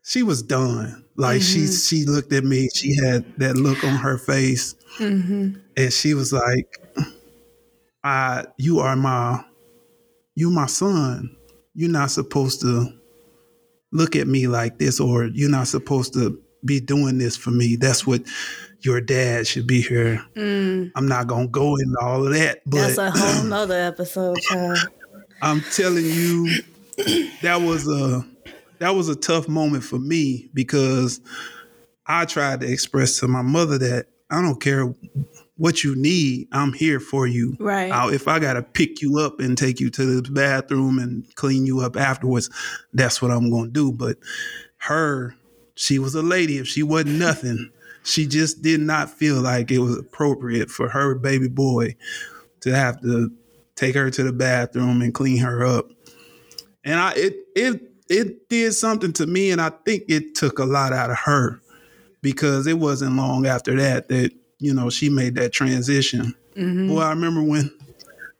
she 0.05 0.23
was 0.23 0.43
done. 0.43 1.05
Like 1.17 1.43
she 1.43 1.61
mm-hmm. 1.61 1.73
she 1.73 2.05
looked 2.05 2.33
at 2.33 2.45
me, 2.45 2.69
she 2.75 2.97
had 2.97 3.25
that 3.39 3.57
look 3.57 3.83
on 3.83 3.97
her 3.97 4.19
face 4.19 4.75
mm-hmm. 4.99 5.59
and 5.77 5.93
she 5.93 6.15
was 6.15 6.33
like 6.33 6.79
I 8.05 8.45
you 8.57 8.81
are 8.81 8.97
my 8.97 9.45
you 10.35 10.51
my 10.51 10.67
son. 10.67 11.37
You're 11.75 11.91
not 11.91 12.11
supposed 12.11 12.61
to 12.63 12.93
look 13.93 14.17
at 14.17 14.27
me 14.27 14.47
like 14.47 14.79
this 14.79 15.01
or 15.01 15.25
you're 15.27 15.51
not 15.51 15.69
supposed 15.69 16.13
to 16.15 16.41
be 16.65 16.81
doing 16.81 17.19
this 17.19 17.37
for 17.37 17.51
me. 17.51 17.77
That's 17.77 18.07
what 18.07 18.23
your 18.81 19.01
dad 19.01 19.47
should 19.47 19.67
be 19.67 19.81
here. 19.81 20.25
Mm. 20.35 20.93
I'm 20.95 21.09
not 21.09 21.27
gonna 21.27 21.49
go 21.49 21.77
into 21.77 21.99
all 22.01 22.27
of 22.27 22.33
that, 22.33 22.61
but 22.67 22.95
That's 22.95 22.99
a 22.99 23.11
whole 23.11 23.45
nother 23.45 23.79
episode, 23.79 24.39
child. 24.39 24.79
I'm 25.43 25.63
telling 25.73 26.05
you, 26.05 26.63
that 27.43 27.61
was 27.61 27.89
a 27.89 28.25
that 28.79 28.91
was 28.91 29.09
a 29.09 29.17
tough 29.17 29.49
moment 29.49 29.85
for 29.85 29.99
me 29.99 30.51
because 30.55 31.21
I 32.07 32.25
tried 32.25 32.61
to 32.61 32.71
express 32.71 33.19
to 33.21 33.29
my 33.29 33.43
mother 33.43 33.79
that 33.79 34.07
I 34.31 34.41
don't 34.43 34.61
care 34.61 34.95
what 35.59 35.83
you 35.83 35.95
need, 35.97 36.47
I'm 36.53 36.73
here 36.73 37.01
for 37.01 37.27
you. 37.27 37.57
Right. 37.59 37.91
I'll, 37.91 38.09
if 38.09 38.29
I 38.29 38.39
gotta 38.39 38.63
pick 38.63 39.03
you 39.03 39.19
up 39.19 39.41
and 39.41 39.59
take 39.59 39.81
you 39.81 39.91
to 39.91 40.21
the 40.21 40.31
bathroom 40.31 40.99
and 40.99 41.25
clean 41.35 41.67
you 41.67 41.81
up 41.81 41.97
afterwards, 41.97 42.49
that's 42.95 43.21
what 43.21 43.33
I'm 43.33 43.51
gonna 43.51 43.69
do. 43.69 43.93
But 43.93 44.19
her, 44.79 45.35
she 45.75 45.99
was 45.99 46.15
a 46.15 46.23
lady. 46.23 46.59
If 46.59 46.69
she 46.69 46.85
wasn't 46.85 47.19
nothing, 47.19 47.71
she 48.05 48.27
just 48.27 48.63
did 48.63 48.81
not 48.81 49.11
feel 49.11 49.43
like 49.43 49.71
it 49.73 49.81
was 49.81 49.99
appropriate 49.99 50.71
for 50.71 50.89
her 50.89 51.17
baby 51.17 51.49
boy 51.49 51.97
to 52.61 52.75
have 52.75 53.01
to 53.03 53.33
take 53.75 53.97
her 53.97 54.11
to 54.11 54.23
the 54.23 54.33
bathroom 54.33 55.03
and 55.03 55.13
clean 55.13 55.39
her 55.39 55.67
up. 55.67 55.87
And 56.85 57.01
I 57.01 57.13
it 57.17 57.35
it 57.57 57.83
it 58.09 58.49
did 58.49 58.75
something 58.75 59.13
to 59.15 59.27
me, 59.27 59.51
and 59.51 59.61
I 59.61 59.71
think 59.85 60.05
it 60.07 60.37
took 60.37 60.61
a 60.61 60.65
lot 60.65 60.93
out 60.93 61.11
of 61.11 61.19
her 61.19 61.61
because 62.23 62.69
it 62.69 62.79
wasn't 62.79 63.17
long 63.17 63.45
after 63.45 63.75
that 63.77 64.07
that 64.09 64.33
you 64.59 64.75
know 64.75 64.91
she 64.91 65.09
made 65.09 65.35
that 65.37 65.53
transition. 65.53 66.35
Mm-hmm. 66.57 66.89
Boy, 66.89 67.01
I 67.01 67.11
remember 67.11 67.43
when 67.43 67.71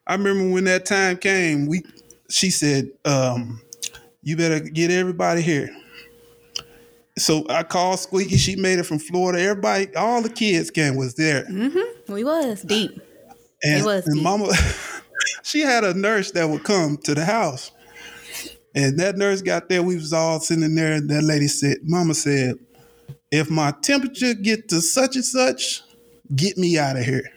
I 0.07 0.15
remember 0.15 0.53
when 0.53 0.65
that 0.65 0.87
time 0.87 1.17
came. 1.17 1.67
We 1.67 1.83
she 2.31 2.51
said, 2.51 2.91
um, 3.05 3.61
"You 4.23 4.37
better 4.37 4.61
get 4.61 4.91
everybody 4.91 5.43
here." 5.43 5.75
So 7.17 7.45
I 7.49 7.63
called 7.65 7.99
Squeaky. 7.99 8.37
She 8.37 8.57
made 8.57 8.79
it 8.79 8.85
from 8.85 9.01
Florida. 9.01 9.41
Everybody, 9.43 9.95
all 9.97 10.23
the 10.23 10.31
kids 10.31 10.71
came 10.71 10.97
was 10.97 11.15
there. 11.15 11.45
Mm-hmm. 11.45 12.13
We 12.13 12.23
was 12.23 12.63
deep. 12.63 13.01
And, 13.63 13.81
it 13.81 13.85
was 13.85 14.07
and 14.07 14.15
deep. 14.15 14.23
Mama, 14.23 14.53
she 15.43 15.61
had 15.61 15.83
a 15.83 15.95
nurse 15.95 16.31
that 16.33 16.49
would 16.49 16.63
come 16.63 16.97
to 16.99 17.15
the 17.15 17.25
house. 17.25 17.73
And 18.75 19.01
that 19.01 19.17
nurse 19.17 19.43
got 19.43 19.69
there. 19.69 19.83
We 19.83 19.97
was 19.97 20.13
all 20.13 20.39
sitting 20.39 20.75
there, 20.77 20.93
and 20.93 21.11
that 21.11 21.25
lady 21.25 21.49
said, 21.49 21.79
"Mama 21.83 22.15
said, 22.15 22.59
if 23.31 23.51
my 23.51 23.73
temperature 23.83 24.35
get 24.35 24.69
to 24.69 24.81
such 24.81 25.17
and 25.17 25.25
such, 25.25 25.83
get 26.35 26.57
me 26.59 26.79
out 26.79 26.97
of 26.97 27.05
here." 27.05 27.31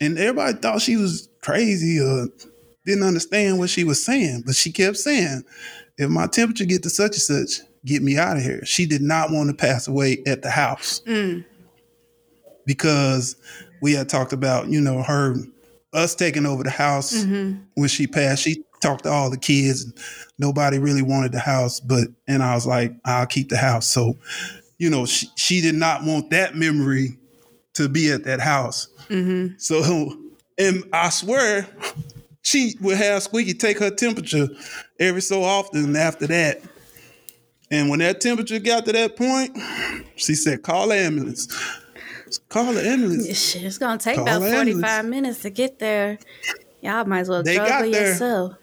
And 0.00 0.18
everybody 0.18 0.56
thought 0.58 0.82
she 0.82 0.96
was 0.96 1.28
crazy 1.42 2.00
or 2.00 2.28
didn't 2.86 3.04
understand 3.04 3.58
what 3.58 3.70
she 3.70 3.84
was 3.84 4.04
saying, 4.04 4.42
but 4.46 4.54
she 4.54 4.72
kept 4.72 4.96
saying, 4.96 5.42
"If 5.96 6.10
my 6.10 6.26
temperature 6.26 6.64
get 6.64 6.82
to 6.84 6.90
such 6.90 7.12
and 7.12 7.48
such, 7.48 7.66
get 7.84 8.02
me 8.02 8.16
out 8.16 8.36
of 8.36 8.42
here." 8.42 8.64
She 8.64 8.86
did 8.86 9.02
not 9.02 9.30
want 9.30 9.50
to 9.50 9.54
pass 9.54 9.88
away 9.88 10.18
at 10.26 10.42
the 10.42 10.50
house 10.50 11.00
mm. 11.06 11.44
because 12.66 13.36
we 13.80 13.92
had 13.92 14.08
talked 14.08 14.32
about, 14.32 14.68
you 14.68 14.80
know, 14.80 15.02
her 15.02 15.36
us 15.92 16.14
taking 16.14 16.46
over 16.46 16.62
the 16.62 16.70
house 16.70 17.12
mm-hmm. 17.14 17.60
when 17.74 17.88
she 17.88 18.06
passed. 18.06 18.42
She 18.42 18.62
talked 18.80 19.04
to 19.04 19.10
all 19.10 19.30
the 19.30 19.38
kids. 19.38 19.92
Nobody 20.38 20.78
really 20.78 21.02
wanted 21.02 21.32
the 21.32 21.40
house, 21.40 21.80
but 21.80 22.08
and 22.26 22.42
I 22.42 22.54
was 22.54 22.66
like, 22.66 22.92
I'll 23.04 23.26
keep 23.26 23.48
the 23.48 23.56
house. 23.56 23.86
So, 23.86 24.16
you 24.78 24.90
know, 24.90 25.06
she, 25.06 25.28
she 25.36 25.60
did 25.60 25.74
not 25.74 26.04
want 26.04 26.30
that 26.30 26.56
memory 26.56 27.17
to 27.78 27.88
be 27.88 28.10
at 28.12 28.24
that 28.24 28.40
house. 28.40 28.88
Mm-hmm. 29.08 29.54
So, 29.58 30.18
and 30.58 30.84
I 30.92 31.08
swear, 31.08 31.66
she 32.42 32.74
would 32.80 32.96
have 32.96 33.22
Squeaky 33.22 33.54
take 33.54 33.78
her 33.78 33.90
temperature 33.90 34.48
every 35.00 35.22
so 35.22 35.42
often 35.42 35.96
after 35.96 36.26
that. 36.26 36.60
And 37.70 37.88
when 37.90 37.98
that 38.00 38.20
temperature 38.20 38.58
got 38.58 38.84
to 38.86 38.92
that 38.92 39.16
point, 39.16 39.56
she 40.16 40.34
said, 40.34 40.62
"Call 40.62 40.88
the 40.88 40.94
ambulance." 40.96 41.48
Call 42.50 42.74
the 42.74 42.86
ambulance. 42.86 43.54
It's 43.54 43.78
gonna 43.78 43.98
take 43.98 44.16
Call 44.16 44.28
about 44.28 44.50
forty 44.50 44.74
five 44.80 45.04
minutes 45.06 45.42
to 45.42 45.50
get 45.50 45.78
there. 45.78 46.18
Y'all 46.82 47.04
might 47.06 47.20
as 47.20 47.28
well 47.28 47.42
They 47.42 47.56
got 47.56 47.82
there. 47.82 48.08
yourself. 48.10 48.54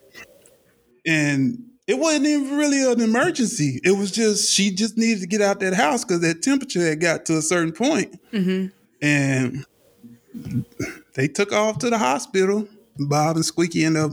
and 1.06 1.64
it 1.88 2.00
wasn't 2.00 2.26
even 2.26 2.58
really 2.58 2.84
an 2.92 3.00
emergency. 3.02 3.80
It 3.84 3.92
was 3.98 4.12
just 4.12 4.52
she 4.52 4.72
just 4.72 4.98
needed 4.98 5.22
to 5.22 5.28
get 5.28 5.42
out 5.42 5.60
that 5.60 5.74
house 5.74 6.04
because 6.04 6.22
that 6.22 6.42
temperature 6.42 6.82
had 6.82 7.00
got 7.00 7.26
to 7.26 7.38
a 7.38 7.42
certain 7.42 7.72
point. 7.74 8.20
Mm-hmm. 8.32 8.68
And 9.06 9.66
they 11.14 11.28
took 11.28 11.54
off 11.54 11.78
to 11.80 11.90
the 11.90 12.00
hospital. 12.00 12.68
Bob 12.98 13.36
and 13.36 13.46
Squeaky 13.46 13.86
ended 13.86 14.04
up 14.04 14.12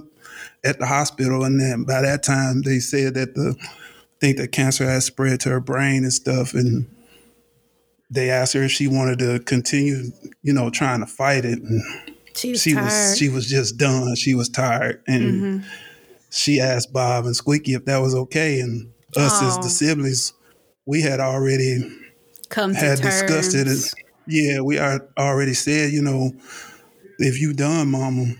at 0.64 0.78
the 0.78 0.86
hospital, 0.86 1.44
and 1.44 1.58
then 1.58 1.84
by 1.84 2.02
that 2.02 2.22
time 2.22 2.62
they 2.62 2.78
said 2.78 3.14
that 3.14 3.34
the 3.34 3.56
I 3.58 4.24
think 4.24 4.36
the 4.36 4.46
cancer 4.46 4.84
had 4.86 5.02
spread 5.02 5.40
to 5.40 5.48
her 5.48 5.60
brain 5.60 6.04
and 6.04 6.12
stuff, 6.12 6.54
and 6.54 6.88
they 8.10 8.30
asked 8.30 8.52
her 8.52 8.64
if 8.64 8.70
she 8.70 8.86
wanted 8.86 9.18
to 9.20 9.40
continue, 9.40 10.12
you 10.42 10.52
know, 10.52 10.70
trying 10.70 11.00
to 11.00 11.06
fight 11.06 11.44
it. 11.44 11.58
And 11.58 11.82
She 12.34 12.50
was 12.50 12.62
she 12.62 12.74
was 12.74 13.18
she 13.18 13.28
was 13.28 13.48
just 13.48 13.78
done. 13.78 14.14
She 14.14 14.34
was 14.34 14.48
tired, 14.48 15.02
and 15.06 15.24
mm-hmm. 15.24 15.68
she 16.30 16.60
asked 16.60 16.92
Bob 16.92 17.24
and 17.24 17.34
Squeaky 17.34 17.74
if 17.74 17.86
that 17.86 17.98
was 17.98 18.14
okay. 18.14 18.60
And 18.60 18.92
us 19.16 19.42
as 19.42 19.56
the 19.58 19.68
siblings, 19.68 20.34
we 20.86 21.02
had 21.02 21.18
already 21.18 21.80
Come 22.48 22.74
to 22.74 22.78
had 22.78 23.00
discussed 23.00 23.54
it. 23.54 23.66
And, 23.66 24.11
yeah, 24.26 24.60
we 24.60 24.78
are 24.78 25.08
already 25.18 25.54
said, 25.54 25.92
you 25.92 26.02
know, 26.02 26.32
if 27.18 27.40
you 27.40 27.52
done, 27.52 27.90
Mama, 27.90 28.34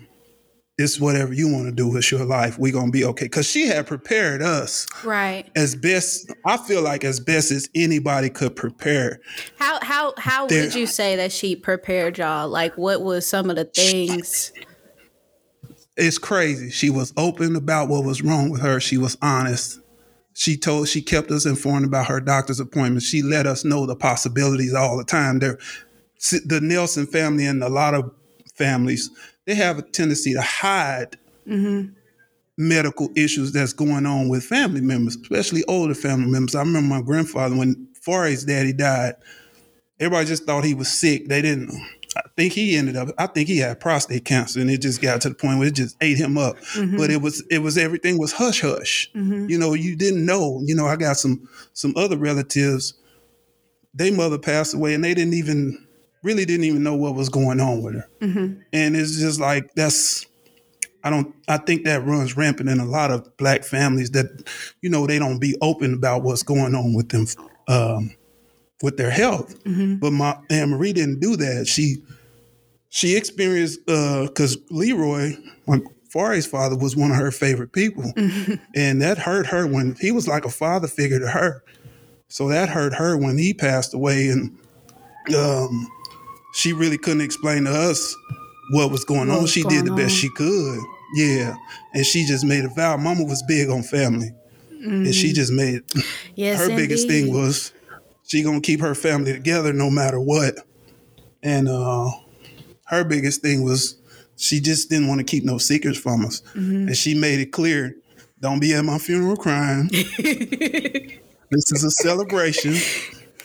it's 0.77 0.99
whatever 0.99 1.33
you 1.33 1.51
want 1.51 1.65
to 1.67 1.71
do 1.71 1.87
with 1.87 2.11
your 2.11 2.25
life. 2.25 2.57
We 2.57 2.71
gonna 2.71 2.91
be 2.91 3.05
okay. 3.05 3.29
Cause 3.29 3.45
she 3.47 3.67
had 3.67 3.85
prepared 3.85 4.41
us 4.41 4.87
Right. 5.03 5.45
as 5.55 5.75
best. 5.75 6.31
I 6.45 6.57
feel 6.57 6.81
like 6.81 7.03
as 7.03 7.19
best 7.19 7.51
as 7.51 7.69
anybody 7.75 8.29
could 8.29 8.55
prepare. 8.55 9.19
How 9.59 9.79
how 9.83 10.13
how 10.17 10.47
There- 10.47 10.63
would 10.63 10.73
you 10.75 10.87
say 10.87 11.15
that 11.15 11.31
she 11.31 11.55
prepared 11.55 12.17
y'all? 12.17 12.49
Like 12.49 12.75
what 12.77 13.03
was 13.03 13.25
some 13.27 13.49
of 13.51 13.55
the 13.55 13.65
things? 13.65 14.51
it's 15.95 16.17
crazy. 16.17 16.71
She 16.71 16.89
was 16.89 17.13
open 17.17 17.55
about 17.55 17.87
what 17.87 18.03
was 18.03 18.23
wrong 18.23 18.49
with 18.49 18.61
her. 18.61 18.79
She 18.79 18.97
was 18.97 19.15
honest. 19.21 19.79
She 20.33 20.57
told 20.57 20.87
she 20.87 21.01
kept 21.01 21.29
us 21.31 21.45
informed 21.45 21.85
about 21.85 22.07
her 22.07 22.19
doctor's 22.19 22.59
appointments. 22.59 23.05
She 23.05 23.21
let 23.21 23.45
us 23.45 23.63
know 23.63 23.85
the 23.85 23.95
possibilities 23.95 24.73
all 24.73 24.97
the 24.97 25.03
time. 25.03 25.39
There, 25.39 25.59
the 26.45 26.59
Nelson 26.61 27.05
family 27.05 27.45
and 27.45 27.63
a 27.63 27.69
lot 27.69 27.93
of 27.93 28.11
families, 28.55 29.09
they 29.45 29.55
have 29.55 29.77
a 29.77 29.81
tendency 29.81 30.33
to 30.33 30.41
hide 30.41 31.17
mm-hmm. 31.47 31.91
medical 32.57 33.09
issues 33.15 33.51
that's 33.51 33.73
going 33.73 34.05
on 34.05 34.29
with 34.29 34.43
family 34.43 34.81
members, 34.81 35.15
especially 35.15 35.63
older 35.67 35.95
family 35.95 36.31
members. 36.31 36.55
I 36.55 36.59
remember 36.59 36.95
my 36.95 37.01
grandfather 37.01 37.55
when 37.55 37.87
Forrest's 38.01 38.45
daddy 38.45 38.73
died. 38.73 39.15
Everybody 39.99 40.27
just 40.27 40.45
thought 40.45 40.65
he 40.65 40.73
was 40.73 40.91
sick. 40.91 41.27
They 41.27 41.41
didn't. 41.41 41.71
I 42.15 42.21
think 42.35 42.53
he 42.53 42.75
ended 42.75 42.95
up. 42.95 43.09
I 43.17 43.27
think 43.27 43.47
he 43.47 43.57
had 43.57 43.79
prostate 43.79 44.25
cancer, 44.25 44.59
and 44.59 44.69
it 44.69 44.81
just 44.81 45.01
got 45.01 45.21
to 45.21 45.29
the 45.29 45.35
point 45.35 45.59
where 45.59 45.67
it 45.67 45.75
just 45.75 45.95
ate 46.01 46.17
him 46.17 46.37
up. 46.37 46.57
Mm-hmm. 46.75 46.97
But 46.97 47.09
it 47.09 47.21
was 47.21 47.43
it 47.49 47.59
was 47.59 47.77
everything 47.77 48.17
was 48.19 48.31
hush 48.31 48.61
hush. 48.61 49.11
Mm-hmm. 49.15 49.49
You 49.49 49.57
know, 49.57 49.73
you 49.73 49.95
didn't 49.95 50.25
know. 50.25 50.61
You 50.63 50.75
know, 50.75 50.85
I 50.85 50.95
got 50.95 51.17
some 51.17 51.47
some 51.73 51.93
other 51.95 52.17
relatives. 52.17 52.93
They 53.93 54.11
mother 54.11 54.37
passed 54.37 54.73
away, 54.73 54.93
and 54.93 55.03
they 55.03 55.13
didn't 55.13 55.35
even 55.35 55.87
really 56.23 56.45
didn't 56.45 56.65
even 56.65 56.83
know 56.83 56.95
what 56.95 57.15
was 57.15 57.29
going 57.29 57.59
on 57.59 57.83
with 57.83 57.95
her. 57.95 58.09
Mm-hmm. 58.21 58.61
And 58.71 58.95
it's 58.95 59.19
just 59.19 59.39
like 59.39 59.73
that's. 59.75 60.25
I 61.05 61.09
don't. 61.09 61.35
I 61.49 61.57
think 61.57 61.83
that 61.83 62.05
runs 62.05 62.37
rampant 62.37 62.69
in 62.69 62.79
a 62.79 62.85
lot 62.85 63.11
of 63.11 63.35
black 63.35 63.65
families 63.65 64.11
that, 64.11 64.49
you 64.81 64.89
know, 64.89 65.05
they 65.05 65.19
don't 65.19 65.39
be 65.39 65.53
open 65.61 65.93
about 65.93 66.23
what's 66.23 66.43
going 66.43 66.75
on 66.75 66.93
with 66.93 67.09
them. 67.09 67.27
Um, 67.67 68.15
with 68.83 68.97
their 68.97 69.09
health. 69.09 69.63
Mm-hmm. 69.63 69.95
But 69.95 70.11
my 70.11 70.37
Anne 70.51 70.69
Marie 70.69 70.93
didn't 70.93 71.21
do 71.21 71.35
that. 71.37 71.65
She 71.67 72.03
she 72.89 73.15
experienced 73.15 73.79
uh, 73.89 74.27
because 74.27 74.57
Leroy, 74.69 75.35
my 75.65 75.79
father, 76.11 76.77
was 76.77 76.95
one 76.95 77.09
of 77.09 77.17
her 77.17 77.31
favorite 77.31 77.71
people, 77.71 78.03
mm-hmm. 78.03 78.53
and 78.75 79.01
that 79.01 79.17
hurt 79.17 79.47
her 79.47 79.65
when 79.65 79.95
he 79.99 80.11
was 80.11 80.27
like 80.27 80.45
a 80.45 80.49
father 80.49 80.87
figure 80.87 81.17
to 81.17 81.27
her. 81.27 81.63
So 82.27 82.49
that 82.49 82.69
hurt 82.69 82.93
her 82.93 83.17
when 83.17 83.37
he 83.37 83.53
passed 83.53 83.95
away, 83.95 84.27
and 84.27 84.55
um, 85.35 85.87
she 86.53 86.73
really 86.73 86.97
couldn't 86.99 87.21
explain 87.21 87.63
to 87.63 87.71
us 87.71 88.15
what 88.71 88.91
was 88.91 89.03
going 89.05 89.29
What 89.29 89.37
on. 89.37 89.41
was 89.43 89.51
She 89.51 89.63
did 89.63 89.85
the 89.85 89.89
going 89.89 90.03
best 90.03 90.15
she 90.15 90.29
could, 90.29 90.79
yeah, 91.15 91.55
and 91.93 92.05
she 92.05 92.25
just 92.25 92.45
made 92.45 92.65
a 92.65 92.69
vow. 92.69 92.97
Mama 92.97 93.23
was 93.23 93.41
big 93.47 93.69
on 93.69 93.81
family, 93.81 94.31
and 94.69 95.15
she 95.15 95.31
mm. 95.31 95.35
just 95.35 95.53
made 95.53 95.81
Yes, 96.35 96.59
her 96.59 96.67
biggest 96.67 97.07
thing 97.07 97.33
was 97.33 97.71
she 98.33 98.41
gonna 98.41 98.61
keep 98.61 98.79
her 98.79 98.95
family 98.95 99.31
together 99.31 99.73
no 99.73 99.91
matter 99.91 100.19
what. 100.19 100.55
And 101.43 101.69
uh, 101.69 102.09
her 102.87 103.03
biggest 103.03 103.43
thing 103.43 103.63
was 103.63 104.01
she 104.37 104.59
just 104.59 104.89
didn't 104.89 105.07
want 105.07 105.19
to 105.19 105.23
keep 105.23 105.43
no 105.43 105.59
secrets 105.59 105.99
from 105.99 106.25
us. 106.25 106.41
And 106.55 106.97
she 106.97 107.13
made 107.13 107.39
it 107.39 107.51
clear, 107.51 107.95
don't 108.39 108.59
be 108.59 108.73
at 108.73 108.83
my 108.83 108.97
funeral 108.97 109.35
crying. 109.35 109.87
this 109.91 111.71
is 111.71 111.83
a 111.83 111.91
celebration. 111.91 112.75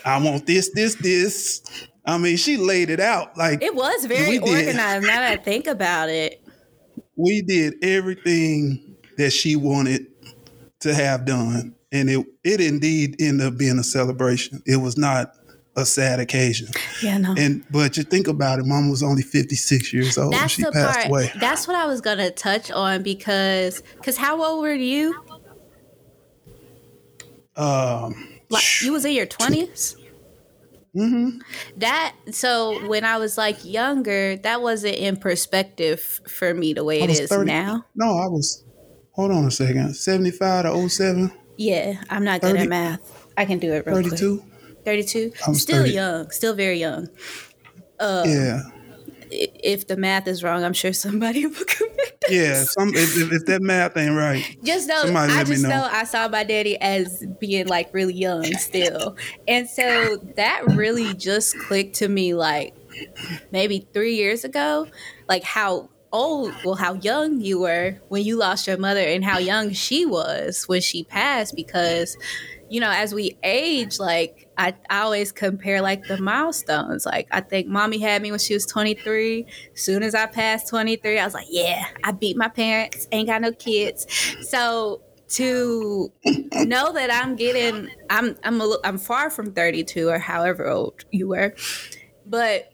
I 0.06 0.22
want 0.22 0.46
this, 0.46 0.70
this, 0.70 0.94
this. 0.94 1.60
I 2.06 2.16
mean, 2.16 2.38
she 2.38 2.56
laid 2.56 2.88
it 2.88 3.00
out 3.00 3.36
like 3.36 3.62
It 3.62 3.74
was 3.74 4.06
very 4.06 4.38
did. 4.38 4.48
organized. 4.48 5.06
Now 5.06 5.20
that 5.20 5.32
I 5.32 5.36
think 5.36 5.66
about 5.66 6.08
it, 6.08 6.42
we 7.14 7.42
did 7.42 7.74
everything 7.82 8.96
that 9.18 9.32
she 9.32 9.54
wanted 9.54 10.06
to 10.80 10.94
have 10.94 11.26
done. 11.26 11.74
And 11.90 12.10
it 12.10 12.26
it 12.44 12.60
indeed 12.60 13.16
ended 13.20 13.46
up 13.46 13.56
being 13.58 13.78
a 13.78 13.84
celebration. 13.84 14.62
It 14.66 14.76
was 14.76 14.98
not 14.98 15.32
a 15.76 15.86
sad 15.86 16.18
occasion. 16.20 16.68
yeah, 17.02 17.18
no. 17.18 17.34
And 17.38 17.64
but 17.70 17.96
you 17.96 18.02
think 18.02 18.26
about 18.28 18.58
it, 18.58 18.66
mom 18.66 18.90
was 18.90 19.02
only 19.02 19.22
56 19.22 19.92
years 19.92 20.18
old 20.18 20.32
when 20.32 20.40
that's 20.40 20.52
she 20.54 20.62
the 20.62 20.72
passed 20.72 20.96
part. 20.98 21.06
away. 21.08 21.32
That's 21.40 21.66
what 21.68 21.76
I 21.76 21.86
was 21.86 22.00
gonna 22.00 22.30
touch 22.30 22.70
on 22.70 23.02
because 23.02 23.82
because 23.96 24.16
how 24.16 24.42
old 24.42 24.62
were 24.62 24.74
you? 24.74 25.14
Um 27.56 28.28
Like 28.50 28.64
you 28.82 28.92
was 28.92 29.04
in 29.04 29.12
your 29.12 29.26
twenties. 29.26 29.96
Mm-hmm. 30.96 31.38
That 31.78 32.14
so 32.32 32.86
when 32.88 33.04
I 33.04 33.18
was 33.18 33.36
like 33.38 33.64
younger, 33.64 34.36
that 34.36 34.60
wasn't 34.62 34.96
in 34.96 35.16
perspective 35.16 36.20
for 36.26 36.54
me 36.54 36.72
the 36.72 36.82
way 36.84 37.00
it 37.02 37.10
is 37.10 37.20
it 37.20 37.28
30 37.28 37.44
now. 37.50 37.84
No, 37.94 38.06
I 38.18 38.26
was. 38.26 38.64
Hold 39.12 39.32
on 39.32 39.44
a 39.44 39.50
second. 39.50 39.94
Seventy-five 39.94 40.64
to 40.64 40.88
07, 40.88 41.30
Yeah, 41.58 42.00
I'm 42.08 42.24
not 42.24 42.40
good 42.40 42.52
30 42.52 42.62
at 42.62 42.68
math. 42.68 43.26
I 43.36 43.44
can 43.44 43.58
do 43.58 43.72
it 43.72 43.84
real 43.84 44.00
quick. 44.00 44.12
32. 44.12 44.42
32. 44.84 45.32
Still 45.54 45.78
30. 45.82 45.90
young, 45.90 46.30
still 46.30 46.54
very 46.54 46.78
young. 46.78 47.08
Uh, 47.98 48.22
yeah, 48.26 48.62
If 49.30 49.88
the 49.88 49.96
math 49.96 50.28
is 50.28 50.44
wrong, 50.44 50.62
I'm 50.62 50.72
sure 50.72 50.92
somebody 51.06 51.46
will 51.46 51.64
correct 51.64 52.24
us. 52.24 52.30
yeah. 52.30 52.62
Some 52.62 52.90
if, 52.94 53.16
if, 53.32 53.44
that 53.46 53.60
math 53.60 53.96
ain't 53.96 54.14
right, 54.16 54.56
Just 54.62 54.86
know, 54.88 55.02
I 55.02 55.26
let 55.26 55.48
me 55.48 55.54
just 55.54 55.64
know. 55.64 55.70
know. 55.70 55.88
I 55.90 56.04
saw 56.04 56.28
my 56.28 56.44
daddy 56.44 56.80
as 56.80 57.26
being 57.40 57.66
like 57.66 57.92
really 57.92 58.14
young 58.14 58.44
still. 58.54 59.16
And 59.48 59.68
so 59.68 60.16
that 60.36 60.62
really 60.68 61.12
just 61.14 61.58
clicked 61.58 61.96
to 61.96 62.08
me 62.08 62.34
like 62.34 62.72
maybe 63.50 63.86
three 63.92 64.14
years 64.14 64.44
ago, 64.44 64.86
like 65.28 65.42
how 65.42 65.90
old, 66.12 66.54
well, 66.64 66.74
how 66.74 66.94
young 66.94 67.40
you 67.40 67.60
were 67.60 67.98
when 68.08 68.24
you 68.24 68.36
lost 68.36 68.66
your 68.66 68.78
mother 68.78 69.00
and 69.00 69.24
how 69.24 69.38
young 69.38 69.72
she 69.72 70.06
was 70.06 70.64
when 70.66 70.80
she 70.80 71.04
passed 71.04 71.54
because, 71.54 72.16
you 72.68 72.80
know, 72.80 72.90
as 72.90 73.14
we 73.14 73.36
age, 73.42 73.98
like, 73.98 74.48
I, 74.58 74.74
I 74.90 75.00
always 75.02 75.30
compare 75.30 75.80
like 75.80 76.04
the 76.08 76.18
milestones. 76.18 77.06
Like 77.06 77.28
I 77.30 77.40
think 77.40 77.68
mommy 77.68 77.98
had 77.98 78.20
me 78.20 78.30
when 78.30 78.40
she 78.40 78.54
was 78.54 78.66
23. 78.66 79.46
Soon 79.74 80.02
as 80.02 80.14
I 80.14 80.26
passed 80.26 80.68
23, 80.68 81.18
I 81.18 81.24
was 81.24 81.34
like, 81.34 81.46
yeah, 81.48 81.86
I 82.02 82.10
beat 82.10 82.36
my 82.36 82.48
parents, 82.48 83.06
ain't 83.12 83.28
got 83.28 83.40
no 83.40 83.52
kids. 83.52 84.06
So 84.42 85.00
to 85.28 86.10
know 86.24 86.92
that 86.92 87.12
I'm 87.12 87.36
getting, 87.36 87.88
I'm 88.10 88.36
I'm 88.42 88.60
a, 88.60 88.76
I'm 88.82 88.98
far 88.98 89.30
from 89.30 89.52
32 89.52 90.08
or 90.08 90.18
however 90.18 90.68
old 90.68 91.04
you 91.10 91.28
were, 91.28 91.54
but 92.26 92.72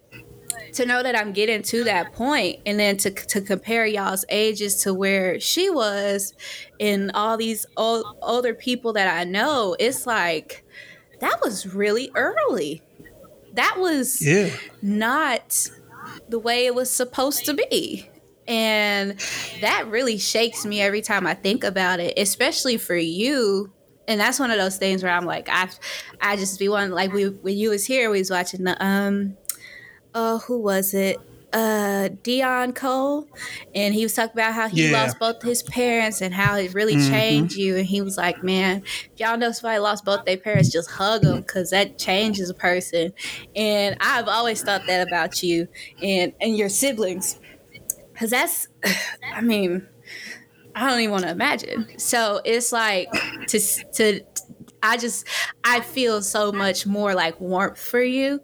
to 0.75 0.87
know 0.87 1.03
that 1.03 1.16
I'm 1.18 1.33
getting 1.33 1.62
to 1.62 1.85
that 1.85 2.12
point 2.12 2.61
and 2.66 2.79
then 2.79 2.97
to, 2.99 3.11
to 3.11 3.41
compare 3.41 3.87
y'all's 3.87 4.25
ages 4.29 4.83
to 4.83 4.95
where 4.95 5.41
she 5.41 5.70
was 5.70 6.35
and 6.81 7.11
all 7.14 7.37
these 7.37 7.66
old, 7.77 8.05
older 8.22 8.55
people 8.55 8.93
that 8.95 9.09
I 9.09 9.25
know, 9.25 9.77
it's 9.79 10.07
like 10.07 10.64
that 11.20 11.41
was 11.43 11.75
really 11.75 12.11
early. 12.14 12.83
That 13.55 13.77
was 13.79 14.25
yeah, 14.25 14.51
not 14.83 15.68
the 16.29 16.39
way 16.39 16.66
it 16.66 16.75
was 16.75 16.91
supposed 16.91 17.45
to 17.47 17.55
be. 17.55 18.11
And 18.47 19.18
that 19.61 19.87
really 19.89 20.18
shakes 20.18 20.66
me 20.66 20.81
every 20.81 21.01
time 21.01 21.27
I 21.27 21.35
think 21.35 21.64
about 21.64 22.01
it, 22.01 22.18
especially 22.18 22.77
for 22.77 22.97
you. 22.97 23.72
And 24.07 24.20
that's 24.20 24.39
one 24.39 24.51
of 24.51 24.59
those 24.59 24.77
things 24.77 25.03
where 25.03 25.12
I'm 25.12 25.25
like, 25.25 25.49
I, 25.49 25.70
I 26.20 26.37
just 26.37 26.59
be 26.59 26.68
one 26.68 26.91
like 26.91 27.12
we 27.12 27.29
when 27.29 27.57
you 27.57 27.70
was 27.70 27.87
here, 27.87 28.11
we 28.11 28.18
was 28.18 28.31
watching 28.31 28.64
the 28.64 28.85
um, 28.85 29.37
oh, 30.15 30.39
who 30.47 30.61
was 30.61 30.95
it? 30.95 31.27
Uh, 31.53 32.09
Deon 32.25 32.75
Cole, 32.75 33.31
and 33.75 33.95
he 33.95 34.03
was 34.03 34.12
talking 34.15 34.33
about 34.35 34.55
how 34.55 34.69
he 34.69 34.83
Yeah. 34.83 34.89
lost 34.89 35.21
both 35.21 35.37
his 35.43 35.62
parents 35.62 36.21
and 36.21 36.35
how 36.35 36.57
it 36.57 36.75
really 36.75 36.97
Mhm. 36.97 36.99
changed 36.99 37.55
you. 37.55 37.77
And 37.77 37.87
he 37.87 38.03
was 38.03 38.17
like, 38.17 38.43
"Man, 38.43 38.83
if 38.85 39.12
y'all 39.21 39.39
know 39.39 39.53
somebody 39.53 39.79
lost 39.79 40.05
both 40.05 40.25
their 40.27 40.37
parents, 40.37 40.73
just 40.73 40.91
hug 40.91 41.23
them 41.23 41.43
because 41.43 41.71
that 41.71 41.97
changes 41.97 42.51
a 42.51 42.55
person." 42.55 43.12
And 43.55 43.97
I've 44.01 44.27
always 44.27 44.62
thought 44.65 44.87
that 44.89 45.07
about 45.07 45.43
you 45.45 45.69
and 46.03 46.33
and 46.41 46.57
your 46.57 46.69
siblings, 46.69 47.39
because 48.15 48.31
that's, 48.31 48.69
I 49.35 49.43
mean, 49.43 49.89
I 50.75 50.89
don't 50.91 51.01
even 51.01 51.12
want 51.12 51.25
to 51.25 51.31
imagine. 51.31 51.87
So 51.99 52.41
it's 52.45 52.73
like 52.73 53.09
to 53.49 53.61
to. 53.95 54.21
I 54.83 54.97
just 54.99 55.27
I 55.65 55.81
feel 55.81 56.23
so 56.23 56.53
much 56.53 56.87
more 56.87 57.15
like 57.15 57.41
warmth 57.41 57.79
for 57.79 58.03
you 58.03 58.41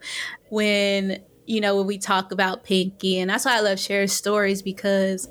when 0.48 1.24
you 1.50 1.60
know 1.60 1.76
when 1.76 1.86
we 1.86 1.98
talk 1.98 2.30
about 2.30 2.62
Pinky, 2.62 3.18
and 3.18 3.28
that's 3.28 3.44
why 3.44 3.56
I 3.56 3.60
love 3.60 3.80
sharing 3.80 4.06
stories 4.06 4.62
because 4.62 5.28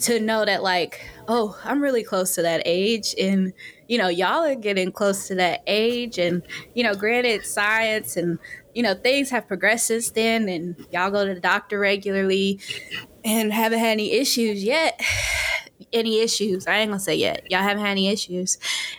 to 0.00 0.18
know 0.18 0.44
that 0.44 0.62
like 0.64 1.00
oh 1.28 1.56
I'm 1.64 1.80
really 1.80 2.02
close 2.02 2.34
to 2.34 2.42
that 2.42 2.62
age, 2.64 3.14
and 3.16 3.52
you 3.86 3.98
know 3.98 4.08
y'all 4.08 4.44
are 4.44 4.56
getting 4.56 4.90
close 4.90 5.28
to 5.28 5.36
that 5.36 5.62
age, 5.68 6.18
and 6.18 6.42
you 6.74 6.82
know 6.82 6.94
granted 6.94 7.46
science 7.46 8.16
and 8.16 8.40
you 8.74 8.82
know 8.82 8.94
things 8.94 9.30
have 9.30 9.46
progressed 9.46 9.86
since 9.86 10.10
then, 10.10 10.48
and 10.48 10.74
y'all 10.90 11.12
go 11.12 11.24
to 11.24 11.34
the 11.34 11.40
doctor 11.40 11.78
regularly, 11.78 12.58
and 13.24 13.52
haven't 13.52 13.78
had 13.78 13.92
any 13.92 14.14
issues 14.14 14.64
yet. 14.64 15.00
Any 15.92 16.20
issues? 16.20 16.66
I 16.66 16.78
ain't 16.78 16.90
gonna 16.90 17.00
say 17.00 17.16
yet. 17.16 17.50
Y'all 17.50 17.62
haven't 17.62 17.82
had 17.82 17.92
any 17.92 18.08
issues, 18.08 18.58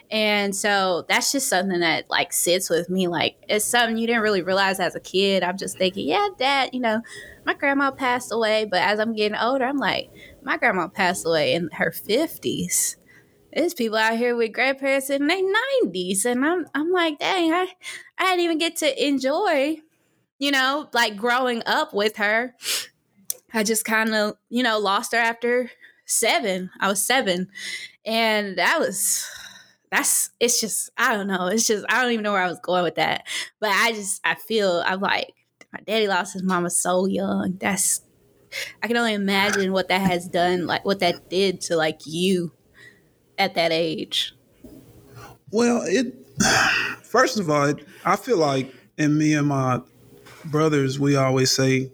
and 0.09 0.55
so 0.55 1.05
that's 1.07 1.31
just 1.31 1.47
something 1.47 1.79
that 1.81 2.09
like 2.09 2.33
sits 2.33 2.69
with 2.69 2.89
me. 2.89 3.07
Like 3.07 3.35
it's 3.47 3.65
something 3.65 3.97
you 3.97 4.07
didn't 4.07 4.23
really 4.23 4.41
realize 4.41 4.79
as 4.79 4.95
a 4.95 4.99
kid. 4.99 5.43
I'm 5.43 5.57
just 5.57 5.77
thinking, 5.77 6.07
yeah, 6.07 6.27
dad, 6.37 6.71
you 6.73 6.79
know, 6.79 7.01
my 7.45 7.53
grandma 7.53 7.91
passed 7.91 8.31
away, 8.31 8.65
but 8.65 8.81
as 8.81 8.99
I'm 8.99 9.13
getting 9.13 9.37
older, 9.37 9.65
I'm 9.65 9.77
like, 9.77 10.09
my 10.43 10.57
grandma 10.57 10.87
passed 10.87 11.25
away 11.25 11.53
in 11.53 11.69
her 11.73 11.91
50s. 11.91 12.95
There's 13.53 13.73
people 13.73 13.97
out 13.97 14.17
here 14.17 14.35
with 14.35 14.53
grandparents 14.53 15.09
in 15.09 15.27
their 15.27 15.41
90s, 15.83 16.25
and 16.25 16.45
I'm 16.45 16.65
I'm 16.73 16.91
like, 16.91 17.19
dang, 17.19 17.51
I 17.51 17.67
I 18.17 18.23
didn't 18.25 18.41
even 18.41 18.57
get 18.57 18.75
to 18.77 19.07
enjoy, 19.07 19.77
you 20.37 20.51
know, 20.51 20.89
like 20.93 21.17
growing 21.17 21.63
up 21.65 21.93
with 21.93 22.17
her. 22.17 22.55
I 23.53 23.63
just 23.63 23.85
kind 23.85 24.13
of, 24.13 24.35
you 24.49 24.61
know, 24.61 24.77
lost 24.77 25.11
her 25.13 25.17
after 25.17 25.71
seven. 26.09 26.69
I 26.79 26.87
was 26.87 27.05
seven, 27.05 27.49
and 28.05 28.57
that 28.57 28.79
was 28.79 29.25
that's 29.91 30.31
it's 30.39 30.59
just 30.59 30.89
I 30.97 31.15
don't 31.15 31.27
know. 31.27 31.47
It's 31.47 31.67
just 31.67 31.85
I 31.89 32.01
don't 32.01 32.11
even 32.11 32.23
know 32.23 32.33
where 32.33 32.43
I 32.43 32.49
was 32.49 32.59
going 32.59 32.83
with 32.83 32.95
that. 32.95 33.27
But 33.59 33.69
I 33.69 33.91
just 33.93 34.21
I 34.23 34.35
feel 34.35 34.83
I'm 34.85 34.99
like 34.99 35.33
my 35.73 35.79
daddy 35.85 36.07
lost 36.07 36.33
his 36.33 36.43
mama 36.43 36.69
so 36.69 37.05
young. 37.05 37.57
That's 37.59 38.01
I 38.81 38.87
can 38.87 38.97
only 38.97 39.13
imagine 39.13 39.71
what 39.71 39.89
that 39.89 40.01
has 40.01 40.27
done, 40.27 40.65
like 40.65 40.85
what 40.85 40.99
that 40.99 41.29
did 41.29 41.61
to 41.61 41.75
like 41.75 42.01
you 42.05 42.51
at 43.37 43.55
that 43.55 43.71
age. 43.71 44.33
Well, 45.51 45.83
it 45.85 46.15
first 47.03 47.39
of 47.39 47.49
all, 47.49 47.73
I 48.05 48.15
feel 48.15 48.37
like, 48.37 48.73
and 48.97 49.17
me 49.17 49.33
and 49.33 49.47
my 49.47 49.81
brothers, 50.45 50.99
we 50.99 51.15
always 51.15 51.51
say, 51.51 51.91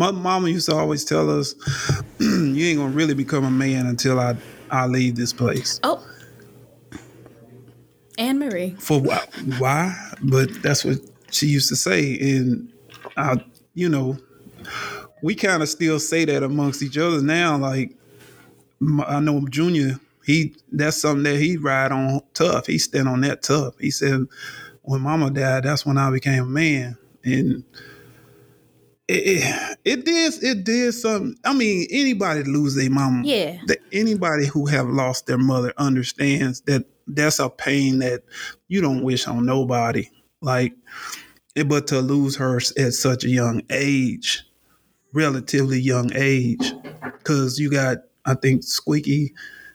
my 0.00 0.10
mama 0.10 0.48
used 0.48 0.66
to 0.70 0.74
always 0.74 1.04
tell 1.04 1.28
us, 1.28 1.54
"You 2.20 2.66
ain't 2.66 2.78
gonna 2.78 2.88
really 2.88 3.12
become 3.12 3.44
a 3.44 3.50
man 3.50 3.86
until 3.86 4.18
I 4.18 4.34
I 4.70 4.86
leave 4.86 5.14
this 5.14 5.34
place." 5.34 5.78
Oh, 5.82 6.02
Anne 8.16 8.38
Marie. 8.38 8.76
For 8.78 8.98
why? 8.98 9.22
why? 9.58 9.94
But 10.22 10.62
that's 10.62 10.86
what 10.86 10.96
she 11.30 11.48
used 11.48 11.68
to 11.68 11.76
say, 11.76 12.18
and 12.18 12.72
I, 13.18 13.44
you 13.74 13.90
know, 13.90 14.16
we 15.22 15.34
kind 15.34 15.62
of 15.62 15.68
still 15.68 16.00
say 16.00 16.24
that 16.24 16.42
amongst 16.42 16.82
each 16.82 16.96
other 16.96 17.20
now. 17.20 17.58
Like 17.58 17.94
I 19.06 19.20
know 19.20 19.46
Junior, 19.48 20.00
he 20.24 20.56
that's 20.72 20.96
something 20.96 21.24
that 21.24 21.36
he 21.36 21.58
ride 21.58 21.92
on 21.92 22.22
tough. 22.32 22.66
He 22.68 22.78
stand 22.78 23.06
on 23.06 23.20
that 23.20 23.42
tough. 23.42 23.74
He 23.78 23.90
said, 23.90 24.24
when 24.80 25.02
Mama 25.02 25.30
died, 25.30 25.64
that's 25.64 25.84
when 25.84 25.98
I 25.98 26.10
became 26.10 26.44
a 26.44 26.46
man, 26.46 26.96
and 27.22 27.64
it 29.10 29.76
it, 29.84 30.04
did 30.04 30.34
it 30.42 30.64
did 30.64 30.92
something. 30.92 31.36
I 31.44 31.52
mean, 31.54 31.86
anybody 31.90 32.44
lose 32.44 32.74
their 32.74 32.90
mama, 32.90 33.22
Yeah. 33.24 33.58
that 33.66 33.78
anybody 33.92 34.46
who 34.46 34.66
have 34.66 34.88
lost 34.88 35.26
their 35.26 35.38
mother 35.38 35.72
understands 35.76 36.60
that 36.62 36.84
that's 37.06 37.38
a 37.38 37.48
pain 37.50 37.98
that 38.00 38.22
you 38.68 38.80
don't 38.80 39.02
wish 39.02 39.26
on 39.26 39.44
nobody. 39.46 40.08
Like, 40.40 40.74
eh, 41.56 41.64
but 41.64 41.86
to 41.88 42.00
lose 42.00 42.36
her 42.36 42.58
at 42.78 42.94
such 42.94 43.24
a 43.24 43.28
young 43.28 43.62
age, 43.70 44.44
relatively 45.12 45.80
young 45.80 46.12
age, 46.14 46.72
because 47.18 47.58
you 47.58 47.70
got, 47.70 47.98
I 48.24 48.34
think 48.34 48.62
Squeaky 48.62 49.34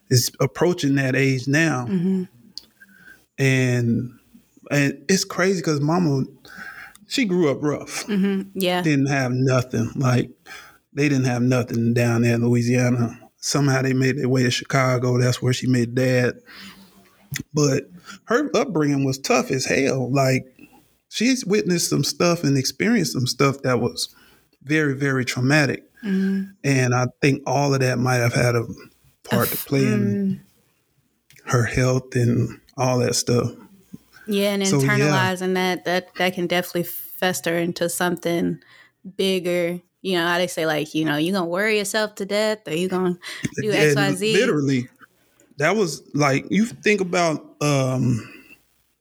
is 0.10 0.32
approaching 0.40 0.96
that 0.96 1.16
age 1.16 1.48
now, 1.48 1.88
and 3.38 4.12
and 4.72 5.06
it's 5.10 5.24
crazy 5.26 5.60
because 5.60 5.82
Mama, 5.82 6.24
she 7.08 7.26
grew 7.26 7.52
up 7.52 7.62
rough 7.62 8.06
mm-hmm. 8.06 8.50
Yeah. 8.54 8.82
didn't 8.82 9.08
have 9.08 9.32
nothing. 9.32 9.92
Like 9.96 10.32
they 10.94 11.10
didn't 11.10 11.26
have 11.26 11.42
nothing 11.42 11.94
down 11.94 12.24
there 12.24 12.36
in 12.36 12.48
Louisiana. 12.48 13.20
Somehow 13.38 13.82
they 13.82 13.94
made 13.94 14.18
their 14.18 14.30
way 14.30 14.44
to 14.44 14.52
Chicago. 14.52 15.20
That's 15.20 15.42
where 15.42 15.54
she 15.54 15.68
met 15.68 15.94
dad. 15.94 16.40
But 17.54 17.84
her 18.26 18.50
upbringing 18.56 19.06
was 19.06 19.20
tough 19.20 19.52
as 19.52 19.66
hell. 19.66 20.12
Like 20.12 20.46
she's 21.10 21.46
witnessed 21.46 21.90
some 21.90 22.04
stuff 22.04 22.44
and 22.44 22.58
experienced 22.58 23.14
some 23.14 23.28
stuff 23.28 23.62
that 23.62 23.80
was 23.80 24.14
very, 24.64 24.94
very 24.96 25.26
traumatic. 25.26 25.84
Mm-hmm. 26.04 26.52
And 26.64 26.96
I 26.96 27.08
think 27.22 27.44
all 27.46 27.74
of 27.74 27.82
that 27.82 28.00
might 28.00 28.16
have 28.18 28.34
had 28.34 28.56
a 28.56 28.66
part 29.24 29.50
to 29.50 29.58
play 29.58 29.86
in 29.86 30.42
her 31.46 31.64
health 31.64 32.16
and 32.16 32.60
all 32.78 33.00
that 33.00 33.16
stuff. 33.16 33.52
Yeah, 34.28 34.54
and 34.54 34.68
So, 34.68 34.80
yeah. 34.80 34.88
internalizing 34.88 35.54
that 35.56 35.86
that 35.86 36.14
that 36.16 36.34
can 36.34 36.48
definitely 36.48 36.84
fester 36.84 37.58
into 37.58 37.90
something 37.90 38.60
bigger. 39.18 39.80
You 40.02 40.18
know 40.18 40.28
how 40.28 40.38
they 40.38 40.48
say 40.48 40.66
like, 40.66 40.94
you 40.94 41.06
know, 41.06 41.18
you're 41.18 41.34
gonna 41.34 41.50
worry 41.50 41.78
yourself 41.78 42.16
to 42.16 42.26
death, 42.26 42.68
or 42.68 42.74
you're 42.74 42.90
gonna 42.90 43.18
do 43.56 43.72
XYZ. 43.72 44.34
Literally, 44.34 44.88
that 45.58 45.76
was 45.76 46.04
like 46.14 46.46
you 46.50 46.66
think 46.66 47.02
about 47.02 47.56
um, 47.62 48.22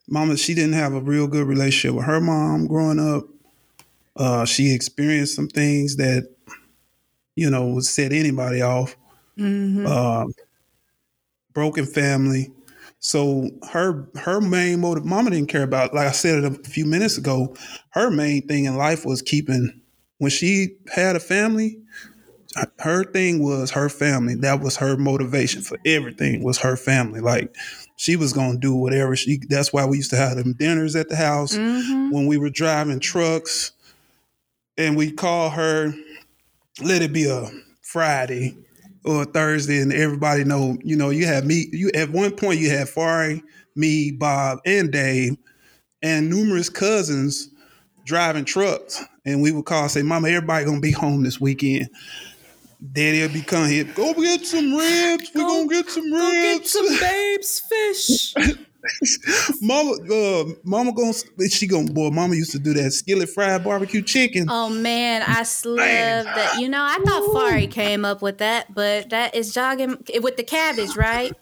mama, 0.09 0.37
she 0.37 0.55
didn't 0.55 0.75
have 0.75 0.95
a 0.95 1.01
real 1.01 1.27
good 1.27 1.47
relationship 1.47 1.97
with 1.97 2.07
her 2.07 2.21
mom 2.21 2.67
growing 2.67 3.01
up. 3.01 3.25
Uh, 4.17 4.45
she 4.45 4.73
experienced 4.73 5.35
some 5.35 5.49
things 5.49 5.97
that, 5.97 6.29
you 7.35 7.51
know, 7.51 7.67
would 7.69 7.85
set 7.85 8.13
anybody 8.13 8.63
off. 8.63 8.97
Mm-hmm. 9.39 9.87
Uh, 9.87 10.27
broken 11.53 11.87
family. 11.87 12.53
So 13.05 13.51
her 13.71 14.09
her 14.15 14.41
main 14.41 14.81
motive, 14.81 15.05
mama 15.05 15.29
didn't 15.29 15.51
care 15.51 15.63
about. 15.63 15.93
Like 15.93 16.07
I 16.07 16.13
said 16.13 16.43
it 16.43 16.45
a 16.47 16.71
few 16.71 16.87
minutes 16.87 17.19
ago, 17.19 17.55
her 17.91 18.11
main 18.11 18.49
thing 18.49 18.65
in 18.65 18.79
life 18.79 19.05
was 19.05 19.21
keeping. 19.21 19.79
When 20.17 20.31
she 20.31 20.77
had 20.91 21.15
a 21.15 21.21
family, 21.21 21.83
her 22.79 23.05
thing 23.05 23.45
was 23.45 23.73
her 23.73 23.91
family. 23.91 24.37
That 24.37 24.63
was 24.63 24.79
her 24.79 24.97
motivation 24.97 25.61
for 25.61 25.77
everything. 25.85 26.43
Was 26.43 26.57
her 26.61 26.79
family. 26.79 27.21
Like 27.21 27.55
she 27.97 28.17
was 28.17 28.33
gonna 28.33 28.57
do 28.57 28.75
whatever 28.75 29.15
she. 29.17 29.39
That's 29.51 29.71
why 29.71 29.85
we 29.85 29.99
used 29.99 30.11
to 30.13 30.17
have 30.17 30.39
them 30.39 30.55
dinners 30.55 30.97
at 30.97 31.11
the 31.11 31.17
house 31.17 31.55
mm-hmm. 31.59 32.11
when 32.11 32.25
we 32.25 32.39
were 32.39 32.49
driving 32.49 33.01
trucks, 33.01 33.73
and 34.79 34.97
we 34.97 35.13
call 35.13 35.51
her. 35.51 35.93
Let 36.83 37.03
it 37.03 37.13
be 37.13 37.29
a 37.29 37.51
Friday 37.83 38.57
or 39.05 39.25
Thursday, 39.25 39.81
and 39.81 39.93
everybody 39.93 40.45
know, 40.45 40.77
you 40.83 40.97
know, 40.97 41.11
you 41.11 41.27
have 41.27 41.45
me. 41.45 41.69
You 41.73 41.91
at 41.95 42.11
one 42.11 42.33
point 42.33 42.61
you 42.61 42.71
had 42.71 42.89
Fari, 42.89 43.43
me, 43.77 44.11
Bob, 44.11 44.61
and 44.65 44.91
Dave, 44.91 45.37
and 46.03 46.31
numerous 46.31 46.69
cousins 46.69 47.51
driving 48.05 48.45
trucks, 48.45 49.03
and 49.25 49.43
we 49.43 49.53
would 49.53 49.65
call 49.65 49.89
say, 49.89 50.03
"Mama, 50.03 50.29
everybody 50.29 50.65
gonna 50.65 50.81
be 50.81 50.91
home 50.91 51.23
this 51.23 51.41
weekend." 51.41 51.89
Daddy'll 52.93 53.33
be 53.33 53.41
coming 53.41 53.71
here. 53.71 53.85
Go 53.85 54.13
get 54.15 54.45
some 54.45 54.75
ribs. 54.75 55.31
We're 55.35 55.43
gonna 55.43 55.69
get 55.69 55.89
some 55.89 56.13
ribs. 56.13 56.23
Go 56.23 56.33
get 56.33 56.67
some 56.67 57.01
babes 57.01 57.61
fish. 57.61 58.35
mama, 59.61 59.93
uh, 60.13 60.45
mama 60.63 60.93
gonna 60.93 61.13
she 61.49 61.67
gonna 61.67 61.91
boy. 61.93 62.11
Mama 62.11 62.35
used 62.35 62.53
to 62.53 62.59
do 62.59 62.75
that 62.75 62.93
skillet 62.93 63.29
fried 63.31 63.65
barbecue 63.65 64.03
chicken. 64.03 64.47
Oh 64.49 64.69
man, 64.69 65.23
I 65.25 65.39
love 65.65 66.25
that. 66.25 66.59
You 66.59 66.69
know, 66.69 66.83
I 66.83 66.99
thought 67.05 67.23
Fari 67.35 67.71
came 67.71 68.05
up 68.05 68.23
with 68.23 68.39
that, 68.39 68.75
but 68.75 69.11
that 69.11 69.35
is 69.35 69.55
jogging 69.55 70.03
with 70.21 70.37
the 70.37 70.45
cabbage, 70.45 70.97
right? 70.97 71.33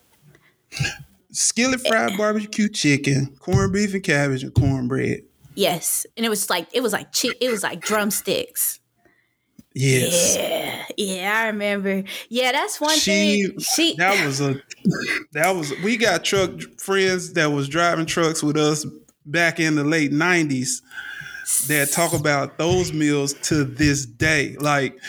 Skillet 1.31 1.85
fried 1.87 2.17
barbecue 2.17 2.69
chicken, 2.69 3.35
corned 3.39 3.73
beef 3.73 3.93
and 3.93 4.03
cabbage, 4.03 4.43
and 4.43 4.53
cornbread. 4.53 5.23
Yes, 5.55 6.05
and 6.17 6.25
it 6.25 6.29
was 6.29 6.49
like 6.49 6.67
it 6.73 6.81
was 6.81 6.93
like 6.93 7.13
chi- 7.13 7.35
it 7.41 7.49
was 7.49 7.63
like 7.63 7.81
drumsticks. 7.81 8.79
Yes. 9.73 10.35
Yeah, 10.37 10.85
yeah, 10.97 11.39
I 11.39 11.47
remember. 11.47 12.03
Yeah, 12.29 12.51
that's 12.51 12.79
one 12.79 12.95
she, 12.97 13.47
thing. 13.47 13.59
She 13.59 13.95
that 13.97 14.25
was 14.25 14.39
a 14.39 14.61
that 15.33 15.55
was 15.55 15.73
we 15.83 15.97
got 15.97 16.23
truck 16.23 16.61
friends 16.77 17.33
that 17.33 17.47
was 17.47 17.67
driving 17.67 18.05
trucks 18.05 18.43
with 18.43 18.55
us 18.55 18.85
back 19.25 19.59
in 19.59 19.75
the 19.75 19.83
late 19.83 20.11
nineties 20.11 20.81
that 21.67 21.91
talk 21.91 22.13
about 22.13 22.57
those 22.57 22.93
meals 22.93 23.33
to 23.33 23.63
this 23.63 24.05
day. 24.05 24.55
Like 24.59 24.99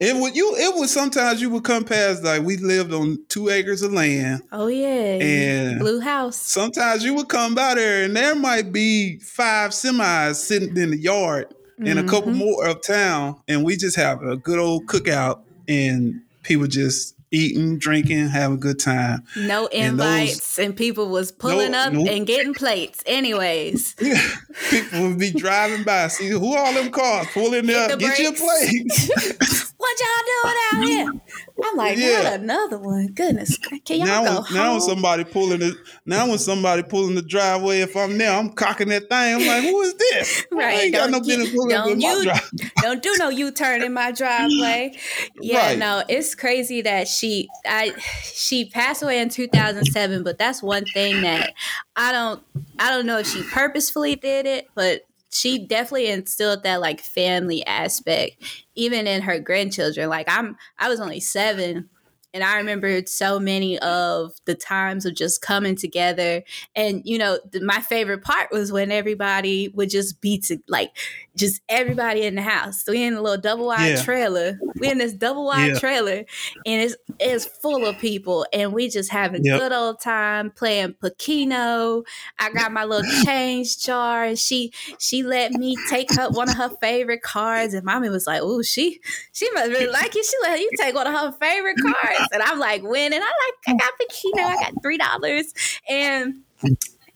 it 0.00 0.16
would 0.16 0.34
you 0.34 0.54
it 0.56 0.74
was 0.74 0.90
sometimes 0.90 1.42
you 1.42 1.50
would 1.50 1.64
come 1.64 1.84
past 1.84 2.24
like 2.24 2.42
we 2.42 2.56
lived 2.56 2.94
on 2.94 3.18
two 3.28 3.50
acres 3.50 3.82
of 3.82 3.92
land. 3.92 4.42
Oh 4.52 4.68
yeah. 4.68 5.18
And 5.20 5.80
blue 5.80 6.00
house. 6.00 6.36
Sometimes 6.36 7.04
you 7.04 7.14
would 7.14 7.28
come 7.28 7.54
by 7.54 7.74
there 7.74 8.04
and 8.04 8.16
there 8.16 8.34
might 8.34 8.72
be 8.72 9.18
five 9.18 9.72
semis 9.72 10.36
sitting 10.36 10.76
in 10.78 10.92
the 10.92 10.98
yard 10.98 11.54
mm-hmm. 11.78 11.86
and 11.86 11.98
a 11.98 12.04
couple 12.04 12.30
mm-hmm. 12.30 12.38
more 12.38 12.66
uptown, 12.66 13.40
and 13.48 13.64
we 13.64 13.76
just 13.76 13.96
have 13.96 14.22
a 14.22 14.36
good 14.36 14.58
old 14.58 14.86
cookout, 14.86 15.40
and 15.68 16.22
people 16.42 16.66
just 16.66 17.14
eating, 17.30 17.78
drinking, 17.78 18.28
having 18.28 18.56
a 18.56 18.60
good 18.60 18.78
time. 18.78 19.24
No 19.36 19.66
invites, 19.66 19.78
and, 19.78 20.28
those, 20.28 20.58
and 20.58 20.76
people 20.76 21.08
was 21.08 21.32
pulling 21.32 21.72
no, 21.72 21.78
up 21.78 21.92
no, 21.92 22.06
and 22.06 22.26
getting 22.26 22.54
plates. 22.54 23.02
Anyways, 23.06 23.94
people 24.70 25.08
would 25.08 25.18
be 25.18 25.32
driving 25.32 25.84
by, 25.84 26.08
see 26.08 26.28
who 26.28 26.56
all 26.56 26.72
them 26.72 26.90
cars 26.90 27.26
pulling 27.34 27.68
up, 27.70 27.90
the 27.90 27.96
get 27.96 28.18
your 28.18 28.32
plate. 28.32 29.72
what 29.84 30.00
y'all 30.00 30.42
doing 30.42 30.56
out 30.72 30.88
here? 30.88 31.20
I'm 31.62 31.76
like, 31.76 31.98
yeah. 31.98 32.22
not 32.22 32.32
another 32.40 32.78
one. 32.78 33.08
Goodness, 33.08 33.58
can 33.84 33.98
y'all 33.98 34.06
now, 34.06 34.24
go 34.24 34.34
when, 34.34 34.42
home? 34.42 34.54
Now 34.56 34.72
when 34.72 34.80
somebody 34.80 35.24
pulling 35.24 35.62
it, 35.62 35.74
now 36.06 36.28
when 36.28 36.38
somebody 36.38 36.82
pulling 36.82 37.14
the 37.14 37.22
driveway, 37.22 37.80
if 37.80 37.96
I'm 37.96 38.16
there, 38.18 38.32
I'm 38.32 38.50
cocking 38.50 38.88
that 38.88 39.08
thing. 39.08 39.34
I'm 39.34 39.46
like, 39.46 39.62
who 39.62 39.80
is 39.82 39.94
this? 39.94 40.46
right. 40.52 40.74
I 40.74 40.80
ain't 40.82 40.94
don't 40.94 41.10
got 41.10 41.22
no 41.22 41.26
business 41.26 41.50
pulling 41.50 41.68
don't 41.68 42.00
you, 42.00 42.32
Don't 42.82 43.02
do 43.02 43.14
no 43.18 43.28
U-turn 43.28 43.82
in 43.82 43.92
my 43.92 44.12
driveway. 44.12 44.96
Yeah, 45.40 45.68
right. 45.68 45.78
no, 45.78 46.02
it's 46.08 46.34
crazy 46.34 46.82
that 46.82 47.08
she, 47.08 47.48
I, 47.66 47.92
she 48.22 48.70
passed 48.70 49.02
away 49.02 49.20
in 49.20 49.28
2007, 49.28 50.22
but 50.22 50.38
that's 50.38 50.62
one 50.62 50.84
thing 50.86 51.22
that 51.22 51.52
I 51.96 52.12
don't, 52.12 52.42
I 52.78 52.90
don't 52.90 53.04
know 53.04 53.18
if 53.18 53.26
she 53.26 53.42
purposefully 53.42 54.16
did 54.16 54.46
it, 54.46 54.68
but 54.74 55.02
she 55.34 55.66
definitely 55.66 56.08
instilled 56.08 56.62
that 56.62 56.80
like 56.80 57.00
family 57.00 57.66
aspect 57.66 58.42
even 58.74 59.06
in 59.06 59.22
her 59.22 59.38
grandchildren. 59.38 60.08
Like 60.08 60.28
i'm 60.28 60.56
i 60.78 60.88
was 60.88 61.00
only 61.00 61.20
seven 61.20 61.88
and 62.34 62.42
I 62.42 62.56
remembered 62.56 63.08
so 63.08 63.38
many 63.38 63.78
of 63.78 64.32
the 64.44 64.56
times 64.56 65.06
of 65.06 65.14
just 65.14 65.40
coming 65.40 65.76
together. 65.76 66.42
And, 66.74 67.00
you 67.04 67.16
know, 67.16 67.38
the, 67.52 67.60
my 67.60 67.80
favorite 67.80 68.24
part 68.24 68.50
was 68.50 68.72
when 68.72 68.90
everybody 68.90 69.68
would 69.68 69.88
just 69.88 70.20
be 70.20 70.38
to, 70.40 70.58
like, 70.66 70.90
just 71.36 71.62
everybody 71.68 72.22
in 72.22 72.34
the 72.34 72.42
house. 72.42 72.84
So 72.84 72.92
we 72.92 73.02
in 73.02 73.14
a 73.14 73.22
little 73.22 73.40
double 73.40 73.66
wide 73.66 73.86
yeah. 73.86 74.02
trailer. 74.02 74.58
We 74.78 74.90
in 74.90 74.98
this 74.98 75.12
double 75.12 75.46
wide 75.46 75.72
yeah. 75.72 75.78
trailer, 75.78 76.24
and 76.66 76.82
it's 76.82 76.96
it's 77.18 77.44
full 77.44 77.86
of 77.86 77.98
people, 77.98 78.46
and 78.52 78.72
we 78.72 78.88
just 78.88 79.10
having 79.10 79.44
yep. 79.44 79.60
good 79.60 79.72
old 79.72 80.00
time 80.00 80.50
playing 80.50 80.94
Pokeno. 81.02 82.04
I 82.38 82.52
got 82.52 82.72
my 82.72 82.84
little 82.84 83.10
change 83.24 83.78
jar, 83.78 84.24
and 84.24 84.38
she 84.38 84.72
she 84.98 85.22
let 85.22 85.52
me 85.52 85.76
take 85.88 86.12
her 86.14 86.28
one 86.30 86.48
of 86.48 86.56
her 86.56 86.70
favorite 86.80 87.22
cards, 87.22 87.74
and 87.74 87.84
mommy 87.84 88.08
was 88.08 88.26
like, 88.26 88.40
"Oh, 88.42 88.62
she 88.62 89.00
she 89.32 89.50
must 89.52 89.70
really 89.70 89.90
like 89.90 90.14
you. 90.14 90.22
She 90.22 90.36
let 90.42 90.60
you 90.60 90.70
take 90.78 90.94
one 90.94 91.06
of 91.06 91.14
her 91.14 91.32
favorite 91.32 91.76
cards." 91.80 92.23
And 92.32 92.42
I'm 92.42 92.58
like, 92.58 92.82
when? 92.82 93.12
And 93.12 93.22
I 93.22 93.26
like, 93.26 93.54
I 93.68 93.72
got 93.74 93.92
Pokeno. 94.00 94.44
I 94.44 94.54
got 94.62 94.82
three 94.82 94.98
dollars, 94.98 95.52
and 95.88 96.42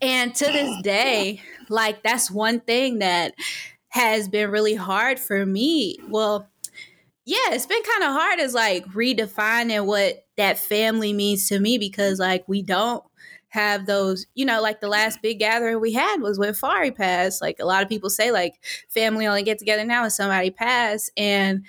and 0.01 0.35
to 0.35 0.45
this 0.45 0.83
day, 0.83 1.43
like 1.69 2.03
that's 2.03 2.31
one 2.31 2.61
thing 2.61 2.99
that 3.01 3.35
has 3.91 4.29
been 4.29 4.51
really 4.51 4.75
hard 4.75 5.19
for 5.19 5.45
me. 5.45 5.99
Well, 6.09 6.49
yeah, 7.25 7.53
it's 7.53 7.67
been 7.67 7.83
kind 7.83 8.05
of 8.05 8.13
hard 8.19 8.41
as 8.41 8.55
like 8.55 8.87
redefining 8.87 9.87
what 9.87 10.25
that 10.37 10.59
family 10.59 11.13
means 11.13 11.49
to 11.49 11.59
me 11.59 11.77
because 11.79 12.19
like 12.19 12.45
we 12.49 12.63
don't 12.63 13.05
have 13.51 13.87
those, 13.87 14.27
you 14.35 14.45
know, 14.45 14.61
like 14.63 14.81
the 14.81 14.89
last 14.89 15.21
big 15.23 15.39
gathering 15.39 15.81
we 15.81 15.93
had 15.93 16.21
was 16.21 16.39
when 16.39 16.53
Fari 16.55 16.95
passed. 16.95 17.43
Like 17.43 17.57
a 17.61 17.65
lot 17.65 17.83
of 17.83 17.89
people 17.89 18.11
say 18.11 18.31
like 18.31 18.55
family 18.89 19.27
only 19.27 19.43
get 19.43 19.59
together 19.59 19.85
now 19.85 20.03
when 20.03 20.11
somebody 20.11 20.51
passed 20.51 21.11
and 21.17 21.65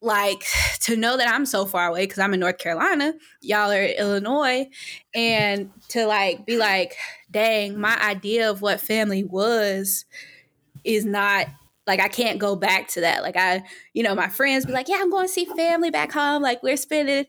like 0.00 0.44
to 0.80 0.96
know 0.96 1.16
that 1.16 1.28
I'm 1.28 1.46
so 1.46 1.64
far 1.64 1.88
away 1.88 2.04
because 2.04 2.18
I'm 2.18 2.34
in 2.34 2.40
North 2.40 2.58
Carolina, 2.58 3.14
y'all 3.40 3.70
are 3.70 3.84
Illinois, 3.84 4.68
and 5.14 5.70
to 5.88 6.06
like 6.06 6.46
be 6.46 6.56
like, 6.56 6.96
dang, 7.30 7.80
my 7.80 7.96
idea 8.02 8.50
of 8.50 8.62
what 8.62 8.80
family 8.80 9.24
was 9.24 10.04
is 10.84 11.04
not 11.04 11.46
like 11.86 12.00
I 12.00 12.08
can't 12.08 12.38
go 12.38 12.54
back 12.54 12.88
to 12.88 13.00
that. 13.00 13.22
Like 13.22 13.36
I, 13.36 13.62
you 13.94 14.02
know, 14.02 14.14
my 14.14 14.28
friends 14.28 14.66
be 14.66 14.72
like, 14.72 14.88
yeah, 14.88 14.98
I'm 15.00 15.10
going 15.10 15.26
to 15.26 15.32
see 15.32 15.46
family 15.46 15.90
back 15.90 16.12
home. 16.12 16.42
Like 16.42 16.62
we're 16.62 16.76
spending 16.76 17.26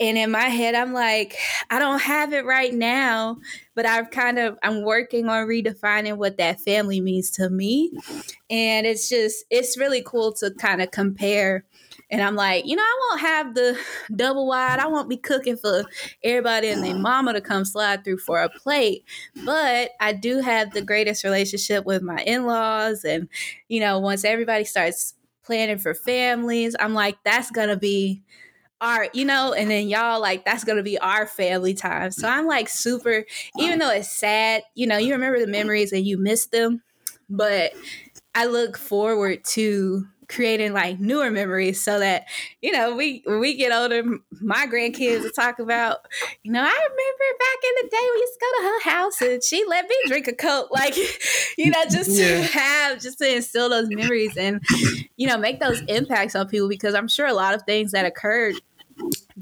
and 0.00 0.18
in 0.18 0.30
my 0.30 0.48
head 0.48 0.74
i'm 0.74 0.92
like 0.92 1.36
i 1.70 1.78
don't 1.78 2.00
have 2.00 2.32
it 2.32 2.44
right 2.44 2.74
now 2.74 3.36
but 3.74 3.86
i've 3.86 4.10
kind 4.10 4.38
of 4.38 4.58
i'm 4.62 4.82
working 4.82 5.28
on 5.28 5.46
redefining 5.46 6.16
what 6.16 6.38
that 6.38 6.60
family 6.60 7.00
means 7.00 7.30
to 7.30 7.48
me 7.48 7.92
and 8.50 8.86
it's 8.86 9.08
just 9.08 9.44
it's 9.50 9.78
really 9.78 10.02
cool 10.04 10.32
to 10.32 10.50
kind 10.54 10.82
of 10.82 10.90
compare 10.90 11.64
and 12.12 12.20
I'm 12.22 12.36
like, 12.36 12.66
you 12.66 12.76
know, 12.76 12.82
I 12.82 12.98
won't 13.00 13.20
have 13.22 13.54
the 13.54 13.78
double 14.14 14.46
wide. 14.46 14.78
I 14.78 14.86
won't 14.86 15.08
be 15.08 15.16
cooking 15.16 15.56
for 15.56 15.84
everybody 16.22 16.68
and 16.68 16.84
their 16.84 16.94
mama 16.94 17.32
to 17.32 17.40
come 17.40 17.64
slide 17.64 18.04
through 18.04 18.18
for 18.18 18.42
a 18.42 18.50
plate. 18.50 19.04
But 19.44 19.92
I 19.98 20.12
do 20.12 20.40
have 20.40 20.72
the 20.72 20.82
greatest 20.82 21.24
relationship 21.24 21.86
with 21.86 22.02
my 22.02 22.18
in 22.18 22.44
laws. 22.46 23.04
And, 23.04 23.28
you 23.68 23.80
know, 23.80 23.98
once 23.98 24.24
everybody 24.24 24.64
starts 24.64 25.14
planning 25.42 25.78
for 25.78 25.94
families, 25.94 26.76
I'm 26.78 26.92
like, 26.92 27.16
that's 27.24 27.50
going 27.50 27.70
to 27.70 27.78
be 27.78 28.22
our, 28.82 29.08
you 29.14 29.24
know, 29.24 29.54
and 29.54 29.70
then 29.70 29.88
y'all 29.88 30.20
like 30.20 30.44
that's 30.44 30.64
gonna 30.64 30.82
be 30.82 30.98
our 30.98 31.24
family 31.24 31.72
time. 31.72 32.10
So 32.10 32.26
I'm 32.26 32.48
like 32.48 32.68
super, 32.68 33.24
even 33.56 33.78
though 33.78 33.92
it's 33.92 34.10
sad, 34.10 34.64
you 34.74 34.88
know, 34.88 34.96
you 34.98 35.12
remember 35.12 35.38
the 35.38 35.46
memories 35.46 35.92
and 35.92 36.04
you 36.04 36.18
miss 36.18 36.46
them, 36.46 36.82
but 37.30 37.74
I 38.34 38.46
look 38.46 38.76
forward 38.76 39.44
to 39.50 40.04
creating 40.28 40.72
like 40.72 41.00
newer 41.00 41.30
memories 41.30 41.82
so 41.82 41.98
that 41.98 42.24
you 42.60 42.70
know 42.72 42.94
we 42.94 43.22
when 43.24 43.40
we 43.40 43.56
get 43.56 43.72
older 43.72 44.02
my 44.40 44.66
grandkids 44.66 45.22
will 45.22 45.30
talk 45.30 45.58
about 45.58 45.98
you 46.42 46.52
know 46.52 46.60
i 46.60 46.64
remember 46.64 47.38
back 47.38 47.58
in 47.64 47.74
the 47.82 47.90
day 47.90 48.08
we 48.14 48.20
used 48.20 48.32
to 48.32 48.40
go 48.40 48.58
to 48.58 48.68
her 48.68 48.90
house 48.90 49.20
and 49.20 49.42
she 49.42 49.64
let 49.68 49.86
me 49.88 49.94
drink 50.06 50.28
a 50.28 50.32
coke 50.32 50.70
like 50.72 50.96
you 51.58 51.70
know 51.70 51.84
just 51.90 52.10
yeah. 52.10 52.26
to 52.26 52.42
have 52.44 53.00
just 53.00 53.18
to 53.18 53.34
instill 53.34 53.68
those 53.68 53.88
memories 53.88 54.36
and 54.36 54.62
you 55.16 55.26
know 55.26 55.36
make 55.36 55.60
those 55.60 55.80
impacts 55.82 56.34
on 56.34 56.48
people 56.48 56.68
because 56.68 56.94
i'm 56.94 57.08
sure 57.08 57.26
a 57.26 57.34
lot 57.34 57.54
of 57.54 57.62
things 57.64 57.92
that 57.92 58.06
occurred 58.06 58.54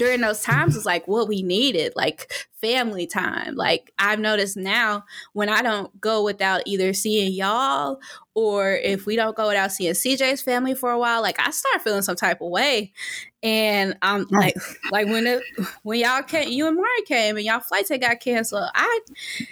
during 0.00 0.22
those 0.22 0.40
times 0.40 0.74
was 0.74 0.86
like 0.86 1.06
what 1.06 1.28
we 1.28 1.42
needed, 1.42 1.92
like 1.94 2.32
family 2.54 3.06
time. 3.06 3.54
Like 3.54 3.92
I've 3.98 4.18
noticed 4.18 4.56
now 4.56 5.04
when 5.34 5.50
I 5.50 5.60
don't 5.60 6.00
go 6.00 6.24
without 6.24 6.62
either 6.64 6.94
seeing 6.94 7.34
y'all 7.34 8.00
or 8.32 8.70
if 8.72 9.04
we 9.04 9.14
don't 9.14 9.36
go 9.36 9.48
without 9.48 9.72
seeing 9.72 9.92
CJ's 9.92 10.40
family 10.40 10.74
for 10.74 10.90
a 10.90 10.98
while, 10.98 11.20
like 11.20 11.38
I 11.38 11.50
start 11.50 11.82
feeling 11.82 12.00
some 12.00 12.16
type 12.16 12.40
of 12.40 12.48
way. 12.48 12.94
And 13.42 13.94
I'm 14.00 14.26
like, 14.30 14.56
like 14.90 15.06
when 15.06 15.26
it, 15.26 15.42
when 15.82 16.00
y'all 16.00 16.22
came, 16.22 16.48
you 16.48 16.66
and 16.66 16.76
Mari 16.76 17.02
came, 17.04 17.36
and 17.36 17.44
y'all 17.44 17.60
flights 17.60 17.90
had 17.90 18.00
got 18.00 18.20
canceled. 18.20 18.70
I 18.74 19.00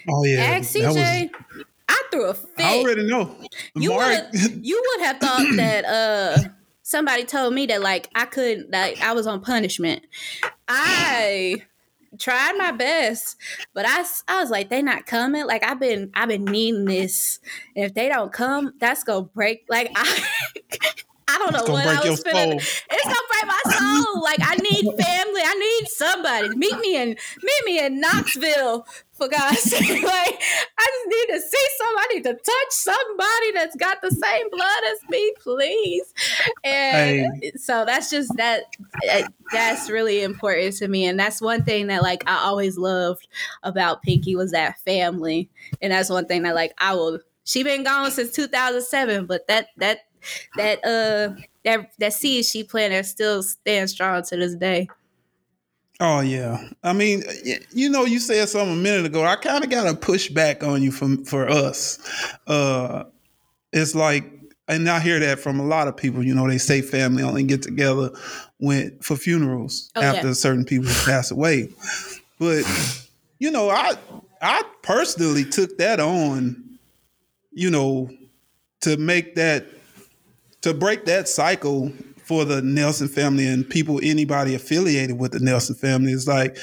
oh 0.08 0.24
yeah, 0.24 0.44
asked 0.44 0.74
CJ. 0.74 1.30
Was, 1.30 1.64
I 1.90 2.02
threw 2.10 2.24
a 2.24 2.32
fit. 2.32 2.64
I 2.64 2.78
already 2.78 3.06
know. 3.06 3.36
You 3.74 3.94
would 3.94 4.28
you 4.64 4.82
would 4.96 5.06
have 5.06 5.18
thought 5.18 5.56
that 5.56 5.84
uh 5.84 6.48
somebody 6.88 7.22
told 7.22 7.52
me 7.52 7.66
that 7.66 7.82
like 7.82 8.08
I 8.14 8.24
couldn't 8.24 8.70
like 8.70 9.00
I 9.02 9.12
was 9.12 9.26
on 9.26 9.42
punishment. 9.42 10.06
I 10.66 11.62
tried 12.18 12.56
my 12.56 12.72
best, 12.72 13.36
but 13.74 13.84
I, 13.86 14.04
I 14.26 14.40
was 14.40 14.50
like, 14.50 14.70
they 14.70 14.80
not 14.80 15.04
coming. 15.04 15.46
Like 15.46 15.62
I've 15.62 15.78
been 15.78 16.10
I've 16.14 16.30
been 16.30 16.46
needing 16.46 16.86
this. 16.86 17.40
And 17.76 17.84
if 17.84 17.92
they 17.92 18.08
don't 18.08 18.32
come, 18.32 18.72
that's 18.78 19.04
gonna 19.04 19.26
break. 19.26 19.66
Like 19.68 19.92
I 19.96 20.24
I 21.28 21.38
don't 21.38 21.52
know 21.52 21.72
what 21.72 21.86
I 21.86 22.08
was 22.08 22.22
feeling. 22.22 22.58
It's 22.58 23.04
gonna 23.04 23.28
break 23.30 23.46
my 23.46 23.62
soul. 23.70 24.22
like 24.22 24.38
I 24.40 24.56
need 24.56 24.84
family. 24.96 25.42
I 25.44 25.78
need 25.80 25.88
somebody. 25.88 26.48
Meet 26.56 26.78
me 26.80 26.96
in 26.96 27.08
meet 27.08 27.64
me 27.64 27.84
in 27.84 28.00
Knoxville 28.00 28.86
for 29.12 29.28
God's 29.28 29.60
sake. 29.62 30.02
Like 30.02 30.42
I 30.78 30.90
just 30.90 31.06
need 31.06 31.34
to 31.34 31.40
see 31.40 31.66
somebody 31.76 32.20
to 32.22 32.32
touch 32.32 32.70
somebody 32.70 33.52
that's 33.54 33.76
got 33.76 34.00
the 34.00 34.10
same 34.10 34.48
blood 34.50 34.82
as 34.92 35.08
me, 35.10 35.34
please. 35.40 36.14
And 36.64 37.42
hey. 37.42 37.52
so 37.56 37.84
that's 37.84 38.10
just 38.10 38.34
that. 38.36 38.62
That's 39.52 39.90
really 39.90 40.22
important 40.22 40.76
to 40.76 40.88
me, 40.88 41.06
and 41.06 41.18
that's 41.18 41.40
one 41.40 41.64
thing 41.64 41.88
that 41.88 42.02
like 42.02 42.22
I 42.26 42.46
always 42.46 42.78
loved 42.78 43.28
about 43.62 44.02
Pinky 44.02 44.34
was 44.36 44.52
that 44.52 44.78
family, 44.80 45.50
and 45.82 45.92
that's 45.92 46.10
one 46.10 46.26
thing 46.26 46.42
that 46.44 46.54
like 46.54 46.72
I 46.78 46.94
will. 46.94 47.20
She 47.44 47.62
been 47.62 47.82
gone 47.82 48.10
since 48.10 48.32
2007, 48.32 49.24
but 49.24 49.46
that 49.48 49.68
that 49.78 50.00
that 50.56 50.84
uh 50.84 51.40
that 51.64 51.90
that 51.98 52.12
seed 52.12 52.44
she 52.44 52.64
planted 52.64 53.04
still 53.04 53.42
stands 53.42 53.92
strong 53.92 54.22
to 54.24 54.36
this 54.36 54.54
day. 54.54 54.88
Oh 56.00 56.20
yeah, 56.20 56.68
I 56.84 56.92
mean, 56.92 57.24
you 57.72 57.88
know, 57.88 58.04
you 58.04 58.20
said 58.20 58.48
something 58.48 58.72
a 58.72 58.76
minute 58.76 59.06
ago. 59.06 59.24
I 59.24 59.34
kind 59.34 59.64
of 59.64 59.70
got 59.70 59.90
to 59.90 59.96
push 59.96 60.28
back 60.28 60.62
on 60.62 60.80
you 60.80 60.92
from 60.92 61.24
for 61.24 61.48
us. 61.48 61.98
Uh, 62.46 63.04
it's 63.72 63.96
like, 63.96 64.30
and 64.68 64.88
I 64.88 65.00
hear 65.00 65.18
that 65.18 65.40
from 65.40 65.58
a 65.58 65.64
lot 65.64 65.88
of 65.88 65.96
people. 65.96 66.22
You 66.22 66.36
know, 66.36 66.46
they 66.46 66.58
say 66.58 66.82
family 66.82 67.24
only 67.24 67.42
get 67.42 67.62
together 67.62 68.10
when 68.58 68.96
for 69.00 69.16
funerals 69.16 69.90
oh, 69.96 70.02
after 70.02 70.28
yeah. 70.28 70.34
certain 70.34 70.64
people 70.64 70.88
pass 71.04 71.32
away. 71.32 71.68
But 72.38 72.62
you 73.40 73.50
know, 73.50 73.68
I 73.68 73.94
I 74.40 74.62
personally 74.82 75.44
took 75.44 75.78
that 75.78 75.98
on. 75.98 76.64
You 77.50 77.70
know, 77.72 78.08
to 78.82 78.96
make 78.98 79.34
that 79.34 79.66
to 80.62 80.74
break 80.74 81.04
that 81.06 81.28
cycle 81.28 81.92
for 82.24 82.44
the 82.44 82.60
Nelson 82.60 83.08
family 83.08 83.46
and 83.46 83.68
people, 83.68 84.00
anybody 84.02 84.54
affiliated 84.54 85.18
with 85.18 85.32
the 85.32 85.40
Nelson 85.40 85.74
family, 85.74 86.12
is 86.12 86.26
like 86.26 86.58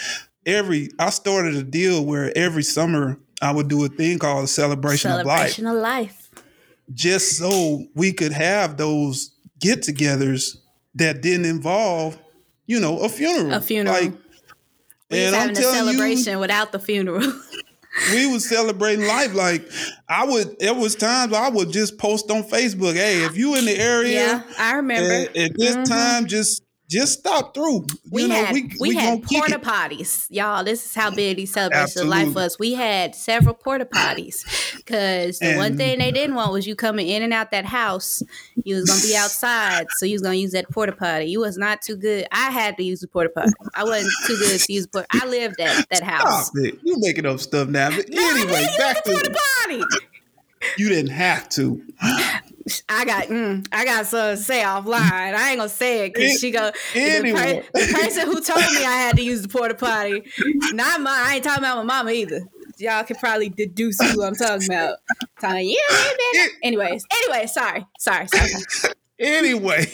every. 0.45 0.89
I 0.99 1.09
started 1.09 1.55
a 1.55 1.63
deal 1.63 2.05
where 2.05 2.31
every 2.37 2.63
summer 2.63 3.17
I 3.41 3.51
would 3.51 3.67
do 3.67 3.83
a 3.83 3.89
thing 3.89 4.19
called 4.19 4.43
a 4.43 4.47
celebration, 4.47 5.09
celebration 5.09 5.65
of 5.65 5.75
life. 5.77 6.27
Of 6.27 6.35
life. 6.35 6.43
Just 6.93 7.37
so 7.37 7.85
we 7.95 8.13
could 8.13 8.31
have 8.31 8.77
those 8.77 9.31
get-togethers 9.59 10.57
that 10.95 11.21
didn't 11.21 11.45
involve, 11.45 12.17
you 12.67 12.79
know, 12.79 12.99
a 12.99 13.09
funeral. 13.09 13.53
A 13.53 13.61
funeral. 13.61 13.95
Like, 13.95 14.13
we 15.09 15.23
and 15.23 15.35
having 15.35 15.57
I'm 15.57 15.63
a 15.63 15.65
celebration 15.65 16.33
you, 16.33 16.39
without 16.39 16.71
the 16.71 16.79
funeral. 16.79 17.21
we 18.11 18.31
was 18.31 18.47
celebrating 18.47 19.05
life. 19.05 19.33
Like 19.33 19.69
I 20.09 20.25
would, 20.25 20.55
it 20.59 20.75
was 20.75 20.95
times 20.95 21.33
I 21.33 21.49
would 21.49 21.71
just 21.71 21.97
post 21.97 22.29
on 22.29 22.43
Facebook, 22.43 22.93
"Hey, 22.93 23.23
if 23.23 23.37
you 23.37 23.55
in 23.55 23.65
the 23.65 23.77
area, 23.77 24.27
yeah, 24.27 24.43
I 24.57 24.73
remember 24.73 25.11
at, 25.11 25.35
at 25.35 25.51
this 25.57 25.75
mm-hmm. 25.75 25.83
time, 25.83 26.27
just 26.27 26.64
just 26.89 27.19
stop 27.19 27.53
through. 27.53 27.87
We 28.11 28.23
you 28.23 28.27
know, 28.27 28.35
had 28.35 28.53
we, 28.53 28.63
we, 28.79 28.89
we 28.89 28.95
had 28.95 29.23
porta 29.23 29.59
potties, 29.59 30.27
y'all. 30.29 30.63
This 30.63 30.85
is 30.85 30.95
how 30.95 31.09
big 31.09 31.37
these 31.37 31.51
celebrations 31.51 31.97
of 31.97 32.07
life 32.07 32.33
was. 32.33 32.59
We 32.59 32.73
had 32.73 33.15
several 33.15 33.55
porta 33.55 33.85
potties 33.85 34.43
because 34.77 35.39
the 35.39 35.47
and, 35.47 35.57
one 35.57 35.77
thing 35.77 35.99
they 35.99 36.11
didn't 36.11 36.35
want 36.35 36.51
was 36.51 36.67
you 36.67 36.75
coming 36.75 37.07
in 37.07 37.23
and 37.23 37.33
out 37.33 37.51
that 37.51 37.65
house. 37.65 38.21
You 38.63 38.75
was 38.75 38.85
gonna 38.85 39.01
be 39.01 39.15
outside, 39.15 39.87
so 39.97 40.05
you 40.05 40.13
was 40.13 40.21
gonna 40.21 40.35
use 40.35 40.51
that 40.51 40.69
porta 40.69 40.91
potty. 40.91 41.25
You 41.25 41.39
was 41.39 41.57
not 41.57 41.81
too 41.81 41.95
good. 41.95 42.27
I 42.31 42.51
had 42.51 42.77
to 42.77 42.83
use 42.83 42.99
the 42.99 43.07
porta 43.07 43.29
potty. 43.29 43.51
I 43.73 43.83
wasn't 43.83 44.11
too 44.27 44.37
good 44.37 44.59
to 44.59 44.73
use 44.73 44.83
the 44.83 44.89
porta. 44.89 45.07
I 45.11 45.25
lived 45.27 45.59
at 45.59 45.89
that 45.89 46.03
house. 46.03 46.47
Stop 46.47 46.65
it. 46.65 46.79
You 46.83 46.97
making 46.99 47.25
up 47.25 47.39
stuff 47.39 47.67
now. 47.67 47.89
But 47.89 48.09
no, 48.09 48.21
anyway, 48.21 48.67
back 48.77 49.03
to 49.03 49.11
porta 49.11 49.35
potty. 49.63 49.83
You 50.77 50.89
didn't 50.89 51.11
have 51.11 51.49
to. 51.49 51.81
I 52.89 53.05
got 53.05 53.27
mm, 53.27 53.67
I 53.71 53.85
got 53.85 54.07
something 54.07 54.37
to 54.37 54.43
say 54.43 54.63
offline. 54.63 55.11
I 55.11 55.51
ain't 55.51 55.59
gonna 55.59 55.69
say 55.69 56.05
it 56.05 56.13
because 56.13 56.39
she 56.39 56.49
go 56.49 56.71
anyway. 56.95 57.63
the, 57.73 57.79
per, 57.79 57.85
the, 57.85 57.93
person 57.93 58.25
who 58.25 58.41
told 58.41 58.59
me 58.73 58.83
I 58.83 58.97
had 58.97 59.17
to 59.17 59.23
use 59.23 59.43
the 59.43 59.47
porta 59.47 59.75
potty, 59.75 60.23
not 60.73 60.99
mine. 61.01 61.13
I 61.13 61.35
ain't 61.35 61.43
talking 61.43 61.63
about 61.63 61.77
my 61.77 61.83
mama 61.83 62.11
either. 62.11 62.41
Y'all 62.77 63.03
can 63.03 63.17
probably 63.17 63.49
deduce 63.49 64.01
who 64.01 64.23
I'm 64.23 64.33
talking 64.33 64.67
about. 64.67 64.97
Talking, 65.39 65.69
yeah, 65.69 65.75
it, 65.79 66.51
anyways, 66.63 67.05
anyway, 67.11 67.45
sorry, 67.45 67.85
sorry, 67.99 68.27
sorry. 68.27 68.93
anyway, 69.19 69.85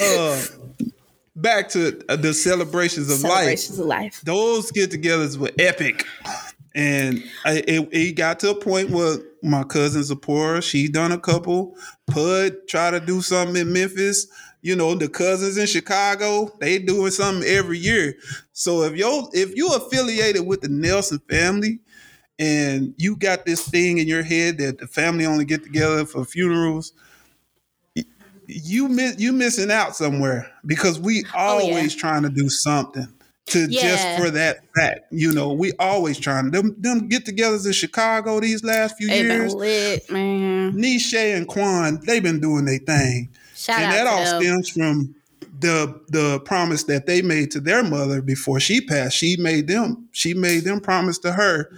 uh, 0.00 0.42
back 1.34 1.70
to 1.70 2.04
uh, 2.08 2.16
the 2.16 2.34
celebrations 2.34 3.10
of 3.10 3.16
celebrations 3.16 3.78
life. 3.78 3.80
Of 3.80 3.86
life. 3.86 4.20
Those 4.24 4.70
get-togethers 4.70 5.38
were 5.38 5.50
epic. 5.58 6.04
And 6.74 7.22
I, 7.44 7.62
it, 7.68 7.88
it, 7.92 8.16
got 8.16 8.40
to 8.40 8.50
a 8.50 8.54
point 8.54 8.90
where 8.90 9.18
my 9.42 9.62
cousin 9.62 10.02
Zipporah, 10.02 10.60
she 10.60 10.88
done 10.88 11.12
a 11.12 11.18
couple. 11.18 11.76
Pud 12.08 12.66
try 12.66 12.90
to 12.90 12.98
do 12.98 13.20
something 13.20 13.56
in 13.56 13.72
Memphis. 13.72 14.26
You 14.60 14.74
know, 14.74 14.94
the 14.94 15.08
cousins 15.08 15.56
in 15.56 15.66
Chicago, 15.66 16.50
they 16.58 16.78
doing 16.78 17.12
something 17.12 17.48
every 17.48 17.78
year. 17.78 18.16
So 18.52 18.82
if 18.82 18.96
you 18.96 19.28
if 19.32 19.54
you 19.54 19.72
affiliated 19.72 20.46
with 20.46 20.62
the 20.62 20.68
Nelson 20.68 21.20
family 21.28 21.80
and 22.38 22.94
you 22.96 23.14
got 23.16 23.44
this 23.44 23.68
thing 23.68 23.98
in 23.98 24.08
your 24.08 24.22
head 24.22 24.58
that 24.58 24.78
the 24.78 24.86
family 24.86 25.26
only 25.26 25.44
get 25.44 25.62
together 25.62 26.06
for 26.06 26.24
funerals, 26.24 26.92
you 28.46 28.88
miss 28.88 29.18
you 29.18 29.32
missing 29.32 29.70
out 29.70 29.94
somewhere 29.94 30.50
because 30.66 30.98
we 30.98 31.24
always 31.34 31.74
oh, 31.92 31.96
yeah. 31.96 32.00
trying 32.00 32.22
to 32.22 32.30
do 32.30 32.48
something 32.48 33.13
to 33.46 33.66
yeah. 33.70 33.82
just 33.82 34.22
for 34.22 34.30
that 34.30 34.58
fact. 34.74 35.00
You 35.10 35.32
know, 35.32 35.52
we 35.52 35.72
always 35.78 36.18
trying 36.18 36.50
them 36.50 36.74
them 36.78 37.08
get 37.08 37.24
togethers 37.24 37.66
in 37.66 37.72
Chicago 37.72 38.40
these 38.40 38.64
last 38.64 38.96
few 38.96 39.08
they 39.08 39.22
years. 39.22 39.54
Lit, 39.54 40.10
man. 40.10 40.72
Nisha 40.72 41.36
and 41.36 41.46
Quan, 41.46 42.00
they've 42.06 42.22
been 42.22 42.40
doing 42.40 42.64
their 42.64 42.78
thing. 42.78 43.28
Shout 43.54 43.80
and 43.80 43.92
that 43.92 44.06
all 44.06 44.24
them. 44.24 44.42
stems 44.42 44.70
from 44.70 45.14
the 45.60 46.00
the 46.08 46.40
promise 46.40 46.84
that 46.84 47.06
they 47.06 47.22
made 47.22 47.50
to 47.52 47.60
their 47.60 47.82
mother 47.82 48.22
before 48.22 48.60
she 48.60 48.80
passed. 48.80 49.16
She 49.16 49.36
made 49.36 49.68
them, 49.68 50.08
she 50.12 50.34
made 50.34 50.64
them 50.64 50.80
promise 50.80 51.18
to 51.18 51.32
her 51.32 51.70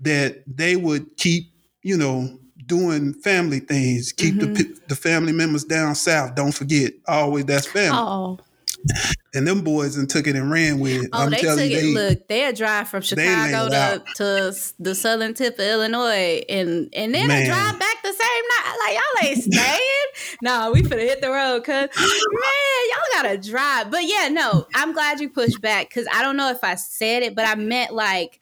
that 0.00 0.42
they 0.46 0.76
would 0.76 1.16
keep, 1.16 1.50
you 1.82 1.96
know, 1.96 2.38
doing 2.66 3.12
family 3.14 3.60
things, 3.60 4.12
keep 4.12 4.34
mm-hmm. 4.34 4.54
the 4.54 4.80
the 4.88 4.96
family 4.96 5.32
members 5.32 5.64
down 5.64 5.94
south. 5.94 6.34
Don't 6.34 6.52
forget, 6.52 6.92
always 7.08 7.46
that's 7.46 7.66
family. 7.66 7.98
Oh. 7.98 8.38
And 9.32 9.46
them 9.46 9.60
boys 9.62 9.96
and 9.96 10.10
took 10.10 10.26
it 10.26 10.34
and 10.34 10.50
ran 10.50 10.80
with 10.80 11.04
it. 11.04 11.10
Oh, 11.12 11.22
I'm 11.22 11.30
they 11.30 11.36
took 11.36 11.60
you, 11.60 11.64
it. 11.64 11.68
They, 11.68 11.94
look, 11.94 12.26
they 12.26 12.52
drive 12.52 12.88
from 12.88 13.00
Chicago 13.00 13.68
to, 13.68 14.02
to 14.16 14.72
the 14.80 14.92
southern 14.92 15.34
tip 15.34 15.54
of 15.54 15.64
Illinois, 15.64 16.42
and 16.48 16.92
and 16.92 17.14
then 17.14 17.28
they 17.28 17.46
drive 17.46 17.78
back 17.78 18.02
the 18.02 18.12
same 18.12 18.18
night. 18.18 18.76
Like 18.84 18.94
y'all 18.94 19.28
ain't 19.28 19.42
staying. 19.44 20.36
no, 20.42 20.72
we 20.72 20.82
finna 20.82 21.02
hit 21.02 21.20
the 21.20 21.30
road, 21.30 21.62
cause 21.62 21.88
man, 21.96 22.88
y'all 22.90 23.22
gotta 23.22 23.38
drive. 23.38 23.88
But 23.88 24.02
yeah, 24.02 24.28
no, 24.32 24.66
I'm 24.74 24.92
glad 24.92 25.20
you 25.20 25.28
pushed 25.28 25.60
back 25.60 25.90
because 25.90 26.08
I 26.12 26.22
don't 26.22 26.36
know 26.36 26.50
if 26.50 26.64
I 26.64 26.74
said 26.74 27.22
it, 27.22 27.36
but 27.36 27.46
I 27.46 27.54
meant 27.54 27.94
like 27.94 28.40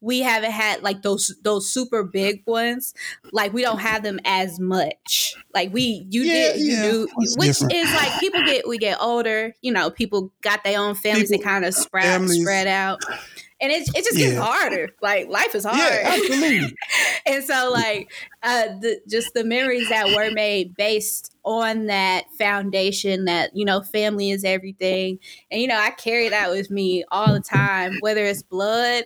we 0.00 0.20
haven't 0.20 0.52
had 0.52 0.82
like 0.82 1.02
those 1.02 1.34
those 1.42 1.70
super 1.70 2.02
big 2.02 2.42
ones. 2.46 2.94
Like 3.32 3.52
we 3.52 3.62
don't 3.62 3.80
have 3.80 4.02
them 4.02 4.18
as 4.24 4.58
much. 4.58 5.34
Like 5.54 5.72
we 5.72 6.06
you 6.08 6.22
yeah, 6.22 6.52
did 6.52 6.60
you 6.60 6.72
yeah. 6.72 6.82
do 6.82 7.08
which 7.36 7.58
different. 7.58 7.74
is 7.74 7.92
like 7.94 8.20
people 8.20 8.42
get 8.44 8.66
we 8.66 8.78
get 8.78 8.98
older, 9.00 9.54
you 9.60 9.72
know, 9.72 9.90
people 9.90 10.32
got 10.40 10.64
their 10.64 10.80
own 10.80 10.94
families 10.94 11.30
people, 11.30 11.42
and 11.42 11.44
kind 11.44 11.64
of 11.64 11.74
spread 11.74 12.04
families. 12.04 12.40
spread 12.40 12.66
out. 12.66 13.00
And 13.62 13.70
it, 13.70 13.86
it 13.94 14.04
just 14.04 14.16
gets 14.16 14.32
yeah. 14.32 14.40
harder. 14.40 14.88
Like 15.02 15.28
life 15.28 15.54
is 15.54 15.66
hard. 15.66 15.78
Absolutely. 16.02 16.74
and 17.26 17.44
so 17.44 17.70
like 17.70 18.10
uh 18.42 18.68
the, 18.80 19.00
just 19.06 19.34
the 19.34 19.44
memories 19.44 19.90
that 19.90 20.16
were 20.16 20.30
made 20.30 20.74
based 20.76 21.34
on 21.44 21.86
that 21.86 22.24
foundation 22.38 23.26
that, 23.26 23.54
you 23.54 23.66
know, 23.66 23.82
family 23.82 24.30
is 24.30 24.44
everything. 24.44 25.18
And 25.50 25.60
you 25.60 25.66
know, 25.66 25.78
I 25.78 25.90
carry 25.90 26.30
that 26.30 26.48
with 26.50 26.70
me 26.70 27.04
all 27.10 27.34
the 27.34 27.40
time, 27.40 27.96
whether 28.00 28.24
it's 28.24 28.42
blood 28.42 29.04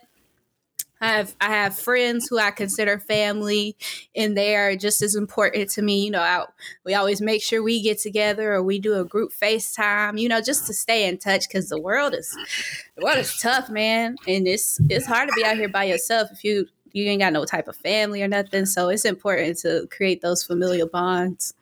I 1.01 1.09
have 1.09 1.35
I 1.41 1.49
have 1.49 1.79
friends 1.79 2.29
who 2.29 2.39
I 2.39 2.51
consider 2.51 2.99
family, 2.99 3.77
and 4.15 4.37
they 4.37 4.57
are 4.57 4.77
just 4.77 5.03
as 5.03 5.15
important 5.15 5.71
to 5.71 5.83
me. 5.83 6.05
You 6.05 6.13
know, 6.13 6.21
I, 6.21 6.45
we 6.85 6.95
always 6.95 7.21
make 7.21 7.43
sure 7.43 7.63
we 7.63 7.83
get 7.83 7.99
together 7.99 8.55
or 8.55 8.63
we 8.63 8.79
do 8.79 8.99
a 8.99 9.05
group 9.05 9.33
FaceTime. 9.33 10.19
You 10.19 10.29
know, 10.29 10.41
just 10.41 10.67
to 10.69 10.75
stay 10.75 11.07
in 11.07 11.19
touch 11.19 11.49
because 11.49 11.69
the 11.69 11.81
world 11.81 12.15
is 12.15 12.35
the 12.97 13.05
world 13.05 13.19
is 13.19 13.37
tough, 13.39 13.69
man, 13.69 14.17
and 14.27 14.47
it's 14.47 14.81
it's 14.89 15.07
hard 15.07 15.29
to 15.29 15.35
be 15.35 15.45
out 15.45 15.57
here 15.57 15.69
by 15.69 15.85
yourself 15.85 16.31
if 16.33 16.45
you 16.45 16.67
you 16.93 17.05
ain't 17.07 17.21
got 17.21 17.33
no 17.33 17.45
type 17.45 17.69
of 17.69 17.77
family 17.77 18.23
or 18.23 18.29
nothing. 18.29 18.65
So 18.65 18.89
it's 18.89 19.05
important 19.05 19.59
to 19.59 19.87
create 19.91 20.23
those 20.23 20.45
familial 20.45 20.89
bonds. 20.89 21.55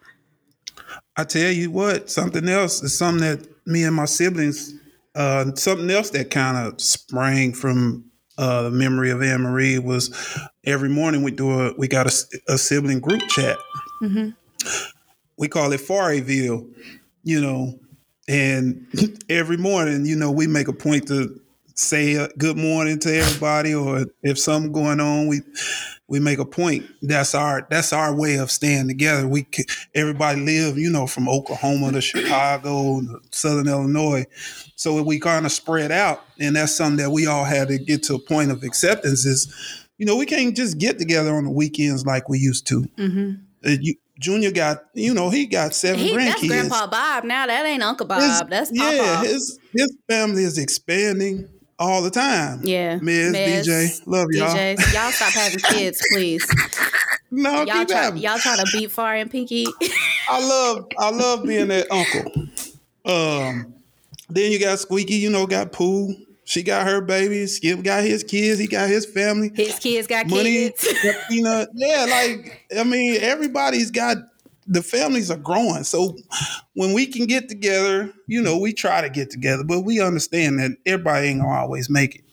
I 1.16 1.24
tell 1.24 1.51
you 1.51 1.70
what, 1.70 2.11
something 2.11 2.49
else 2.49 2.83
is 2.83 2.97
something 2.97 3.22
that 3.22 3.66
me 3.66 3.85
and 3.85 3.97
my 3.97 4.05
siblings, 4.05 4.74
uh, 5.14 5.55
something 5.55 5.91
else 5.91 6.11
that 6.11 6.30
kind 6.30 6.57
of 6.57 6.80
sprang 6.80 7.55
from 7.55 8.11
uh, 8.39 8.62
the 8.62 8.70
memory 8.70 9.11
of 9.11 9.22
Anne 9.22 9.43
Marie 9.43 9.78
was 9.78 10.39
every 10.64 10.89
morning 10.89 11.22
we 11.22 11.30
do 11.30 11.51
a 11.51 11.74
we 11.76 11.89
got 11.89 12.07
a, 12.07 12.53
a 12.53 12.59
sibling 12.59 13.01
group 13.01 13.22
chat. 13.28 13.59
Mm-hmm. 14.03 14.30
We 15.37 15.49
call 15.49 15.72
it 15.72 15.80
Farryville, 15.80 16.68
you 17.24 17.41
know, 17.41 17.78
and 18.28 18.87
every 19.28 19.57
morning, 19.57 20.07
you 20.07 20.16
know, 20.16 20.30
we 20.30 20.47
make 20.47 20.68
a 20.68 20.72
point 20.72 21.09
to 21.09 21.41
say 21.75 22.27
good 22.39 22.57
morning 22.57 22.99
to 23.01 23.14
everybody, 23.14 23.75
or 23.75 24.07
if 24.23 24.39
something 24.39 24.73
going 24.73 25.01
on, 25.01 25.27
we 25.27 25.41
we 26.09 26.20
make 26.20 26.39
a 26.39 26.45
point. 26.45 26.87
That's 27.01 27.35
our 27.35 27.66
that's 27.70 27.93
our 27.93 28.14
way 28.14 28.37
of 28.37 28.51
staying 28.51 28.89
together. 28.89 29.27
We 29.27 29.47
everybody 29.95 30.41
live, 30.41 30.79
you 30.79 30.91
know, 30.91 31.07
from 31.07 31.29
Oklahoma 31.29 31.93
to 31.93 32.01
Chicago, 32.01 33.01
to 33.01 33.20
Southern 33.31 33.68
Illinois, 33.68 34.27
so 34.77 35.03
we 35.03 35.18
kind 35.18 35.47
of 35.47 35.53
spread 35.53 35.93
out, 35.93 36.25
and 36.39 36.57
that's 36.57 36.75
something 36.75 37.05
that 37.05 37.11
we 37.11 37.27
all 37.27 37.45
had 37.45 37.68
to 37.68 37.79
get 37.79 38.03
to 38.05 38.14
a 38.14 38.18
point 38.18 38.51
of 38.51 38.62
acceptance. 38.62 39.25
Is 39.25 39.53
you 39.99 40.07
know 40.07 40.16
we 40.16 40.27
can't 40.27 40.57
just 40.57 40.79
get 40.79 40.99
together 40.99 41.35
on 41.35 41.45
the 41.45 41.51
weekends 41.51 42.05
like 42.05 42.29
we 42.29 42.39
used 42.39 42.66
to. 42.68 42.83
Mm-hmm. 42.99 43.33
Uh, 43.64 43.77
you, 43.81 43.95
Junior 44.18 44.53
got, 44.53 44.85
you 44.95 45.12
know, 45.14 45.31
he 45.31 45.47
got 45.47 45.75
seven 45.75 45.99
he, 45.99 46.12
grandkids. 46.12 46.27
That's 46.27 46.47
Grandpa 46.47 46.87
Bob. 46.87 47.25
Now 47.25 47.47
that 47.47 47.66
ain't 47.66 47.83
Uncle 47.83 48.07
Bob. 48.07 48.20
His, 48.20 48.43
that's. 48.49 48.70
Yeah, 48.73 49.23
his 49.23 49.59
his 49.73 49.97
family 50.09 50.45
is 50.45 50.59
expanding 50.59 51.49
all 51.83 52.03
the 52.03 52.11
time. 52.11 52.61
Yeah. 52.62 52.99
Miz 53.03 53.35
DJ, 53.35 54.03
love 54.07 54.28
y'all. 54.30 54.55
DJs, 54.55 54.95
y'all 54.95 55.11
stop 55.11 55.33
having 55.33 55.59
kids, 55.70 56.03
please. 56.12 56.47
no, 57.30 57.62
y'all 57.62 57.85
try, 57.85 57.97
having. 57.97 58.22
y'all 58.22 58.39
try 58.39 58.57
to 58.57 58.64
beat 58.72 58.91
Far 58.91 59.16
and 59.16 59.30
Pinky. 59.30 59.66
I 60.28 60.47
love 60.47 60.89
I 60.99 61.11
love 61.11 61.45
being 61.45 61.68
that 61.68 61.91
uncle. 61.91 62.49
Um, 63.05 63.74
then 64.28 64.53
you 64.53 64.61
got 64.61 64.78
Squeaky, 64.78 65.16
you 65.16 65.30
know, 65.30 65.47
got 65.47 65.72
Pooh. 65.72 66.14
She 66.45 66.62
got 66.62 66.87
her 66.87 67.01
babies. 67.01 67.57
Skip 67.57 67.83
got 67.83 68.05
his 68.05 68.22
kids. 68.24 68.59
He 68.59 68.66
got 68.66 68.89
his 68.89 69.07
family. 69.07 69.51
His 69.55 69.78
kids 69.78 70.07
got 70.07 70.28
Money, 70.28 70.70
kids. 70.70 70.87
you 71.30 71.43
know, 71.43 71.66
yeah, 71.74 72.07
like 72.09 72.66
I 72.78 72.85
mean, 72.85 73.18
everybody's 73.20 73.91
got 73.91 74.18
the 74.66 74.82
families 74.82 75.30
are 75.30 75.38
growing. 75.38 75.84
So 75.84 76.16
when 76.74 76.92
we 76.92 77.06
can 77.06 77.26
get 77.26 77.48
together, 77.48 78.12
you 78.26 78.42
know, 78.42 78.58
we 78.58 78.72
try 78.72 79.00
to 79.00 79.10
get 79.10 79.30
together, 79.30 79.64
but 79.64 79.80
we 79.80 80.00
understand 80.00 80.58
that 80.58 80.76
everybody 80.86 81.28
ain't 81.28 81.40
gonna 81.40 81.58
always 81.58 81.90
make 81.90 82.16
it. 82.16 82.24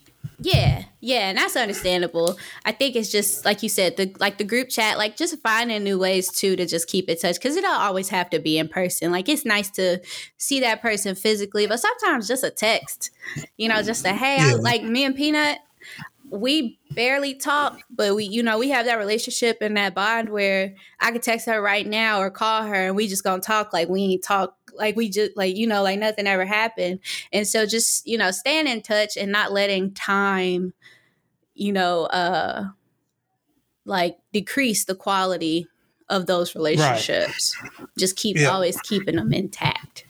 Yeah, 0.42 0.86
yeah, 1.02 1.30
and 1.30 1.38
that's 1.38 1.58
understandable. 1.58 2.38
I 2.64 2.72
think 2.72 2.96
it's 2.96 3.12
just 3.12 3.44
like 3.44 3.62
you 3.62 3.68
said, 3.68 3.98
the 3.98 4.16
like 4.20 4.38
the 4.38 4.46
group 4.46 4.70
chat, 4.70 4.98
like 4.98 5.18
just 5.18 5.42
finding 5.42 5.84
new 5.84 6.00
ways 6.00 6.30
too 6.32 6.56
to 6.56 6.66
just 6.66 6.88
keep 6.88 7.10
in 7.10 7.18
touch 7.18 7.36
because 7.36 7.58
it 7.58 7.62
don't 7.62 7.82
always 7.82 8.08
have 8.10 8.30
to 8.30 8.40
be 8.40 8.58
in 8.58 8.70
person. 8.70 9.12
Like 9.12 9.28
it's 9.28 9.46
nice 9.46 9.70
to 9.72 10.00
see 10.38 10.62
that 10.62 10.82
person 10.82 11.16
physically, 11.16 11.68
but 11.68 11.82
sometimes 11.82 12.28
just 12.28 12.46
a 12.46 12.52
text, 12.52 13.12
you 13.58 13.68
know, 13.68 13.82
just 13.82 14.06
a 14.06 14.14
hey, 14.14 14.38
yeah. 14.38 14.52
I, 14.52 14.56
like 14.56 14.82
me 14.82 15.04
and 15.04 15.16
Peanut, 15.16 15.60
we 16.32 16.80
barely 16.92 17.34
talk, 17.34 17.82
but 17.90 18.16
we, 18.16 18.26
you 18.26 18.44
know, 18.44 18.58
we 18.58 18.70
have 18.70 18.86
that 18.86 18.98
relationship 18.98 19.58
and 19.62 19.78
that 19.78 19.96
bond 19.96 20.30
where 20.30 20.76
I 21.00 21.12
could 21.12 21.24
text 21.24 21.48
her 21.48 21.62
right 21.62 21.86
now 21.86 22.20
or 22.22 22.30
call 22.30 22.64
her 22.64 22.88
and 22.88 22.96
we 22.96 23.08
just 23.08 23.24
gonna 23.24 23.42
talk 23.42 23.74
like 23.74 23.90
we 23.90 24.02
ain't 24.04 24.24
talk 24.24 24.56
like 24.74 24.96
we 24.96 25.10
just 25.10 25.36
like 25.36 25.56
you 25.56 25.68
know 25.68 25.84
like 25.84 26.00
nothing 26.00 26.28
ever 26.28 26.46
happened. 26.46 27.00
And 27.34 27.48
so 27.48 27.66
just 27.66 28.08
you 28.08 28.18
know 28.18 28.32
staying 28.32 28.68
in 28.68 28.82
touch 28.82 29.18
and 29.18 29.32
not 29.32 29.52
letting 29.52 29.94
time, 29.94 30.74
you 31.54 31.74
know, 31.74 32.06
uh, 32.06 32.70
like 33.86 34.18
decrease 34.32 34.86
the 34.86 34.96
quality 34.96 35.68
of 36.10 36.26
those 36.26 36.56
relationships. 36.56 37.56
Right. 37.62 37.88
Just 37.98 38.16
keep 38.16 38.38
yeah. 38.38 38.48
always 38.48 38.80
keeping 38.82 39.16
them 39.16 39.34
intact. 39.34 40.06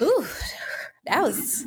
Ooh, 0.00 0.26
that 1.06 1.22
was 1.22 1.64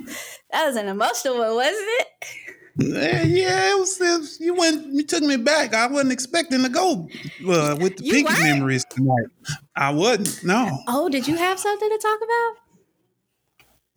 that 0.51 0.67
was 0.67 0.75
an 0.75 0.88
emotional 0.88 1.38
one, 1.38 1.55
wasn't 1.55 1.75
it? 1.77 2.45
Yeah, 2.78 3.23
yeah, 3.23 3.71
it 3.71 3.80
was, 3.80 4.01
it 4.01 4.19
was, 4.19 4.39
You 4.39 4.53
went. 4.53 4.88
You 4.88 5.03
took 5.03 5.23
me 5.23 5.38
back. 5.38 5.73
I 5.73 5.88
wasn't 5.88 6.11
expecting 6.11 6.61
to 6.61 6.69
go 6.69 7.07
uh, 7.47 7.78
with 7.80 7.97
the 7.97 8.03
you 8.03 8.13
pinky 8.13 8.34
weren't? 8.34 8.43
memories 8.43 8.86
tonight. 8.89 9.28
I 9.76 9.91
wasn't. 9.91 10.43
No. 10.43 10.80
Oh, 10.88 11.07
did 11.07 11.28
you 11.28 11.38
have 11.38 11.57
something 11.57 11.89
to 11.89 11.97
talk 11.97 12.17
about? 12.17 12.55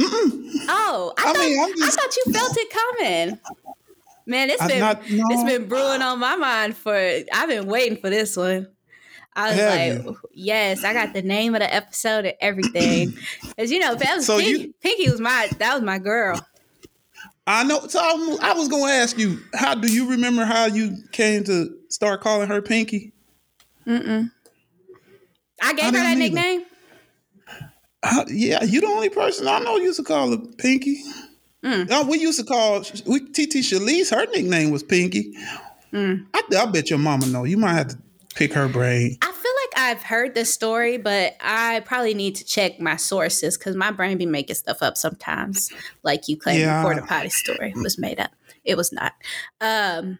Mm-mm. 0.00 0.66
Oh, 0.68 1.12
I, 1.18 1.22
I 1.22 1.32
thought, 1.32 1.38
mean, 1.38 1.76
just, 1.76 1.98
I 1.98 2.02
thought 2.02 2.16
you 2.16 2.32
felt 2.32 2.56
it 2.56 2.70
coming. 2.70 3.40
Man, 4.26 4.50
it's 4.50 4.64
been 4.64 4.78
not, 4.78 5.10
no. 5.10 5.24
it's 5.30 5.44
been 5.44 5.68
brewing 5.68 6.02
on 6.02 6.20
my 6.20 6.36
mind 6.36 6.76
for. 6.76 6.94
I've 6.94 7.48
been 7.48 7.66
waiting 7.66 7.98
for 7.98 8.10
this 8.10 8.36
one. 8.36 8.68
I 9.34 9.50
was 9.50 9.58
Have 9.58 10.06
like, 10.06 10.16
yes, 10.32 10.84
I 10.84 10.92
got 10.92 11.14
the 11.14 11.22
name 11.22 11.54
of 11.54 11.60
the 11.60 11.72
episode 11.72 12.26
and 12.26 12.34
everything. 12.40 13.14
As 13.58 13.70
you 13.70 13.78
know, 13.78 13.94
that 13.94 14.16
was 14.16 14.26
so 14.26 14.38
Pinky, 14.38 14.62
you, 14.62 14.74
Pinky 14.80 15.10
was 15.10 15.20
my 15.20 15.48
that 15.58 15.74
was 15.74 15.82
my 15.82 15.98
girl. 15.98 16.40
I 17.48 17.64
know. 17.64 17.80
So 17.88 17.98
I, 17.98 18.38
I 18.42 18.52
was 18.52 18.68
going 18.68 18.84
to 18.84 18.92
ask 18.92 19.18
you, 19.18 19.38
how 19.54 19.74
do 19.74 19.90
you 19.90 20.10
remember 20.10 20.44
how 20.44 20.66
you 20.66 20.98
came 21.12 21.44
to 21.44 21.74
start 21.88 22.20
calling 22.20 22.46
her 22.48 22.60
Pinky? 22.60 23.12
Mm-mm. 23.86 24.30
I 25.62 25.72
gave 25.72 25.84
I 25.84 25.86
her 25.86 25.92
that 25.92 26.06
either. 26.06 26.18
nickname. 26.18 26.64
Uh, 28.02 28.24
yeah, 28.28 28.62
you 28.62 28.82
the 28.82 28.86
only 28.86 29.08
person 29.08 29.48
I 29.48 29.60
know 29.60 29.76
used 29.76 29.96
to 29.96 30.04
call 30.04 30.30
her 30.30 30.36
Pinky. 30.58 31.02
Mm. 31.64 31.90
Uh, 31.90 32.04
we 32.06 32.18
used 32.18 32.38
to 32.38 32.44
call 32.44 32.80
we 33.06 33.20
TT 33.20 33.64
Shalise. 33.64 34.14
Her 34.14 34.26
nickname 34.26 34.70
was 34.70 34.82
Pinky. 34.82 35.32
Mm. 35.92 36.26
I, 36.34 36.42
I 36.56 36.66
bet 36.66 36.90
your 36.90 36.98
mama 36.98 37.26
know. 37.26 37.44
You 37.44 37.56
might 37.56 37.72
have 37.72 37.88
to 37.88 37.98
pick 38.34 38.52
her 38.52 38.68
brain. 38.68 39.16
I 39.22 39.27
I've 39.78 40.02
heard 40.02 40.34
this 40.34 40.52
story, 40.52 40.98
but 40.98 41.36
I 41.40 41.80
probably 41.86 42.12
need 42.12 42.34
to 42.36 42.44
check 42.44 42.80
my 42.80 42.96
sources 42.96 43.56
because 43.56 43.76
my 43.76 43.92
brain 43.92 44.18
be 44.18 44.26
making 44.26 44.56
stuff 44.56 44.82
up 44.82 44.96
sometimes. 44.96 45.70
Like 46.02 46.26
you 46.26 46.36
claim 46.36 46.60
yeah. 46.60 46.82
the 46.82 46.82
porta 46.82 47.06
potty 47.06 47.28
story 47.28 47.72
was 47.76 47.96
made 47.96 48.18
up. 48.18 48.32
It 48.64 48.76
was 48.76 48.92
not. 48.92 49.12
Um, 49.60 50.18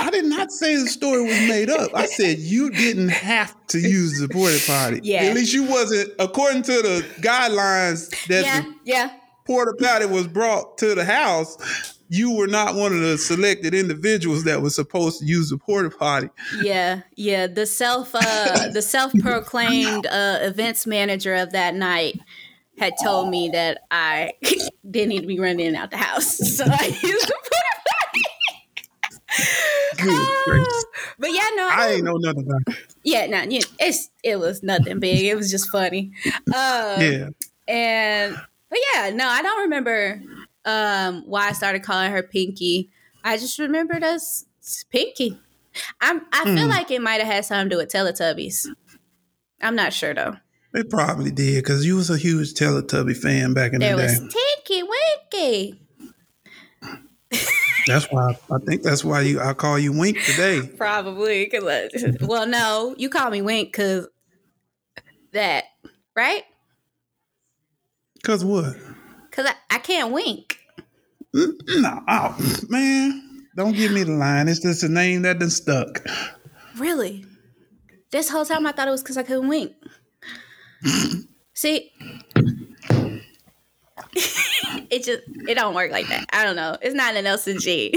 I 0.00 0.08
did 0.10 0.24
not 0.24 0.50
say 0.50 0.76
the 0.76 0.86
story 0.86 1.22
was 1.22 1.48
made 1.48 1.68
up. 1.68 1.90
I 1.94 2.06
said 2.06 2.38
you 2.38 2.70
didn't 2.70 3.10
have 3.10 3.54
to 3.68 3.78
use 3.78 4.18
the 4.18 4.28
porta 4.28 4.58
potty. 4.66 5.00
Yeah. 5.02 5.24
At 5.24 5.34
least 5.34 5.52
you 5.52 5.64
wasn't, 5.64 6.10
according 6.18 6.62
to 6.62 6.72
the 6.72 7.06
guidelines 7.20 8.08
that 8.28 8.44
yeah, 8.44 8.60
the 8.62 8.74
yeah. 8.84 9.10
porta 9.46 9.74
potty 9.78 10.06
was 10.06 10.26
brought 10.26 10.78
to 10.78 10.94
the 10.94 11.04
house 11.04 11.91
you 12.12 12.30
were 12.30 12.46
not 12.46 12.74
one 12.74 12.92
of 12.92 13.00
the 13.00 13.16
selected 13.16 13.72
individuals 13.72 14.44
that 14.44 14.60
was 14.60 14.74
supposed 14.74 15.20
to 15.20 15.24
use 15.24 15.48
the 15.48 15.56
porta 15.56 15.88
potty. 15.88 16.28
Yeah, 16.60 17.00
yeah. 17.16 17.46
The 17.46 17.64
self, 17.64 18.10
uh, 18.14 18.68
the 18.68 18.82
self-proclaimed 18.82 20.06
uh, 20.06 20.40
events 20.42 20.86
manager 20.86 21.34
of 21.34 21.52
that 21.52 21.74
night 21.74 22.20
had 22.76 22.92
told 23.02 23.30
me 23.30 23.48
that 23.54 23.78
I 23.90 24.34
didn't 24.90 25.08
need 25.08 25.22
to 25.22 25.26
be 25.26 25.40
running 25.40 25.60
in 25.60 25.68
and 25.68 25.76
out 25.76 25.90
the 25.90 25.96
house, 25.96 26.36
so 26.56 26.64
I 26.66 26.84
used 27.02 27.28
the 27.28 27.38
porta 27.48 27.82
potty. 27.88 28.22
uh, 30.02 30.64
but 31.18 31.32
yeah, 31.32 31.48
no, 31.56 31.70
I, 31.72 31.76
I 31.78 31.88
ain't 31.92 32.04
know 32.04 32.18
nothing 32.18 32.42
about. 32.42 32.60
It. 32.66 32.94
Yeah, 33.04 33.26
no, 33.26 33.40
yeah, 33.48 33.62
it's 33.80 34.10
it 34.22 34.38
was 34.38 34.62
nothing 34.62 35.00
big. 35.00 35.24
It 35.24 35.34
was 35.34 35.50
just 35.50 35.70
funny. 35.70 36.12
Uh, 36.26 36.42
yeah, 37.00 37.28
and 37.66 38.36
but 38.68 38.78
yeah, 38.94 39.10
no, 39.14 39.26
I 39.26 39.40
don't 39.40 39.62
remember 39.62 40.22
um, 40.64 41.24
why 41.26 41.48
I 41.48 41.52
started 41.52 41.82
calling 41.82 42.10
her 42.10 42.22
Pinky. 42.22 42.90
I 43.24 43.36
just 43.36 43.58
remembered 43.58 44.02
us 44.02 44.44
Pinky. 44.90 45.38
I'm, 46.00 46.22
I 46.32 46.44
feel 46.44 46.66
mm. 46.66 46.70
like 46.70 46.90
it 46.90 47.00
might 47.00 47.20
have 47.20 47.32
had 47.32 47.44
something 47.44 47.70
to 47.70 47.74
do 47.76 47.78
with 47.78 47.90
Teletubbies. 47.90 48.66
I'm 49.60 49.76
not 49.76 49.92
sure 49.92 50.14
though. 50.14 50.36
It 50.74 50.88
probably 50.90 51.30
did 51.30 51.56
because 51.56 51.84
you 51.84 51.96
was 51.96 52.10
a 52.10 52.16
huge 52.16 52.54
Teletubby 52.54 53.16
fan 53.16 53.52
back 53.52 53.72
in 53.72 53.80
there 53.80 53.96
the 53.96 54.02
day. 54.02 54.08
There 54.08 54.22
was 54.22 54.34
Tinky 54.34 54.82
Winky. 54.82 55.78
that's 57.86 58.06
why 58.10 58.36
I 58.50 58.58
think 58.58 58.82
that's 58.82 59.04
why 59.04 59.22
you 59.22 59.40
I 59.40 59.52
call 59.54 59.78
you 59.78 59.92
Wink 59.92 60.18
today. 60.22 60.62
Probably 60.76 61.44
because 61.44 62.16
well, 62.20 62.46
no, 62.46 62.94
you 62.98 63.10
call 63.10 63.30
me 63.30 63.42
Wink 63.42 63.68
because 63.68 64.08
that 65.32 65.64
right? 66.16 66.44
Cause 68.22 68.44
what? 68.44 68.76
Cause 69.32 69.46
I, 69.46 69.54
I 69.74 69.78
can't 69.78 70.12
wink. 70.12 70.58
Mm, 71.34 71.54
no, 71.80 72.02
oh, 72.06 72.60
man, 72.68 73.46
don't 73.56 73.74
give 73.74 73.90
me 73.90 74.04
the 74.04 74.12
line. 74.12 74.48
It's 74.48 74.60
just 74.60 74.82
a 74.82 74.88
name 74.88 75.22
that 75.22 75.38
done 75.38 75.50
stuck. 75.50 76.04
Really? 76.76 77.24
This 78.10 78.28
whole 78.28 78.44
time 78.44 78.66
I 78.66 78.72
thought 78.72 78.88
it 78.88 78.92
was 78.92 79.02
because 79.02 79.16
I 79.16 79.22
couldn't 79.22 79.48
wink. 79.48 79.72
See, 81.54 81.90
it 84.14 85.04
just 85.04 85.22
it 85.48 85.54
don't 85.54 85.74
work 85.74 85.90
like 85.90 86.08
that. 86.08 86.26
I 86.32 86.44
don't 86.44 86.56
know. 86.56 86.76
It's 86.82 86.94
not 86.94 87.14
an 87.14 87.24
Nelson 87.24 87.58
G. 87.58 87.94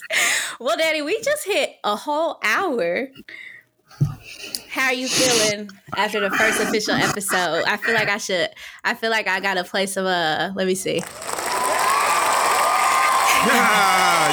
well, 0.60 0.76
Daddy, 0.76 1.02
we 1.02 1.20
just 1.20 1.44
hit 1.44 1.76
a 1.82 1.96
whole 1.96 2.38
hour. 2.44 3.08
How 4.70 4.86
are 4.86 4.92
you 4.92 5.08
feeling 5.08 5.68
after 5.96 6.20
the 6.20 6.30
first 6.30 6.60
official 6.60 6.94
episode? 6.94 7.64
I 7.66 7.76
feel 7.76 7.92
like 7.92 8.08
I 8.08 8.18
should. 8.18 8.50
I 8.84 8.94
feel 8.94 9.10
like 9.10 9.26
I 9.26 9.40
got 9.40 9.54
to 9.54 9.64
play 9.64 9.86
some. 9.86 10.06
Uh, 10.06 10.52
let 10.54 10.68
me 10.68 10.76
see. 10.76 11.02
Ah, 13.42 14.28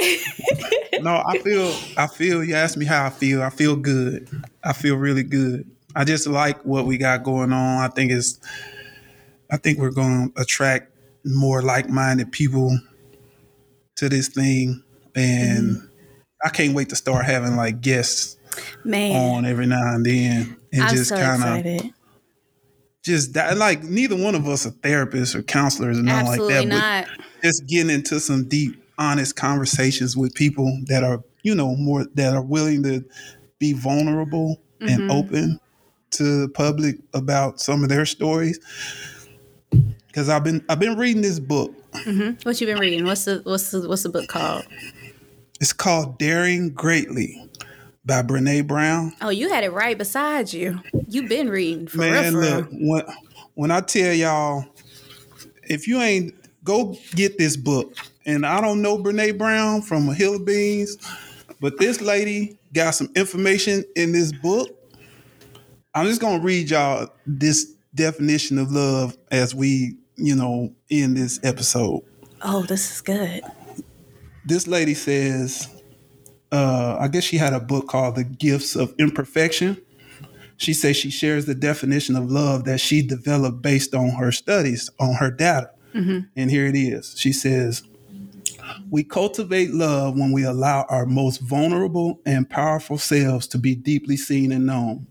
yeah. 0.00 1.00
no, 1.02 1.22
I 1.24 1.38
feel 1.38 1.72
I 1.96 2.08
feel 2.08 2.42
you 2.42 2.56
asked 2.56 2.76
me 2.76 2.86
how 2.86 3.06
I 3.06 3.10
feel. 3.10 3.44
I 3.44 3.50
feel 3.50 3.76
good. 3.76 4.28
I 4.64 4.72
feel 4.72 4.96
really 4.96 5.22
good. 5.22 5.70
I 5.94 6.02
just 6.02 6.26
like 6.26 6.64
what 6.64 6.84
we 6.84 6.98
got 6.98 7.22
going 7.22 7.52
on. 7.52 7.84
I 7.84 7.86
think 7.86 8.10
it's 8.10 8.40
I 9.52 9.56
think 9.56 9.78
we're 9.78 9.92
going 9.92 10.32
to 10.32 10.40
attract 10.40 10.92
more 11.24 11.62
like-minded 11.62 12.32
people 12.32 12.76
to 14.00 14.08
this 14.08 14.28
thing 14.28 14.82
and 15.14 15.76
Mm-hmm. 15.76 15.86
I 16.44 16.48
can't 16.48 16.74
wait 16.74 16.88
to 16.88 16.96
start 16.96 17.26
having 17.26 17.54
like 17.56 17.80
guests 17.82 18.38
Man, 18.84 19.14
on 19.14 19.44
every 19.44 19.66
now 19.66 19.94
and 19.94 20.04
then 20.06 20.56
and 20.72 20.82
I'm 20.82 20.94
just 20.96 21.10
so 21.10 21.16
kind 21.16 21.66
of 21.66 21.90
just 23.04 23.34
that 23.34 23.56
like 23.58 23.82
neither 23.82 24.16
one 24.16 24.34
of 24.34 24.46
us 24.48 24.64
are 24.66 24.70
therapists 24.70 25.34
or 25.34 25.42
counselors 25.42 25.98
or 25.98 26.02
nothing 26.02 26.28
Absolutely 26.28 26.54
like 26.54 26.68
that 26.68 27.06
not. 27.08 27.16
but 27.18 27.26
just 27.42 27.66
getting 27.66 27.90
into 27.90 28.20
some 28.20 28.48
deep 28.48 28.82
honest 28.98 29.36
conversations 29.36 30.16
with 30.16 30.34
people 30.34 30.80
that 30.86 31.04
are 31.04 31.22
you 31.42 31.54
know 31.54 31.74
more 31.76 32.06
that 32.14 32.32
are 32.34 32.42
willing 32.42 32.82
to 32.84 33.04
be 33.58 33.72
vulnerable 33.72 34.60
Mm-hmm. 34.80 34.88
and 35.02 35.10
open 35.10 35.60
to 36.12 36.40
the 36.40 36.48
public 36.48 36.96
about 37.12 37.60
some 37.60 37.82
of 37.82 37.90
their 37.90 38.06
stories 38.06 38.58
because 40.10 40.28
i've 40.28 40.44
been 40.44 40.64
i've 40.68 40.80
been 40.80 40.96
reading 40.96 41.22
this 41.22 41.38
book 41.38 41.72
mm-hmm. 41.92 42.32
What 42.42 42.60
you 42.60 42.66
been 42.66 42.78
reading? 42.78 43.04
What's 43.04 43.24
the 43.24 43.40
what's 43.44 43.70
the 43.70 43.88
what's 43.88 44.02
the 44.02 44.08
book 44.08 44.28
called? 44.28 44.64
it's 45.60 45.72
called 45.72 46.18
daring 46.18 46.70
greatly 46.70 47.48
by 48.04 48.22
brene 48.22 48.66
brown 48.66 49.12
Oh, 49.20 49.30
you 49.30 49.48
had 49.48 49.64
it 49.64 49.72
right 49.72 49.96
beside 49.96 50.52
you. 50.52 50.80
You've 51.08 51.28
been 51.28 51.48
reading 51.48 51.86
for 51.86 51.98
Man, 51.98 52.34
real. 52.34 52.50
Look, 52.50 52.68
when, 52.72 53.02
when 53.54 53.70
I 53.70 53.80
tell 53.80 54.14
y'all, 54.14 54.64
if 55.64 55.86
you 55.86 56.00
ain't 56.00 56.34
go 56.64 56.96
get 57.14 57.38
this 57.38 57.56
book, 57.56 57.94
and 58.26 58.44
I 58.46 58.60
don't 58.60 58.82
know 58.82 58.98
Brene 58.98 59.36
Brown 59.38 59.82
from 59.82 60.08
a 60.08 60.14
Hill 60.14 60.36
of 60.36 60.44
Beans, 60.44 60.96
but 61.60 61.78
this 61.78 62.00
lady 62.00 62.58
got 62.72 62.92
some 62.92 63.10
information 63.16 63.84
in 63.96 64.12
this 64.12 64.32
book. 64.32 64.68
I'm 65.94 66.06
just 66.06 66.20
gonna 66.20 66.42
read 66.42 66.70
y'all 66.70 67.08
this 67.26 67.74
definition 67.94 68.58
of 68.58 68.70
love 68.70 69.16
as 69.30 69.54
we, 69.54 69.96
you 70.20 70.34
know, 70.36 70.74
in 70.88 71.14
this 71.14 71.40
episode. 71.42 72.02
Oh, 72.42 72.62
this 72.62 72.90
is 72.92 73.00
good. 73.00 73.42
This 74.44 74.66
lady 74.66 74.94
says, 74.94 75.68
uh, 76.52 76.96
I 76.98 77.08
guess 77.08 77.24
she 77.24 77.36
had 77.36 77.52
a 77.52 77.60
book 77.60 77.88
called 77.88 78.16
The 78.16 78.24
Gifts 78.24 78.74
of 78.76 78.94
Imperfection. 78.98 79.80
She 80.56 80.74
says 80.74 80.96
she 80.96 81.10
shares 81.10 81.46
the 81.46 81.54
definition 81.54 82.16
of 82.16 82.30
love 82.30 82.64
that 82.64 82.80
she 82.80 83.02
developed 83.02 83.62
based 83.62 83.94
on 83.94 84.10
her 84.10 84.32
studies, 84.32 84.90
on 84.98 85.14
her 85.14 85.30
data. 85.30 85.70
And 86.36 86.50
here 86.50 86.66
it 86.66 86.76
is. 86.76 87.14
She 87.18 87.32
says, 87.32 87.82
We 88.90 89.02
cultivate 89.04 89.72
love 89.72 90.18
when 90.18 90.32
we 90.32 90.44
allow 90.44 90.86
our 90.88 91.06
most 91.06 91.38
vulnerable 91.38 92.20
and 92.26 92.48
powerful 92.48 92.98
selves 92.98 93.46
to 93.48 93.58
be 93.58 93.74
deeply 93.74 94.16
seen 94.16 94.52
and 94.52 94.66
known. 94.66 95.06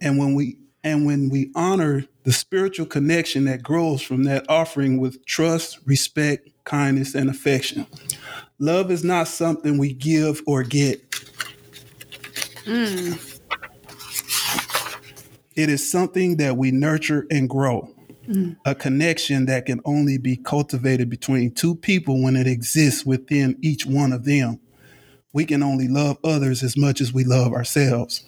And 0.00 0.18
when 0.18 0.34
we 0.34 0.58
and 0.84 1.04
when 1.06 1.28
we 1.28 1.50
honor 1.56 2.04
the 2.26 2.32
spiritual 2.32 2.86
connection 2.86 3.44
that 3.44 3.62
grows 3.62 4.02
from 4.02 4.24
that 4.24 4.44
offering 4.48 4.98
with 4.98 5.24
trust, 5.26 5.78
respect, 5.86 6.48
kindness, 6.64 7.14
and 7.14 7.30
affection. 7.30 7.86
Love 8.58 8.90
is 8.90 9.04
not 9.04 9.28
something 9.28 9.78
we 9.78 9.92
give 9.92 10.42
or 10.44 10.64
get. 10.64 11.08
Mm. 12.64 13.38
It 15.54 15.68
is 15.70 15.88
something 15.88 16.36
that 16.38 16.56
we 16.56 16.72
nurture 16.72 17.28
and 17.30 17.48
grow. 17.48 17.94
Mm. 18.26 18.56
A 18.64 18.74
connection 18.74 19.46
that 19.46 19.66
can 19.66 19.80
only 19.84 20.18
be 20.18 20.36
cultivated 20.36 21.08
between 21.08 21.52
two 21.52 21.76
people 21.76 22.20
when 22.20 22.34
it 22.34 22.48
exists 22.48 23.06
within 23.06 23.56
each 23.62 23.86
one 23.86 24.12
of 24.12 24.24
them. 24.24 24.58
We 25.32 25.44
can 25.44 25.62
only 25.62 25.86
love 25.86 26.18
others 26.24 26.64
as 26.64 26.76
much 26.76 27.00
as 27.00 27.12
we 27.12 27.22
love 27.22 27.52
ourselves. 27.52 28.24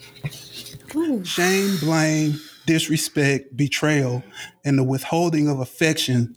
Shame, 1.25 1.79
blame, 1.81 2.39
disrespect, 2.69 3.57
betrayal, 3.57 4.23
and 4.63 4.79
the 4.79 4.85
withholding 4.85 5.49
of 5.49 5.59
affection 5.59 6.37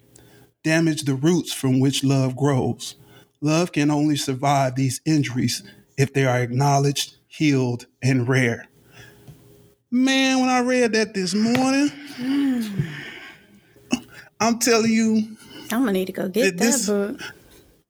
damage 0.64 1.04
the 1.04 1.14
roots 1.14 1.52
from 1.52 1.82
which 1.82 2.06
love 2.06 2.38
grows. 2.38 2.96
Love 3.42 3.74
can 3.74 3.92
only 3.92 4.16
survive 4.16 4.76
these 4.76 5.02
injuries 5.06 5.62
if 5.98 6.14
they 6.14 6.26
are 6.26 6.40
acknowledged, 6.40 7.18
healed, 7.28 7.86
and 8.02 8.30
rare. 8.30 8.66
Man, 9.92 10.40
when 10.40 10.48
I 10.48 10.62
read 10.62 10.94
that 10.94 11.14
this 11.14 11.34
morning, 11.34 11.92
I'm 14.40 14.58
telling 14.60 14.92
you, 14.92 15.36
I'm 15.72 15.82
gonna 15.82 15.92
need 15.92 16.06
to 16.06 16.14
go 16.14 16.30
get 16.30 16.42
Th- 16.44 16.54
this- 16.56 16.86
that 16.88 17.18
book. 17.18 17.22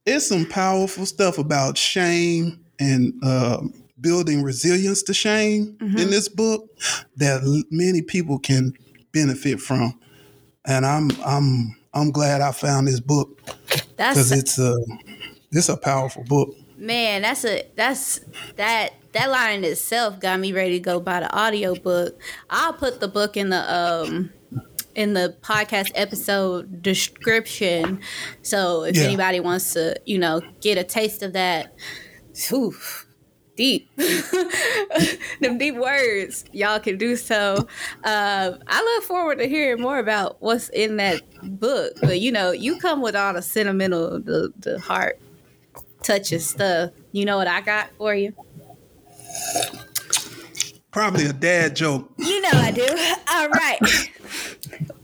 it's 0.08 0.28
some 0.28 0.46
powerful 0.48 1.06
stuff 1.06 1.38
about 1.38 1.78
shame 1.78 2.60
and 2.80 3.14
uh, 3.24 3.62
building 4.02 4.44
resilience 4.44 5.04
to 5.04 5.14
shame 5.14 5.78
in 5.82 6.10
this 6.10 6.28
book 6.28 6.70
that 7.18 7.44
l- 7.44 7.64
many 7.72 8.02
people 8.02 8.40
can 8.40 8.74
benefit 9.14 9.60
from. 9.62 10.00
And 10.66 10.86
I'm 10.86 11.10
I'm 11.26 11.76
I'm 11.94 12.12
glad 12.12 12.42
I 12.42 12.52
found 12.52 12.88
this 12.88 13.00
book 13.00 13.40
because 13.98 14.32
it's 14.32 14.58
a 14.60 14.78
it's 15.52 15.70
a 15.70 15.78
powerful 15.78 16.24
book. 16.24 16.50
man. 16.78 17.22
That's 17.24 17.46
a 17.46 17.64
that's 17.76 18.22
that 18.58 18.94
that 19.14 19.30
line 19.30 19.58
in 19.60 19.64
itself 19.66 20.20
got 20.20 20.40
me 20.40 20.54
ready 20.54 20.74
to 20.74 20.80
go 20.80 21.00
buy 21.00 21.20
the 21.20 21.32
audio 21.36 21.76
book. 21.76 22.20
I'll 22.50 22.74
put 22.74 23.00
the 23.00 23.08
book 23.08 23.36
in 23.38 23.50
the 23.50 23.74
um 23.76 24.32
in 24.96 25.14
the 25.14 25.36
podcast 25.42 25.92
episode 25.96 26.82
description. 26.82 28.00
So 28.42 28.84
if 28.84 28.96
Yeah. 28.98 29.04
anybody 29.04 29.40
wants 29.40 29.74
to, 29.74 29.96
you 30.06 30.18
know, 30.20 30.42
get 30.62 30.78
a 30.78 30.84
taste 30.84 31.24
of 31.24 31.34
that, 31.34 31.74
whew, 32.50 32.76
deep, 33.56 33.90
them 35.42 35.58
deep 35.58 35.76
words, 35.76 36.46
y'all 36.52 36.80
can 36.80 36.98
do 36.98 37.16
so. 37.16 37.68
Uh, 38.04 38.54
I 38.68 38.82
look 38.82 39.04
forward 39.04 39.40
to 39.40 39.48
hearing 39.48 39.82
more 39.82 40.00
about 40.00 40.38
what's 40.42 40.70
in 40.70 40.98
that 40.98 41.22
book. 41.60 41.94
But 42.02 42.20
you 42.20 42.32
know, 42.32 42.52
you 42.52 42.80
come 42.80 43.02
with 43.02 43.16
all 43.16 43.34
the 43.34 43.42
sentimental, 43.42 44.20
the 44.20 44.54
the 44.60 44.80
heart 44.80 45.20
touches 46.04 46.48
stuff. 46.48 46.92
You 47.12 47.26
know 47.26 47.38
what 47.38 47.48
I 47.48 47.62
got 47.62 47.90
for 47.98 48.16
you? 48.16 48.34
Probably 50.92 51.26
a 51.26 51.34
dad 51.34 51.76
joke. 51.76 52.12
You 52.18 52.42
know 52.42 52.50
I 52.54 52.72
do. 52.72 52.86
All 53.30 53.50
right. 53.50 53.80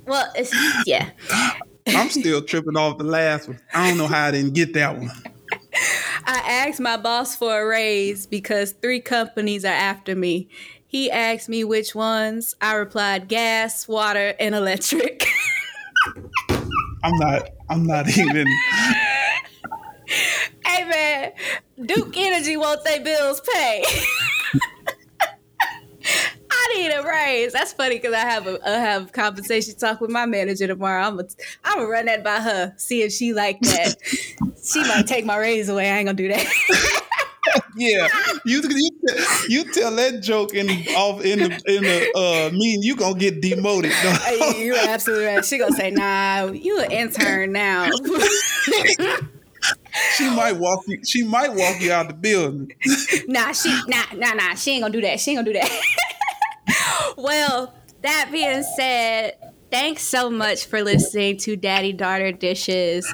Well, 0.06 0.32
it's 0.36 0.54
yeah. 0.86 1.10
I'm 1.88 2.10
still 2.10 2.41
tripping 2.41 2.76
off 2.76 2.98
the 2.98 3.06
last 3.06 3.48
one. 3.48 3.60
I 3.74 3.89
don't 3.89 3.98
know 3.98 4.08
how 4.08 4.26
I 4.26 4.32
didn't 4.32 4.54
get 4.54 4.74
that 4.74 4.98
one. 4.98 5.12
I 6.30 6.68
asked 6.68 6.82
my 6.82 6.98
boss 6.98 7.38
for 7.38 7.62
a 7.62 7.66
raise 7.66 8.28
because 8.28 8.74
three 8.74 9.00
companies 9.00 9.64
are 9.64 9.70
after 9.70 10.14
me. 10.14 10.50
He 10.86 11.10
asked 11.10 11.48
me 11.48 11.64
which 11.64 11.96
ones. 11.96 12.54
I 12.60 12.74
replied 12.74 13.30
gas, 13.30 13.88
water, 13.88 14.34
and 14.38 14.54
electric. 14.54 15.26
I'm 17.04 17.18
not. 17.18 17.50
I'm 17.70 17.86
not 17.86 18.10
even. 18.18 18.46
hey 20.66 20.84
man, 20.84 21.32
Duke 21.86 22.18
Energy 22.18 22.58
their 22.84 23.02
bills 23.02 23.42
paid. 23.54 23.86
Need 26.78 26.92
a 26.92 27.04
raise. 27.04 27.54
That's 27.54 27.74
funny 27.74 27.96
because 27.96 28.14
I 28.14 28.20
have 28.20 28.46
a 28.46 28.60
I 28.68 28.74
have 28.74 29.12
compensation 29.12 29.76
talk 29.78 30.00
with 30.00 30.12
my 30.12 30.26
manager 30.28 30.68
tomorrow. 30.68 31.04
I'm 31.04 31.16
gonna 31.16 31.28
I'm 31.64 31.78
gonna 31.80 31.90
run 31.90 32.06
that 32.06 32.24
by 32.24 32.40
her, 32.40 32.74
see 32.78 33.02
if 33.02 33.12
she 33.12 33.34
like 33.34 33.60
that. 33.62 33.96
she 34.64 34.82
might 34.82 35.08
take 35.08 35.26
my 35.26 35.38
raise 35.38 35.70
away. 35.70 35.90
I 35.90 35.98
ain't 35.98 36.06
gonna 36.06 36.16
do 36.16 36.28
that. 36.28 37.04
Yeah, 37.78 38.08
you 38.46 38.62
you, 38.62 38.90
you 39.48 39.64
tell 39.72 39.96
that 39.96 40.22
joke 40.22 40.54
in 40.54 40.68
off 40.96 41.24
in 41.24 41.40
the 41.40 41.46
in 41.68 41.84
the 41.84 42.12
uh 42.18 42.50
mean 42.54 42.82
you 42.82 42.96
gonna 42.96 43.18
get 43.18 43.42
demoted. 43.42 43.94
You're 44.58 44.78
absolutely 44.78 45.26
right. 45.28 45.46
She 45.46 45.58
gonna 45.58 45.76
say, 45.76 45.92
"Nah, 45.92 46.52
you 46.52 46.80
an 46.82 46.92
intern 46.92 47.52
now." 47.54 47.90
she 50.16 50.30
might 50.30 50.58
walk 50.58 50.84
you. 50.88 51.00
She 51.06 51.24
might 51.24 51.54
walk 51.54 51.80
you 51.80 51.92
out 51.92 52.08
the 52.10 52.16
building. 52.16 52.72
nah, 53.28 53.52
she 53.54 53.70
nah 53.88 54.04
nah 54.14 54.34
nah. 54.34 54.56
She 54.56 54.72
ain't 54.72 54.82
gonna 54.82 54.94
do 54.94 55.02
that. 55.02 55.20
She 55.20 55.32
ain't 55.32 55.38
gonna 55.38 55.54
do 55.54 55.60
that. 55.60 55.82
Well, 57.18 57.74
that 58.03 58.30
being 58.32 58.63
said, 58.63 59.36
thanks 59.72 60.03
so 60.03 60.30
much 60.30 60.68
for 60.68 60.84
listening 60.84 61.38
to 61.38 61.55
Daddy 61.55 61.91
Daughter 61.91 62.32
Dishes, 62.32 63.11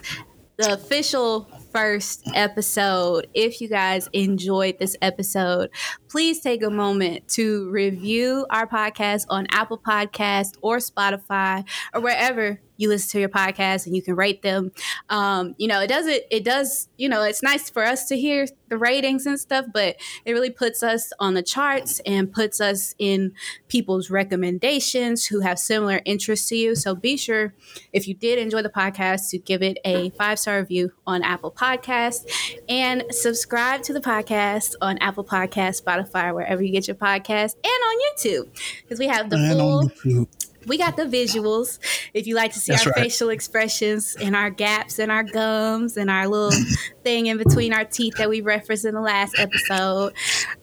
the 0.58 0.74
official 0.74 1.50
first 1.72 2.30
episode. 2.36 3.28
If 3.34 3.62
you 3.62 3.70
guys 3.70 4.10
enjoyed 4.14 4.78
this 4.78 4.96
episode, 5.02 5.70
please 6.10 6.42
take 6.42 6.64
a 6.64 6.70
moment 6.70 7.28
to 7.30 7.70
review 7.72 8.46
our 8.50 8.68
podcast 8.68 9.26
on 9.30 9.48
Apple 9.52 9.80
Podcast 9.80 10.56
or 10.62 10.78
Spotify 10.78 11.68
or 11.94 12.02
wherever 12.02 12.60
you 12.84 12.90
listen 12.90 13.10
to 13.12 13.20
your 13.20 13.30
podcast 13.30 13.86
and 13.86 13.96
you 13.96 14.02
can 14.02 14.16
rate 14.16 14.42
them. 14.42 14.72
Um, 15.10 15.56
you 15.58 15.68
know, 15.68 15.82
it 15.82 15.88
doesn't, 15.88 16.22
it 16.30 16.44
does, 16.44 16.90
you 16.98 17.10
know, 17.10 17.24
it's 17.24 17.42
nice 17.42 17.70
for 17.70 17.84
us 17.84 18.08
to 18.10 18.18
hear 18.18 18.46
the 18.70 18.78
ratings 18.78 19.26
and 19.26 19.40
stuff, 19.40 19.66
but 19.74 19.96
it 20.26 20.32
really 20.32 20.50
puts 20.50 20.84
us 20.84 21.12
on 21.20 21.34
the 21.34 21.44
charts 21.44 22.00
and 22.06 22.32
puts 22.32 22.60
us 22.60 22.96
in 22.98 23.34
people's 23.68 24.10
recommendations 24.10 25.26
who 25.26 25.42
have 25.42 25.60
similar 25.60 26.02
interests 26.06 26.50
to 26.50 26.56
you. 26.56 26.76
So 26.76 26.96
be 26.96 27.18
sure, 27.18 27.54
if 27.92 28.08
you 28.08 28.14
did 28.14 28.40
enjoy 28.40 28.62
the 28.62 28.70
podcast, 28.70 29.30
to 29.30 29.38
give 29.38 29.62
it 29.62 29.78
a 29.86 30.10
five 30.12 30.40
star 30.40 30.60
review 30.60 30.92
on 31.06 31.24
Apple 31.24 31.52
Podcasts 31.52 32.26
and 32.68 33.04
subscribe 33.10 33.82
to 33.84 33.94
the 33.94 34.02
podcast 34.02 34.74
on 34.82 34.98
Apple 35.00 35.24
Podcasts, 35.24 35.82
Spotify, 35.82 36.34
wherever 36.34 36.62
you 36.62 36.72
get 36.72 36.88
your 36.88 36.96
podcast, 36.96 37.56
and 37.64 37.66
on 37.66 37.98
YouTube 38.18 38.50
because 38.82 39.00
we 39.00 39.08
have 39.08 39.30
the 39.30 39.38
And 39.38 39.92
full. 39.94 40.28
We 40.68 40.78
got 40.78 40.96
the 40.98 41.04
visuals. 41.04 41.80
If 42.14 42.28
you 42.28 42.36
like 42.36 42.54
to 42.54 42.60
see 42.60 42.72
That's 42.72 42.86
our 42.88 42.94
right. 42.94 43.04
facial 43.04 43.30
expressions 43.30 44.16
and 44.20 44.36
our 44.36 44.50
gaps 44.50 45.00
and 45.00 45.12
our 45.12 45.24
gums 45.24 45.98
and 45.98 46.10
our 46.10 46.28
little 46.28 46.58
thing 47.04 47.28
in 47.28 47.38
between 47.38 47.74
our 47.74 47.86
teeth 47.86 48.16
that 48.18 48.30
we 48.30 48.42
referenced 48.42 48.86
in 48.86 48.94
the 48.94 49.02
last 49.02 49.36
episode, 49.38 50.14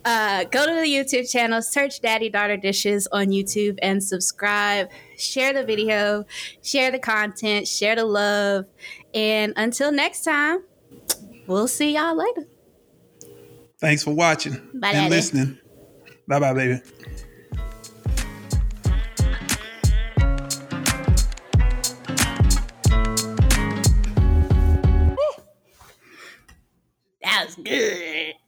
uh, 0.04 0.44
go 0.44 0.66
to 0.66 0.72
the 0.72 0.86
YouTube 0.86 1.30
channel, 1.30 1.62
search 1.62 2.00
Daddy 2.00 2.28
Daughter 2.30 2.56
Dishes 2.56 3.06
on 3.12 3.26
YouTube, 3.28 3.78
and 3.82 4.02
subscribe. 4.02 4.88
Share 5.16 5.52
the 5.52 5.64
video, 5.64 6.24
share 6.62 6.90
the 6.90 6.98
content, 6.98 7.68
share 7.68 7.96
the 7.96 8.04
love. 8.04 8.64
And 9.12 9.52
until 9.56 9.92
next 9.92 10.22
time, 10.24 10.64
we'll 11.46 11.68
see 11.68 11.94
y'all 11.94 12.16
later. 12.16 12.46
Thanks 13.80 14.04
for 14.04 14.12
watching 14.14 14.54
Bye, 14.74 14.88
and 14.88 14.94
Daddy. 14.94 15.10
listening. 15.10 15.58
Bye 16.28 16.38
bye, 16.38 16.52
baby. 16.52 16.80
¡Gee! 27.64 28.34